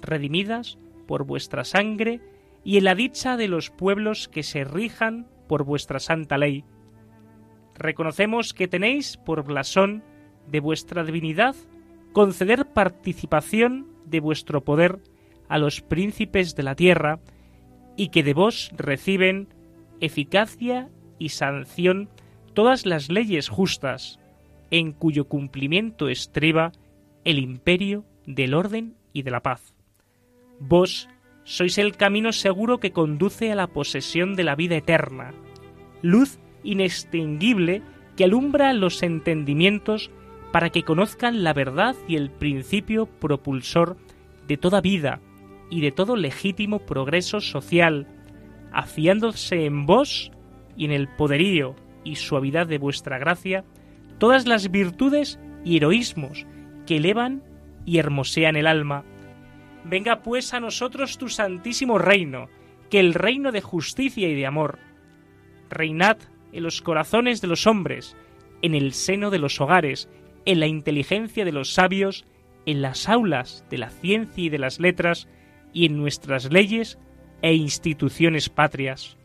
redimidas 0.00 0.78
por 1.06 1.24
vuestra 1.24 1.64
sangre 1.64 2.20
y 2.64 2.76
en 2.78 2.84
la 2.84 2.94
dicha 2.94 3.36
de 3.36 3.48
los 3.48 3.70
pueblos 3.70 4.28
que 4.28 4.42
se 4.42 4.64
rijan 4.64 5.26
por 5.48 5.64
vuestra 5.64 5.98
santa 5.98 6.36
ley. 6.38 6.64
Reconocemos 7.74 8.52
que 8.52 8.68
tenéis 8.68 9.16
por 9.16 9.44
blasón 9.44 10.02
de 10.48 10.60
vuestra 10.60 11.04
divinidad 11.04 11.54
conceder 12.18 12.66
participación 12.66 13.86
de 14.04 14.18
vuestro 14.18 14.64
poder 14.64 14.98
a 15.48 15.56
los 15.56 15.82
príncipes 15.82 16.56
de 16.56 16.64
la 16.64 16.74
tierra 16.74 17.20
y 17.96 18.08
que 18.08 18.24
de 18.24 18.34
vos 18.34 18.72
reciben 18.76 19.46
eficacia 20.00 20.88
y 21.20 21.28
sanción 21.28 22.08
todas 22.54 22.86
las 22.86 23.08
leyes 23.08 23.48
justas, 23.48 24.18
en 24.72 24.90
cuyo 24.90 25.28
cumplimiento 25.28 26.08
estriba 26.08 26.72
el 27.22 27.38
imperio 27.38 28.04
del 28.26 28.54
orden 28.54 28.96
y 29.12 29.22
de 29.22 29.30
la 29.30 29.44
paz. 29.44 29.72
Vos 30.58 31.08
sois 31.44 31.78
el 31.78 31.96
camino 31.96 32.32
seguro 32.32 32.80
que 32.80 32.90
conduce 32.90 33.52
a 33.52 33.54
la 33.54 33.68
posesión 33.68 34.34
de 34.34 34.42
la 34.42 34.56
vida 34.56 34.74
eterna, 34.74 35.34
luz 36.02 36.40
inextinguible 36.64 37.80
que 38.16 38.24
alumbra 38.24 38.72
los 38.72 39.04
entendimientos 39.04 40.10
para 40.52 40.70
que 40.70 40.82
conozcan 40.82 41.42
la 41.44 41.52
verdad 41.52 41.94
y 42.06 42.16
el 42.16 42.30
principio 42.30 43.06
propulsor 43.06 43.96
de 44.46 44.56
toda 44.56 44.80
vida, 44.80 45.20
y 45.70 45.80
de 45.80 45.92
todo 45.92 46.16
legítimo 46.16 46.80
progreso 46.80 47.40
social, 47.40 48.06
afiándose 48.72 49.66
en 49.66 49.86
vos 49.86 50.30
y 50.76 50.84
en 50.84 50.92
el 50.92 51.08
poderío 51.08 51.76
y 52.04 52.16
suavidad 52.16 52.66
de 52.66 52.78
vuestra 52.78 53.18
gracia, 53.18 53.64
todas 54.18 54.46
las 54.46 54.70
virtudes 54.70 55.38
y 55.64 55.76
heroísmos 55.76 56.46
que 56.86 56.96
elevan 56.96 57.42
y 57.84 57.98
hermosean 57.98 58.56
el 58.56 58.66
alma. 58.66 59.04
Venga 59.84 60.22
pues 60.22 60.54
a 60.54 60.60
nosotros 60.60 61.18
tu 61.18 61.28
santísimo 61.28 61.98
reino, 61.98 62.48
que 62.90 63.00
el 63.00 63.14
reino 63.14 63.52
de 63.52 63.60
justicia 63.60 64.28
y 64.28 64.34
de 64.34 64.46
amor. 64.46 64.78
Reinad 65.70 66.18
en 66.52 66.62
los 66.62 66.80
corazones 66.80 67.40
de 67.40 67.48
los 67.48 67.66
hombres, 67.66 68.16
en 68.62 68.74
el 68.74 68.92
seno 68.92 69.30
de 69.30 69.38
los 69.38 69.60
hogares, 69.60 70.08
en 70.48 70.60
la 70.60 70.66
inteligencia 70.66 71.44
de 71.44 71.52
los 71.52 71.74
sabios, 71.74 72.24
en 72.64 72.80
las 72.80 73.06
aulas 73.06 73.66
de 73.68 73.76
la 73.76 73.90
ciencia 73.90 74.44
y 74.44 74.48
de 74.48 74.58
las 74.58 74.80
letras, 74.80 75.28
y 75.74 75.84
en 75.84 75.98
nuestras 75.98 76.50
leyes 76.50 76.98
e 77.42 77.52
instituciones 77.52 78.48
patrias. 78.48 79.18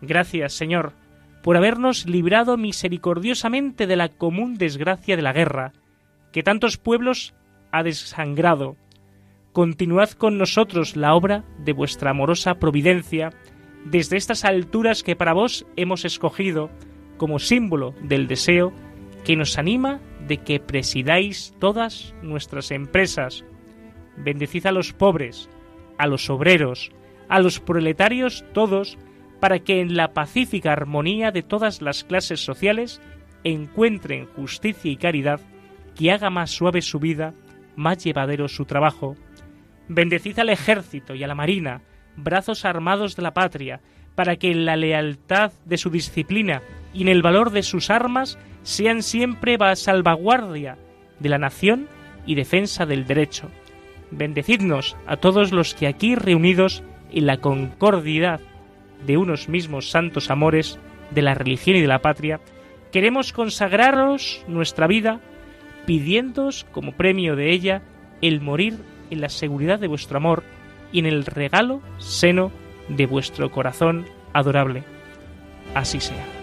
Gracias, 0.00 0.54
Señor, 0.54 0.94
por 1.42 1.58
habernos 1.58 2.06
librado 2.06 2.56
misericordiosamente 2.56 3.86
de 3.86 3.96
la 3.96 4.08
común 4.08 4.56
desgracia 4.56 5.14
de 5.14 5.20
la 5.20 5.34
guerra, 5.34 5.74
que 6.32 6.42
tantos 6.42 6.78
pueblos 6.78 7.34
ha 7.70 7.82
desangrado. 7.82 8.76
Continuad 9.52 10.12
con 10.12 10.38
nosotros 10.38 10.96
la 10.96 11.14
obra 11.14 11.44
de 11.58 11.74
vuestra 11.74 12.12
amorosa 12.12 12.54
providencia 12.54 13.30
desde 13.84 14.16
estas 14.16 14.46
alturas 14.46 15.02
que 15.02 15.16
para 15.16 15.34
vos 15.34 15.66
hemos 15.76 16.06
escogido 16.06 16.70
como 17.18 17.38
símbolo 17.38 17.94
del 18.02 18.26
deseo 18.26 18.72
que 19.24 19.36
nos 19.36 19.58
anima 19.58 20.00
de 20.26 20.38
que 20.38 20.60
presidáis 20.60 21.54
todas 21.58 22.14
nuestras 22.22 22.70
empresas. 22.70 23.44
Bendecid 24.16 24.66
a 24.66 24.72
los 24.72 24.92
pobres, 24.92 25.48
a 25.98 26.06
los 26.06 26.30
obreros, 26.30 26.90
a 27.28 27.40
los 27.40 27.60
proletarios 27.60 28.44
todos, 28.52 28.98
para 29.40 29.60
que 29.60 29.80
en 29.80 29.96
la 29.96 30.12
pacífica 30.12 30.72
armonía 30.72 31.30
de 31.30 31.42
todas 31.42 31.80
las 31.80 32.04
clases 32.04 32.44
sociales 32.44 33.00
encuentren 33.44 34.26
justicia 34.26 34.90
y 34.90 34.96
caridad 34.96 35.40
que 35.94 36.12
haga 36.12 36.30
más 36.30 36.50
suave 36.50 36.82
su 36.82 36.98
vida, 36.98 37.34
más 37.76 38.04
llevadero 38.04 38.48
su 38.48 38.64
trabajo. 38.64 39.16
Bendecid 39.88 40.38
al 40.38 40.50
ejército 40.50 41.14
y 41.14 41.24
a 41.24 41.26
la 41.26 41.34
marina, 41.34 41.82
brazos 42.16 42.64
armados 42.64 43.16
de 43.16 43.22
la 43.22 43.32
patria, 43.32 43.80
para 44.14 44.36
que 44.36 44.50
en 44.50 44.64
la 44.64 44.76
lealtad 44.76 45.52
de 45.64 45.78
su 45.78 45.90
disciplina 45.90 46.62
y 46.92 47.02
en 47.02 47.08
el 47.08 47.22
valor 47.22 47.50
de 47.50 47.62
sus 47.62 47.90
armas 47.90 48.38
sean 48.62 49.02
siempre 49.02 49.58
salvaguardia 49.74 50.76
de 51.18 51.28
la 51.28 51.38
nación 51.38 51.88
y 52.26 52.34
defensa 52.34 52.86
del 52.86 53.06
derecho. 53.06 53.50
Bendecidnos 54.10 54.96
a 55.06 55.16
todos 55.16 55.52
los 55.52 55.74
que 55.74 55.86
aquí 55.86 56.14
reunidos 56.14 56.82
en 57.12 57.26
la 57.26 57.38
concordia 57.38 58.40
de 59.06 59.16
unos 59.16 59.48
mismos 59.48 59.90
santos 59.90 60.30
amores 60.30 60.78
de 61.10 61.22
la 61.22 61.34
religión 61.34 61.76
y 61.76 61.80
de 61.80 61.86
la 61.86 62.00
patria, 62.00 62.40
queremos 62.92 63.32
consagraros 63.32 64.44
nuestra 64.46 64.86
vida, 64.86 65.20
pidiéndoos 65.86 66.66
como 66.72 66.92
premio 66.92 67.36
de 67.36 67.52
ella 67.52 67.82
el 68.20 68.40
morir 68.40 68.78
en 69.10 69.20
la 69.20 69.28
seguridad 69.28 69.78
de 69.78 69.88
vuestro 69.88 70.18
amor 70.18 70.42
y 70.92 71.00
en 71.00 71.06
el 71.06 71.24
regalo 71.24 71.80
seno 71.98 72.52
de 72.88 73.06
vuestro 73.06 73.50
corazón 73.50 74.06
adorable. 74.32 74.84
Así 75.74 76.00
sea. 76.00 76.39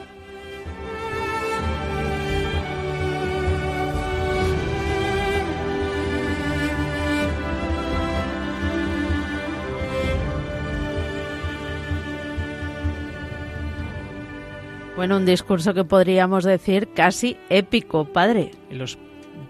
Bueno, 15.07 15.21
un 15.21 15.25
discurso 15.25 15.73
que 15.73 15.85
podríamos 15.85 16.43
decir 16.43 16.89
casi 16.93 17.37
épico, 17.49 18.03
padre. 18.03 18.51
Los 18.69 18.97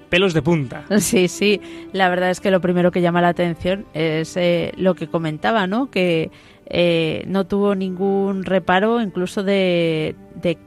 pelos 0.08 0.36
de 0.36 0.44
punta. 0.44 0.86
Sí, 1.00 1.28
sí. 1.28 1.60
La 1.94 2.10
verdad 2.10 2.30
es 2.30 2.40
que 2.40 2.52
lo 2.52 2.62
primero 2.62 2.92
que 2.92 3.02
llama 3.02 3.22
la 3.22 3.30
atención 3.30 3.88
es 3.96 4.38
eh, 4.38 4.72
lo 4.78 4.94
que 4.94 5.08
comentaba, 5.08 5.66
¿no? 5.66 5.90
Que 5.90 6.30
eh, 6.68 7.24
no 7.26 7.48
tuvo 7.48 7.74
ningún 7.74 8.46
reparo 8.46 9.02
incluso 9.02 9.42
de, 9.42 10.16
de, 10.36 10.60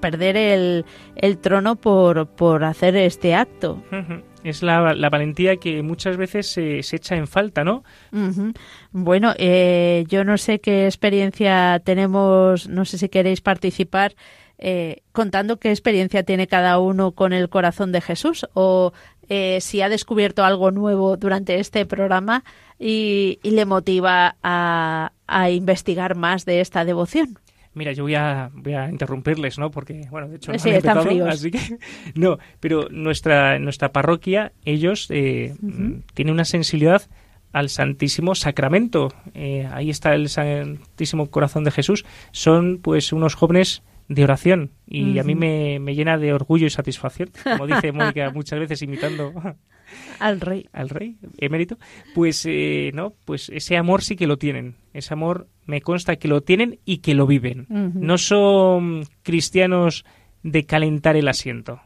perder 0.00 0.36
el, 0.36 0.84
el 1.16 1.38
trono 1.38 1.76
por, 1.76 2.26
por 2.28 2.64
hacer 2.64 2.96
este 2.96 3.34
acto. 3.34 3.82
Es 4.44 4.62
la, 4.62 4.94
la, 4.94 5.08
valentía 5.08 5.56
que 5.56 5.82
muchas 5.82 6.16
veces 6.16 6.48
se, 6.48 6.78
echa 6.78 7.16
en 7.16 7.28
falta, 7.28 7.62
¿no? 7.62 7.84
Bueno, 8.90 9.34
eh, 9.38 10.04
yo 10.08 10.24
no 10.24 10.36
sé 10.38 10.60
qué 10.60 10.86
experiencia 10.86 11.80
tenemos, 11.84 12.68
no 12.68 12.84
sé 12.84 12.98
si 12.98 13.08
queréis 13.08 13.40
participar. 13.40 14.14
Eh, 14.64 15.02
contando 15.10 15.58
qué 15.58 15.70
experiencia 15.70 16.22
tiene 16.22 16.46
cada 16.46 16.78
uno 16.78 17.12
con 17.12 17.32
el 17.32 17.48
corazón 17.48 17.90
de 17.90 18.00
Jesús 18.00 18.46
o 18.54 18.92
eh, 19.28 19.60
si 19.60 19.80
ha 19.82 19.88
descubierto 19.88 20.44
algo 20.44 20.70
nuevo 20.70 21.16
durante 21.16 21.58
este 21.58 21.84
programa 21.84 22.44
y, 22.78 23.38
le 23.42 23.64
motiva 23.64 24.36
a, 24.42 25.10
investigar 25.50 26.14
más 26.16 26.44
de 26.44 26.60
esta 26.60 26.84
devoción. 26.84 27.38
Mira, 27.74 27.92
yo 27.92 28.04
voy 28.04 28.14
a, 28.14 28.50
voy 28.52 28.74
a 28.74 28.88
interrumpirles, 28.90 29.58
¿no? 29.58 29.70
Porque, 29.70 30.06
bueno, 30.10 30.28
de 30.28 30.36
hecho, 30.36 30.52
no 30.52 30.58
sí, 30.58 30.70
están 30.70 31.02
fríos. 31.02 31.28
así 31.28 31.50
que 31.50 31.58
no. 32.14 32.38
Pero 32.60 32.88
nuestra 32.90 33.58
nuestra 33.58 33.92
parroquia, 33.92 34.52
ellos 34.64 35.06
eh, 35.10 35.54
tienen 36.14 36.34
una 36.34 36.44
sensibilidad 36.44 37.02
al 37.52 37.68
Santísimo 37.68 38.34
Sacramento. 38.34 39.08
Eh, 39.34 39.68
ahí 39.72 39.90
está 39.90 40.14
el 40.14 40.28
Santísimo 40.28 41.30
Corazón 41.30 41.64
de 41.64 41.70
Jesús. 41.70 42.04
Son, 42.30 42.78
pues, 42.82 43.12
unos 43.12 43.34
jóvenes 43.34 43.82
de 44.08 44.24
oración 44.24 44.72
y 44.86 45.18
a 45.18 45.24
mí 45.24 45.34
me, 45.34 45.78
me, 45.78 45.94
llena 45.94 46.18
de 46.18 46.32
orgullo 46.34 46.66
y 46.66 46.70
satisfacción, 46.70 47.30
como 47.44 47.66
dice 47.66 47.92
Mónica 47.92 48.30
muchas 48.30 48.58
veces 48.58 48.82
imitando 48.82 49.32
al 50.18 50.40
rey, 50.40 50.68
al 50.72 50.88
rey 50.88 51.16
emérito, 51.38 51.78
pues 52.14 52.44
eh, 52.46 52.90
no, 52.94 53.14
pues 53.24 53.48
ese 53.50 53.76
amor 53.76 54.02
sí 54.02 54.16
que 54.16 54.26
lo 54.26 54.38
tienen, 54.38 54.74
ese 54.92 55.14
amor 55.14 55.48
me 55.64 55.80
consta 55.80 56.16
que 56.16 56.28
lo 56.28 56.42
tienen 56.42 56.78
y 56.84 56.98
que 56.98 57.14
lo 57.14 57.26
viven. 57.26 57.66
No 57.68 58.18
son 58.18 59.04
cristianos 59.22 60.04
de 60.42 60.64
calentar 60.66 61.16
el 61.16 61.28
asiento. 61.28 61.80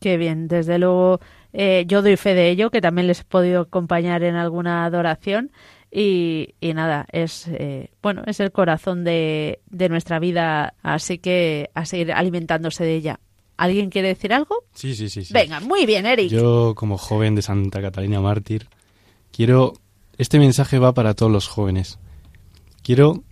Qué 0.00 0.16
bien, 0.16 0.48
desde 0.48 0.78
luego 0.78 1.20
eh, 1.52 1.84
yo 1.86 2.02
doy 2.02 2.16
fe 2.16 2.34
de 2.34 2.50
ello, 2.50 2.70
que 2.70 2.80
también 2.80 3.06
les 3.06 3.20
he 3.20 3.24
podido 3.24 3.62
acompañar 3.62 4.22
en 4.22 4.36
alguna 4.36 4.84
adoración 4.84 5.50
y, 5.90 6.54
nada, 6.60 7.06
es 7.12 7.48
eh, 7.48 7.90
bueno, 8.02 8.22
es 8.26 8.40
el 8.40 8.52
corazón 8.52 9.04
de, 9.04 9.60
de 9.70 9.88
nuestra 9.88 10.18
vida, 10.18 10.74
así 10.82 11.18
que 11.18 11.70
a 11.74 11.84
seguir 11.84 12.12
alimentándose 12.12 12.84
de 12.84 12.94
ella. 12.94 13.20
¿Alguien 13.56 13.90
quiere 13.90 14.08
decir 14.08 14.32
algo? 14.32 14.64
Sí, 14.72 14.94
sí, 14.94 15.08
sí, 15.08 15.24
sí. 15.24 15.34
Venga, 15.34 15.58
muy 15.58 15.84
bien, 15.84 16.06
Eric. 16.06 16.30
Yo, 16.30 16.74
como 16.76 16.96
joven 16.96 17.34
de 17.34 17.42
Santa 17.42 17.82
Catalina 17.82 18.20
Mártir, 18.20 18.68
quiero... 19.32 19.74
Este 20.16 20.38
mensaje 20.38 20.78
va 20.78 20.94
para 20.94 21.14
todos 21.14 21.30
los 21.30 21.48
jóvenes. 21.48 21.98
Quiero 22.88 23.22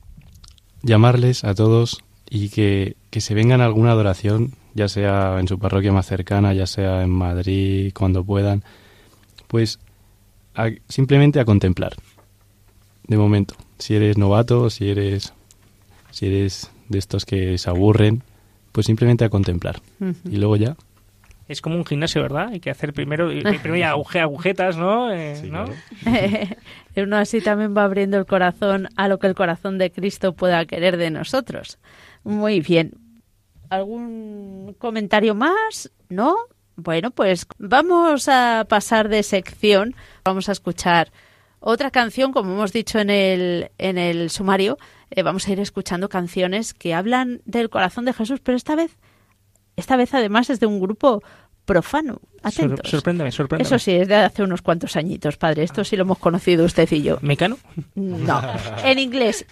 llamarles 0.82 1.42
a 1.42 1.54
todos 1.54 2.04
y 2.28 2.50
que, 2.50 2.94
que 3.09 3.22
se 3.22 3.32
vengan 3.32 3.62
a 3.62 3.64
alguna 3.64 3.92
adoración, 3.92 4.52
ya 4.74 4.86
sea 4.86 5.40
en 5.40 5.48
su 5.48 5.59
parroquia 5.59 5.92
más 5.92 6.04
cercana, 6.04 6.52
ya 6.52 6.66
sea 6.66 7.02
en 7.02 7.09
Madrid, 7.09 7.90
cuando 7.94 8.22
puedan, 8.22 8.62
pues 9.46 9.78
simplemente 10.90 11.40
a 11.40 11.46
contemplar 11.46 11.94
de 13.09 13.16
momento. 13.16 13.54
Si 13.78 13.94
eres 13.94 14.18
novato, 14.18 14.68
si 14.68 14.90
eres, 14.90 15.32
si 16.11 16.26
eres 16.26 16.70
de 16.90 16.98
estos 16.98 17.24
que 17.24 17.57
se 17.57 17.70
aburren, 17.70 18.24
pues 18.72 18.84
simplemente 18.84 19.24
a 19.24 19.30
contemplar. 19.30 19.80
Y 20.30 20.36
luego 20.36 20.57
ya. 20.57 20.76
Es 21.49 21.61
como 21.61 21.76
un 21.76 21.84
gimnasio, 21.84 22.22
¿verdad? 22.22 22.49
Hay 22.53 22.61
que 22.61 22.70
hacer 22.70 22.92
primero, 22.92 23.28
primero 23.62 23.86
agujetas, 23.86 24.76
¿no? 24.76 25.12
Eh, 25.12 25.42
¿no? 25.51 25.66
Uno 26.97 27.16
así 27.16 27.40
también 27.40 27.76
va 27.76 27.84
abriendo 27.84 28.18
el 28.18 28.26
corazón 28.26 28.88
a 28.97 29.09
lo 29.09 29.18
que 29.18 29.26
el 29.26 29.34
corazón 29.34 29.78
de 29.78 29.90
Cristo 29.90 30.34
pueda 30.34 30.64
querer 30.66 30.97
de 30.97 31.11
nosotros. 31.11 31.78
Muy 32.24 32.61
bien. 32.61 32.92
¿Algún 33.70 34.74
comentario 34.78 35.34
más? 35.34 35.90
¿No? 36.09 36.36
Bueno, 36.76 37.11
pues 37.11 37.47
vamos 37.59 38.28
a 38.28 38.66
pasar 38.68 39.09
de 39.09 39.22
sección. 39.22 39.94
Vamos 40.24 40.49
a 40.49 40.53
escuchar 40.53 41.11
otra 41.61 41.90
canción, 41.90 42.32
como 42.32 42.53
hemos 42.53 42.72
dicho 42.72 42.99
en 42.99 43.11
el, 43.11 43.70
en 43.78 43.99
el 43.99 44.30
sumario, 44.30 44.78
eh, 45.11 45.22
vamos 45.22 45.49
a 45.49 45.53
ir 45.53 45.59
escuchando 45.61 46.09
canciones 46.09 46.74
que 46.74 46.94
hablan 46.94 47.40
del 47.44 47.70
corazón 47.70 48.05
de 48.05 48.12
Jesús, 48.12 48.40
pero 48.40 48.57
esta 48.57 48.76
vez, 48.76 48.97
esta 49.76 49.96
vez 49.96 50.14
además 50.14 50.50
es 50.50 50.58
de 50.58 50.66
un 50.66 50.80
grupo 50.80 51.22
profano. 51.66 52.20
Atentos. 52.42 52.88
sorpréndeme, 52.88 53.30
sorpréndeme. 53.30 53.66
Eso 53.66 53.78
sí, 53.78 53.92
es 53.92 54.08
de 54.08 54.14
hace 54.14 54.42
unos 54.42 54.62
cuantos 54.62 54.96
añitos, 54.96 55.36
padre. 55.36 55.64
Esto 55.64 55.84
sí 55.84 55.96
lo 55.96 56.02
hemos 56.02 56.18
conocido 56.18 56.64
usted 56.64 56.88
y 56.92 57.02
yo. 57.02 57.18
¿Mecano? 57.20 57.58
No. 57.94 58.40
En 58.84 58.98
inglés. 58.98 59.44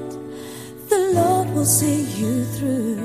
see 1.66 2.06
you 2.18 2.44
through. 2.56 2.96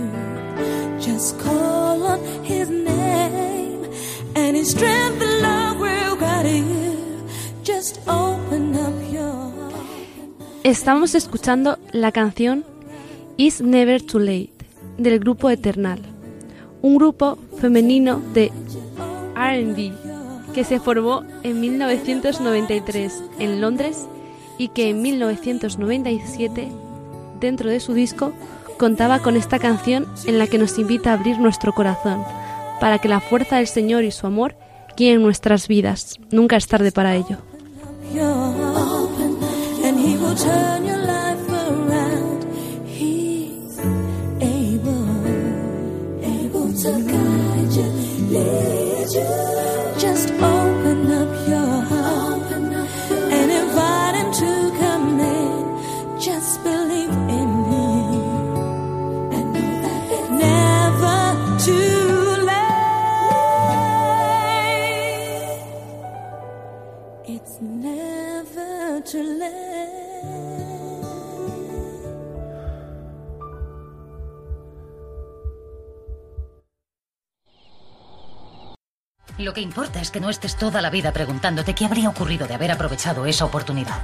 Just 0.99 1.39
call 1.39 2.03
on 2.03 2.19
his 2.43 2.69
name 2.69 3.89
and 4.35 4.55
his 4.55 4.71
strength 4.71 5.21
and 5.21 5.41
love 5.41 5.79
will 5.79 6.15
you. 6.45 7.25
Just 7.63 7.99
open 8.07 8.75
up 8.75 8.93
your 9.11 9.51
Estamos 10.63 11.15
escuchando 11.15 11.79
la 11.91 12.11
canción 12.11 12.63
Is 13.37 13.61
Never 13.61 13.99
Too 13.99 14.19
Late 14.19 14.51
del 14.99 15.19
grupo 15.19 15.49
Eternal, 15.49 15.99
un 16.83 16.97
grupo 16.97 17.39
femenino 17.59 18.21
de 18.35 18.51
RB 19.35 20.53
que 20.53 20.63
se 20.63 20.79
formó 20.79 21.23
en 21.41 21.59
1993 21.59 23.23
en 23.39 23.59
Londres 23.59 24.05
y 24.59 24.67
que 24.67 24.89
en 24.89 25.01
1997, 25.01 26.71
dentro 27.41 27.69
de 27.69 27.81
su 27.81 27.93
disco, 27.93 28.31
contaba 28.77 29.19
con 29.19 29.35
esta 29.35 29.59
canción 29.59 30.07
en 30.25 30.39
la 30.39 30.47
que 30.47 30.57
nos 30.57 30.79
invita 30.79 31.11
a 31.11 31.13
abrir 31.15 31.39
nuestro 31.39 31.73
corazón 31.73 32.23
para 32.79 32.97
que 32.99 33.09
la 33.09 33.19
fuerza 33.19 33.57
del 33.57 33.67
Señor 33.67 34.03
y 34.03 34.11
su 34.11 34.25
amor 34.25 34.55
guíen 34.95 35.21
nuestras 35.21 35.67
vidas. 35.67 36.17
Nunca 36.31 36.55
es 36.55 36.67
tarde 36.67 36.91
para 36.91 37.15
ello. 37.15 37.37
Lo 79.41 79.53
que 79.53 79.61
importa 79.61 79.99
es 79.99 80.11
que 80.11 80.19
no 80.19 80.29
estés 80.29 80.55
toda 80.55 80.83
la 80.83 80.91
vida 80.91 81.11
preguntándote 81.11 81.73
qué 81.73 81.85
habría 81.85 82.09
ocurrido 82.09 82.47
de 82.47 82.53
haber 82.53 82.69
aprovechado 82.69 83.25
esa 83.25 83.45
oportunidad. 83.45 83.99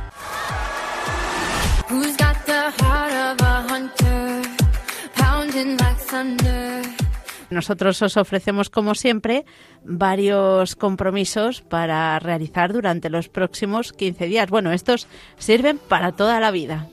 Nosotros 7.52 8.02
os 8.02 8.18
ofrecemos, 8.18 8.72
como 8.72 8.96
siempre, 8.96 9.46
varios 9.84 10.76
compromisos 10.76 11.62
para 11.62 12.18
realizar 12.18 12.74
durante 12.74 13.12
los 13.12 13.30
próximos 13.30 13.94
15 13.94 14.26
días. 14.26 14.50
Bueno, 14.50 14.72
estos 14.72 15.08
sirven 15.38 15.78
para 15.78 16.14
toda 16.14 16.40
la 16.40 16.50
vida. 16.50 16.88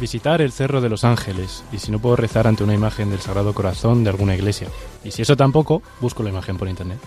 Visitar 0.00 0.40
el 0.40 0.50
Cerro 0.50 0.80
de 0.80 0.88
los 0.88 1.04
Ángeles, 1.04 1.62
y 1.72 1.78
si 1.78 1.92
no 1.92 1.98
puedo 1.98 2.16
rezar 2.16 2.46
ante 2.46 2.64
una 2.64 2.72
imagen 2.72 3.10
del 3.10 3.20
Sagrado 3.20 3.52
Corazón 3.52 4.02
de 4.02 4.08
alguna 4.08 4.34
iglesia. 4.34 4.68
Y 5.04 5.10
si 5.10 5.20
eso 5.20 5.36
tampoco, 5.36 5.82
busco 6.00 6.22
la 6.22 6.30
imagen 6.30 6.56
por 6.56 6.68
internet. 6.68 6.98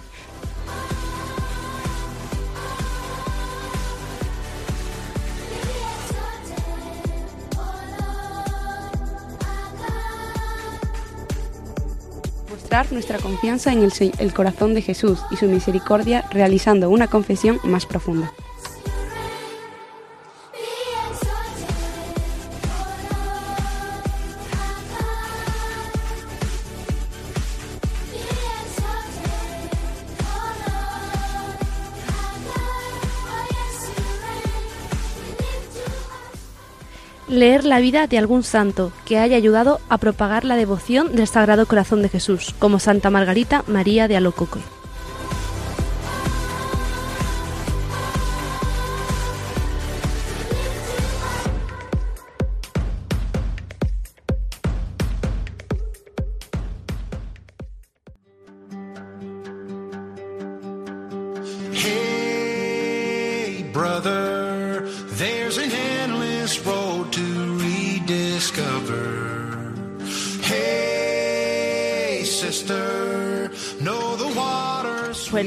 Mostrar 12.52 12.92
nuestra 12.92 13.18
confianza 13.18 13.74
en 13.74 13.90
el, 14.20 14.34
corazón 14.34 14.76
de 14.76 14.84
Jesús 14.84 15.20
y 15.32 15.36
su 15.38 15.48
misericordia 15.48 16.26
realizando 16.30 16.92
una 16.92 17.08
confesión 17.08 17.60
más 17.64 17.88
profunda. 17.88 18.32
Leer 37.44 37.66
la 37.66 37.82
vida 37.82 38.08
de 38.08 38.18
algún 38.18 38.42
santo 38.42 38.94
que 39.04 39.18
haya 39.18 39.36
ayudado 39.36 39.82
a 39.90 39.98
propagar 39.98 40.46
la 40.46 40.56
devoción 40.56 41.14
del 41.14 41.28
Sagrado 41.28 41.66
Corazón 41.66 42.02
de 42.02 42.08
Jesús, 42.08 42.56
como 42.58 42.80
Santa 42.80 43.10
Margarita 43.10 43.66
María 43.68 44.08
de 44.08 44.16
Alocoque. 44.16 44.62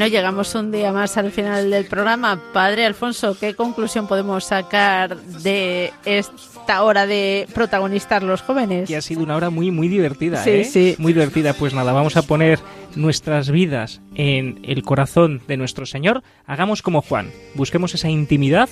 Bueno, 0.07 0.19
llegamos 0.19 0.55
un 0.55 0.71
día 0.71 0.93
más 0.93 1.17
al 1.17 1.33
final 1.33 1.69
del 1.69 1.85
programa. 1.87 2.41
Padre 2.53 2.87
Alfonso, 2.87 3.37
¿qué 3.37 3.55
conclusión 3.55 4.07
podemos 4.07 4.45
sacar 4.45 5.17
de 5.21 5.93
esta 6.05 6.85
hora 6.85 7.09
de 7.09 7.49
protagonistas 7.53 8.23
los 8.23 8.41
jóvenes? 8.41 8.89
Y 8.89 8.95
ha 8.95 9.03
sido 9.03 9.25
una 9.25 9.35
hora 9.35 9.51
muy, 9.51 9.73
muy 9.73 9.89
divertida, 9.89 10.45
Sí, 10.45 10.51
¿eh? 10.51 10.65
sí. 10.65 10.95
Muy 10.99 11.13
divertida. 11.13 11.55
Pues 11.55 11.75
nada, 11.75 11.93
vamos 11.93 12.17
a 12.17 12.23
poner 12.23 12.61
nuestras 12.95 13.51
vidas 13.51 14.01
en 14.15 14.61
el 14.63 14.85
corazón 14.85 15.43
de 15.49 15.57
nuestro 15.57 15.87
Señor. 15.87 16.23
Hagamos 16.47 16.83
como 16.83 17.03
Juan. 17.03 17.33
Busquemos 17.57 17.93
esa 17.93 18.09
intimidad, 18.09 18.69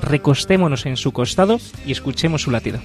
recostémonos 0.00 0.86
en 0.86 0.96
su 0.96 1.10
costado 1.10 1.58
y 1.84 1.90
escuchemos 1.90 2.42
su 2.42 2.52
latido. 2.52 2.78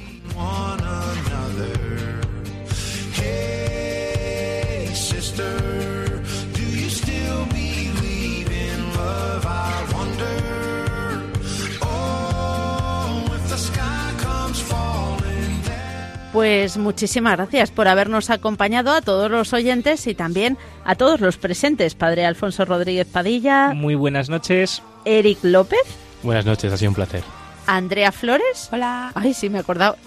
Pues 16.42 16.76
muchísimas 16.76 17.38
gracias 17.38 17.70
por 17.70 17.88
habernos 17.88 18.32
acompañado 18.32 18.92
a 18.94 19.02
todos 19.02 19.30
los 19.30 19.54
oyentes 19.54 20.08
y 20.08 20.16
también 20.16 20.58
a 20.84 20.96
todos 20.96 21.22
los 21.22 21.38
presentes. 21.38 21.94
Padre 21.94 22.26
Alfonso 22.26 22.66
Rodríguez 22.66 23.06
Padilla, 23.06 23.76
Muy 23.76 23.94
buenas 23.94 24.28
noches. 24.28 24.82
Eric 25.06 25.38
López, 25.44 25.84
Buenas 26.24 26.44
noches, 26.44 26.74
ha 26.74 26.78
sido 26.78 26.90
un 26.90 26.96
placer. 26.96 27.22
Andrea 27.68 28.12
Flores. 28.12 28.70
Hola. 28.72 29.12
Ay, 29.14 29.36
sí, 29.36 29.52
me 29.52 29.60
he 29.60 29.62
acordado. 29.62 29.98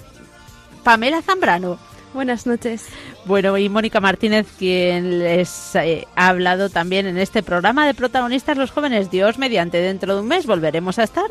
Pamela 0.82 1.22
Zambrano. 1.22 1.78
Buenas 2.12 2.48
noches. 2.48 2.84
Bueno, 3.26 3.56
y 3.56 3.68
Mónica 3.68 4.00
Martínez, 4.00 4.48
quien 4.58 5.20
les 5.20 5.76
eh, 5.76 6.04
ha 6.16 6.26
hablado 6.26 6.68
también 6.68 7.06
en 7.06 7.16
este 7.16 7.44
programa 7.44 7.86
de 7.86 7.94
protagonistas 7.94 8.58
los 8.58 8.72
jóvenes. 8.72 9.08
Dios 9.08 9.38
mediante, 9.38 9.78
dentro 9.78 10.16
de 10.16 10.22
un 10.22 10.26
mes 10.26 10.46
volveremos 10.46 10.98
a 10.98 11.04
estar. 11.04 11.30